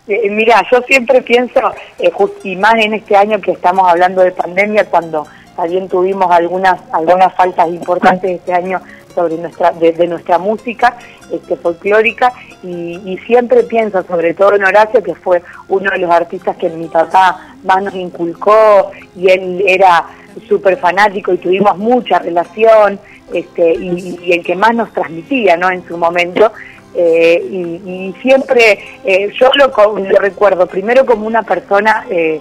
[0.08, 1.60] Eh, mira, yo siempre pienso,
[1.98, 5.26] eh, just- y más en este año que estamos hablando de pandemia, cuando
[5.56, 8.80] también tuvimos algunas algunas faltas importantes este año
[9.16, 10.97] sobre nuestra de, nuestra música
[11.32, 12.32] este, folclórica
[12.62, 16.68] y, y siempre pienso, sobre todo en Horacio, que fue uno de los artistas que
[16.68, 20.05] mi papá más nos inculcó y él era
[20.48, 23.01] súper fanático y tuvimos mucha relación
[23.32, 25.70] este, y, y el que más nos transmitía ¿no?
[25.70, 26.52] en su momento.
[26.98, 32.40] Eh, y, siempre eh, yo lo, lo recuerdo primero como una persona eh,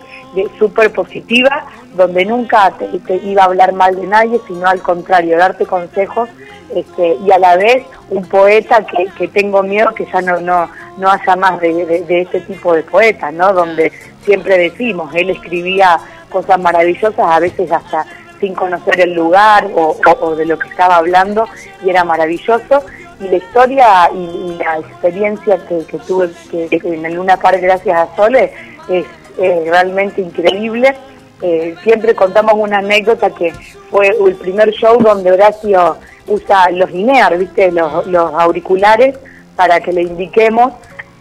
[0.58, 2.74] súper positiva, donde nunca
[3.06, 6.30] te, iba a hablar mal de nadie, sino al contrario, darte consejos
[6.74, 10.70] este, y a la vez un poeta que, que tengo miedo que ya no, no,
[10.98, 13.52] no haya más de, de, de ese tipo de poetas, ¿no?
[13.52, 13.92] donde
[14.24, 16.00] siempre decimos, él escribía
[16.30, 18.06] cosas maravillosas, a veces hasta
[18.40, 21.48] sin conocer el lugar o de lo que estaba hablando,
[21.84, 22.84] y era maravilloso.
[23.20, 28.16] Y la historia y, la experiencia que, que tuve que, en Luna Park gracias a
[28.16, 28.52] Sole
[28.90, 29.06] es,
[29.38, 30.96] realmente increíble.
[31.42, 33.54] Eh, siempre contamos una anécdota que
[33.92, 35.98] fue el primer show donde Horacio
[36.28, 37.72] usa los INEAR, ¿viste?
[37.72, 38.06] Los,
[38.40, 39.18] auriculares
[39.56, 40.74] para que le indiquemos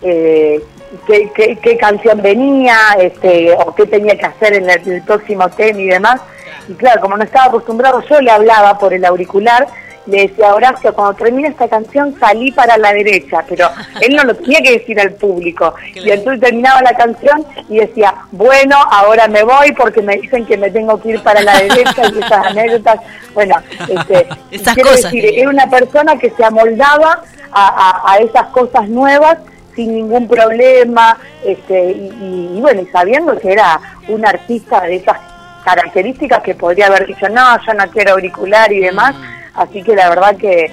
[0.02, 0.62] eh,
[1.06, 5.48] qué, qué- qué canción venía este, o qué tenía que hacer en el, el próximo
[5.50, 6.20] tema y demás.
[6.68, 9.66] Y claro, como no estaba acostumbrado, yo le hablaba por el auricular,
[10.06, 13.68] le decía, Horacio, cuando termine esta canción salí para la derecha, pero
[14.00, 15.74] él no lo tenía que decir al público.
[15.94, 20.56] Y entonces terminaba la canción y decía, bueno, ahora me voy porque me dicen que
[20.58, 23.00] me tengo que ir para la derecha y esas anécdotas.
[23.32, 23.56] Bueno,
[23.88, 27.22] este, Esas quiero cosas decir, era una persona que se amoldaba
[27.52, 29.38] a, a- a esas cosas nuevas
[29.74, 34.96] sin ningún problema, este, y, y- y bueno, y sabiendo que era un artista de
[34.96, 35.16] esas
[35.64, 39.14] características que podría haber dicho, no, yo no quiero auricular y demás,
[39.54, 40.70] así que la verdad que,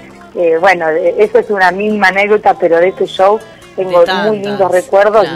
[0.60, 3.38] bueno, eso es una mínima anécdota, pero de ese show
[3.76, 5.26] tengo tantas, muy lindos recuerdos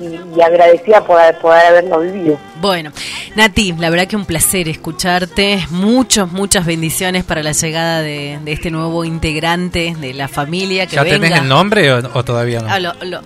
[0.00, 2.38] y, y- y agradecida por, poder haberlo vivido.
[2.60, 2.90] Bueno,
[3.36, 5.64] Nati, la verdad que un placer escucharte.
[5.70, 10.96] Muchas, muchas bendiciones para la llegada de, de este nuevo integrante de la familia que
[10.96, 11.20] ¿Ya venga.
[11.20, 12.66] tenés el nombre o, o todavía no?
[12.70, 13.20] Ah, lo- lo-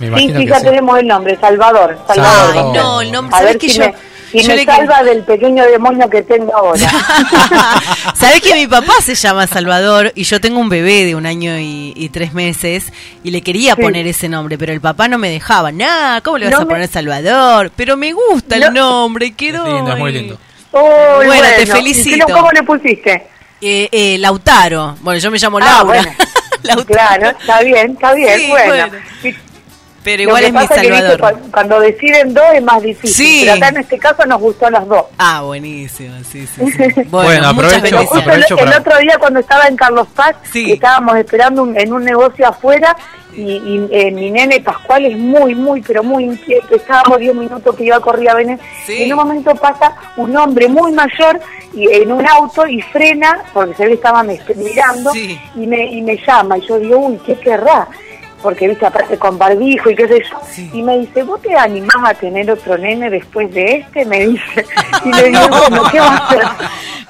[0.00, 0.64] Me Sí, sí, ya sí.
[0.64, 1.98] tenemos el nombre, Salvador.
[2.06, 2.54] Salvador.
[2.54, 2.72] Salvador.
[2.74, 3.94] Ay, no, el nombre, A ¿sabes ver que si yo, me,
[4.34, 6.80] yo me le salva del pequeño demonio que tengo ahora.
[8.14, 11.58] ¿Sabés que mi papá se llama Salvador y yo tengo un bebé de un año
[11.58, 12.92] y, y tres meses
[13.24, 13.82] y le quería Sí.
[13.82, 15.72] poner ese nombre, pero el papá no me dejaba.
[15.72, 17.70] Nah, ¿cómo le vas No a me- poner Salvador?
[17.76, 19.66] Pero me gusta el nombre, quedó.
[19.66, 20.38] Es lindo, es muy lindo.
[20.72, 22.26] Uy, Bueno, te ¿y felicito.
[22.32, 23.26] ¿Cómo le pusiste?
[23.60, 24.96] Eh, eh, Lautaro.
[25.00, 25.84] Bueno, yo me llamo Ah, Laura.
[25.84, 26.12] bueno.
[26.62, 26.86] Lautaro.
[26.86, 28.66] Claro, está bien, está bien, Sí, bueno.
[28.66, 28.98] bueno.
[30.02, 31.40] Pero lo igual que es mi pasa que, viste, Salvador.
[31.40, 33.40] cu- cuando deciden dos es más difícil, Sí.
[33.44, 35.04] pero acá en este caso nos gustó a las dos.
[35.18, 36.70] Ah, buenísimo, sí, sí.
[36.72, 37.02] sí.
[37.10, 40.64] Bueno, muchas aprovecho- el, aprovecho el para- otro día cuando estaba en Carlos Paz, Sí.
[40.66, 42.96] que estábamos esperando un- en un negocio afuera
[43.36, 46.74] y, y, eh, mi nene Pascual es muy, muy, pero muy inquieto.
[46.74, 48.94] Estábamos 10 minutos que iba a correr a venir Sí.
[48.94, 51.38] y en un momento pasa un hombre muy mayor
[51.74, 55.38] y en un auto y frena, porque se ve que estaba me- mirando Sí.
[55.56, 57.86] y, me, y me llama y yo digo, uy, ¿qué querrá?
[58.42, 60.38] Porque viste aparte con barbijo y qué sé yo.
[60.50, 60.70] Sí.
[60.72, 64.04] Y me dice, ¿vos te animás a tener otro nene después de este?
[64.06, 64.64] Me dice.
[65.04, 66.42] Y le digo, bueno, ¿qué va a hacer?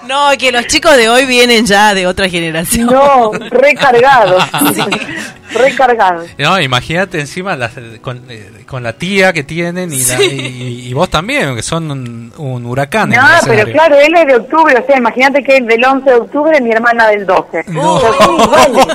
[0.07, 2.86] No, que los chicos de hoy vienen ya de otra generación.
[2.86, 4.43] No, recargados.
[5.52, 6.28] recargados.
[6.39, 10.24] No, imagínate encima las- con, eh, con la tía que tienen y, la- Sí.
[10.24, 13.11] y- y vos también, que son un, un huracán.
[13.11, 16.16] No, pero claro, él es de octubre, o sea, imagínate que es del 11 de
[16.16, 17.65] octubre, mi hermana del 12.
[17.69, 17.94] No.
[17.94, 18.86] O sea, son iguales.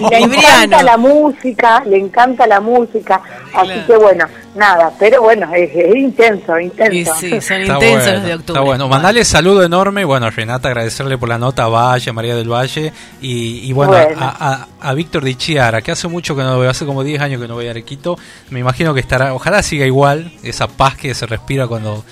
[0.00, 3.20] Y le encanta la música, le encanta la música,
[3.54, 4.24] así que bueno,
[4.54, 7.14] nada, pero bueno, es, es intenso, Y intenso.
[7.16, 8.52] sí, son Está intensos bueno, los de octubre.
[8.52, 8.88] Está bueno.
[8.88, 10.04] Mandale saludo enorme.
[10.04, 12.92] Bueno, a Renata, agradecerle por la nota a Valle, a María del Valle.
[13.20, 14.16] Y, y bueno, Bueno.
[14.20, 17.02] a, a, a Víctor Di Chiara, que hace mucho que no lo veo, hace como
[17.04, 18.18] 10 años que no voy a Arequito.
[18.50, 22.04] Me imagino que estará, ojalá siga igual, esa paz que se respira cuando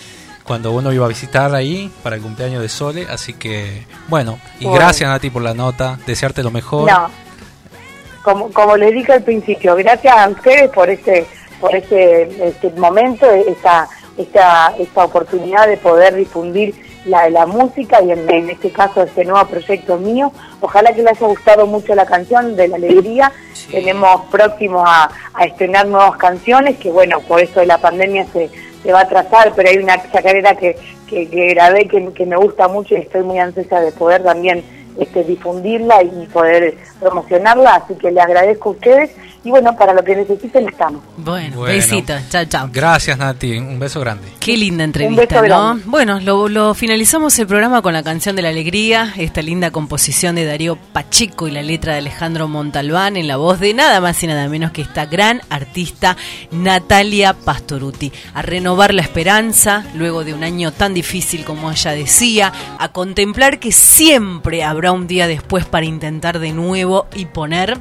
[0.45, 3.07] cuando uno iba a visitar ahí para el cumpleaños de Sole.
[3.11, 4.81] Así que, bueno, y Bueno.
[4.81, 5.99] gracias Nati por la nota.
[6.07, 6.91] Desearte lo mejor.
[6.91, 7.11] No,
[8.23, 11.27] como, como les dije al principio, gracias a ustedes por este,
[11.61, 16.75] por este, este momento, esta, esta, esta oportunidad de poder difundir
[17.05, 20.33] la, la música y en, en este caso este nuevo proyecto mío.
[20.61, 23.33] Ojalá que les haya gustado mucho la canción de la alegría.
[23.71, 28.51] Tenemos próximos a, a estrenar nuevas canciones que bueno, por eso de la pandemia se,
[28.83, 30.77] se va a trazar, pero hay una chacarera que,
[31.09, 34.63] que, que grabé que, que me gusta mucho y estoy muy ansiosa de poder también
[34.99, 39.11] este, difundirla y poder promocionarla, así que le agradezco a ustedes
[39.45, 41.03] y bueno, para lo que necesiten estamos.
[41.17, 41.73] Bueno, Bueno.
[41.75, 42.21] besitos.
[42.29, 42.69] Chao, chao.
[42.73, 44.29] Gracias Nati, un beso grande.
[44.41, 45.65] Qué linda Un entrevista, beso ¿no?
[45.65, 45.83] grande.
[45.87, 50.35] Bueno, lo, lo finalizamos el programa con la canción de la alegría, esta linda composición
[50.35, 54.23] de Darío Pacheco y la letra de Alejandro Montalbán en la voz de nada más
[54.23, 56.17] y nada menos que esta gran artista
[56.51, 58.13] Natalia Pastoruti.
[58.35, 63.59] A renovar la esperanza luego de un año tan difícil como ella decía, a contemplar
[63.59, 67.79] que siempre habrá un día después para intentar de nuevo y poner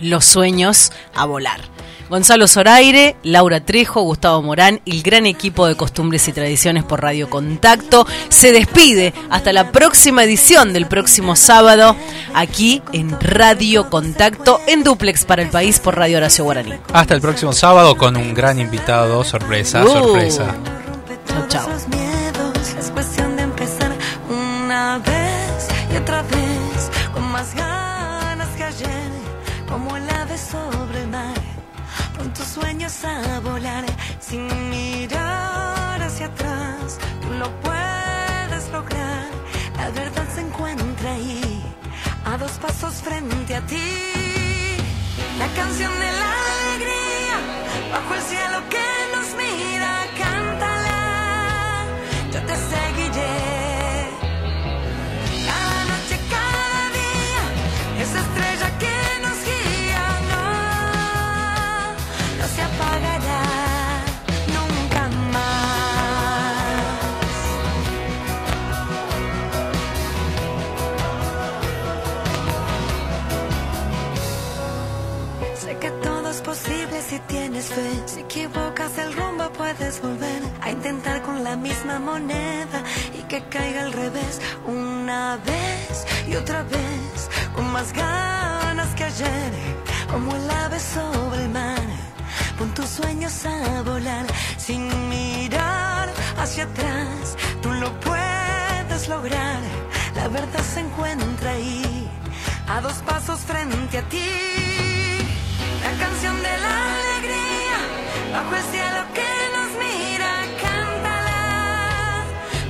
[0.00, 1.60] los sueños a volar.
[2.08, 7.00] Gonzalo Zoraire, Laura Trejo, Gustavo Morán y el gran equipo de Costumbres y Tradiciones por
[7.00, 11.94] Radio Contacto se despide hasta la próxima edición del próximo sábado
[12.34, 16.74] aquí en Radio Contacto en duplex para el país por Radio Horacio Guaraní.
[16.92, 19.88] Hasta el próximo sábado con un gran invitado, sorpresa, Uh.
[19.88, 20.56] sorpresa.
[21.28, 21.99] Chao, chao.
[42.60, 43.88] Pasos frente a ti.
[45.38, 46.32] La canción de la
[46.74, 47.36] alegría,
[47.92, 51.84] bajo el cielo que nos mira, cántala,
[52.32, 53.49] yo te seguiré.
[77.10, 77.90] Si tienes fe.
[78.06, 82.84] Si equivocas el rumbo puedes volver a intentar con la misma moneda
[83.18, 89.50] y que caiga al revés una vez y otra vez con más ganas que ayer,
[90.12, 91.86] como el ave sobre el mar.
[92.56, 94.26] Pon tus sueños a volar
[94.56, 96.08] sin mirar
[96.38, 97.36] hacia atrás.
[97.60, 99.60] Tú lo puedes lograr.
[100.14, 102.08] La verdad se encuentra ahí,
[102.68, 104.89] a dos pasos frente a ti.
[108.32, 110.32] Bajo el cielo que nos mira,
[110.62, 112.24] cántala,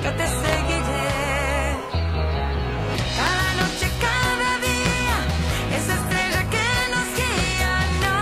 [0.05, 1.11] yo te seguiré.
[3.19, 5.17] Cada noche, cada día,
[5.79, 7.75] esa estrella que nos guía,
[8.05, 8.19] no,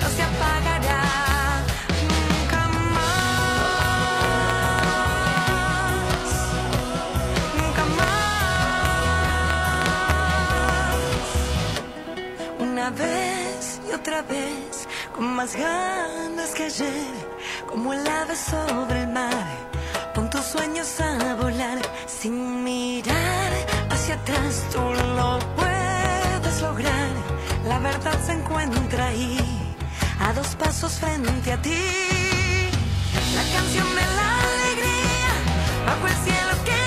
[0.00, 1.04] no se apagará
[2.12, 3.20] nunca más,
[7.58, 8.20] nunca más.
[12.60, 14.59] Una vez y otra vez,
[15.20, 17.12] más ganas que ayer,
[17.68, 19.46] como el ave sobre el mar.
[20.14, 23.52] Pon tus sueños a volar sin mirar
[23.90, 24.64] hacia atrás.
[24.72, 27.10] Tú lo puedes lograr.
[27.66, 29.38] La verdad se encuentra ahí,
[30.20, 32.70] a dos pasos frente a ti.
[33.34, 35.32] La canción de la alegría,
[35.86, 36.79] bajo el cielo que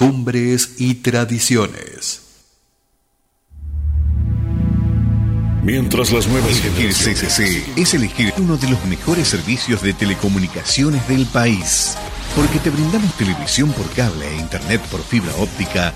[0.00, 2.22] Costumbres y tradiciones.
[5.62, 11.26] Mientras las nuevas elegir CCC es elegir uno de los mejores servicios de telecomunicaciones del
[11.26, 11.98] país.
[12.34, 15.92] Porque te brindamos televisión por cable e internet por fibra óptica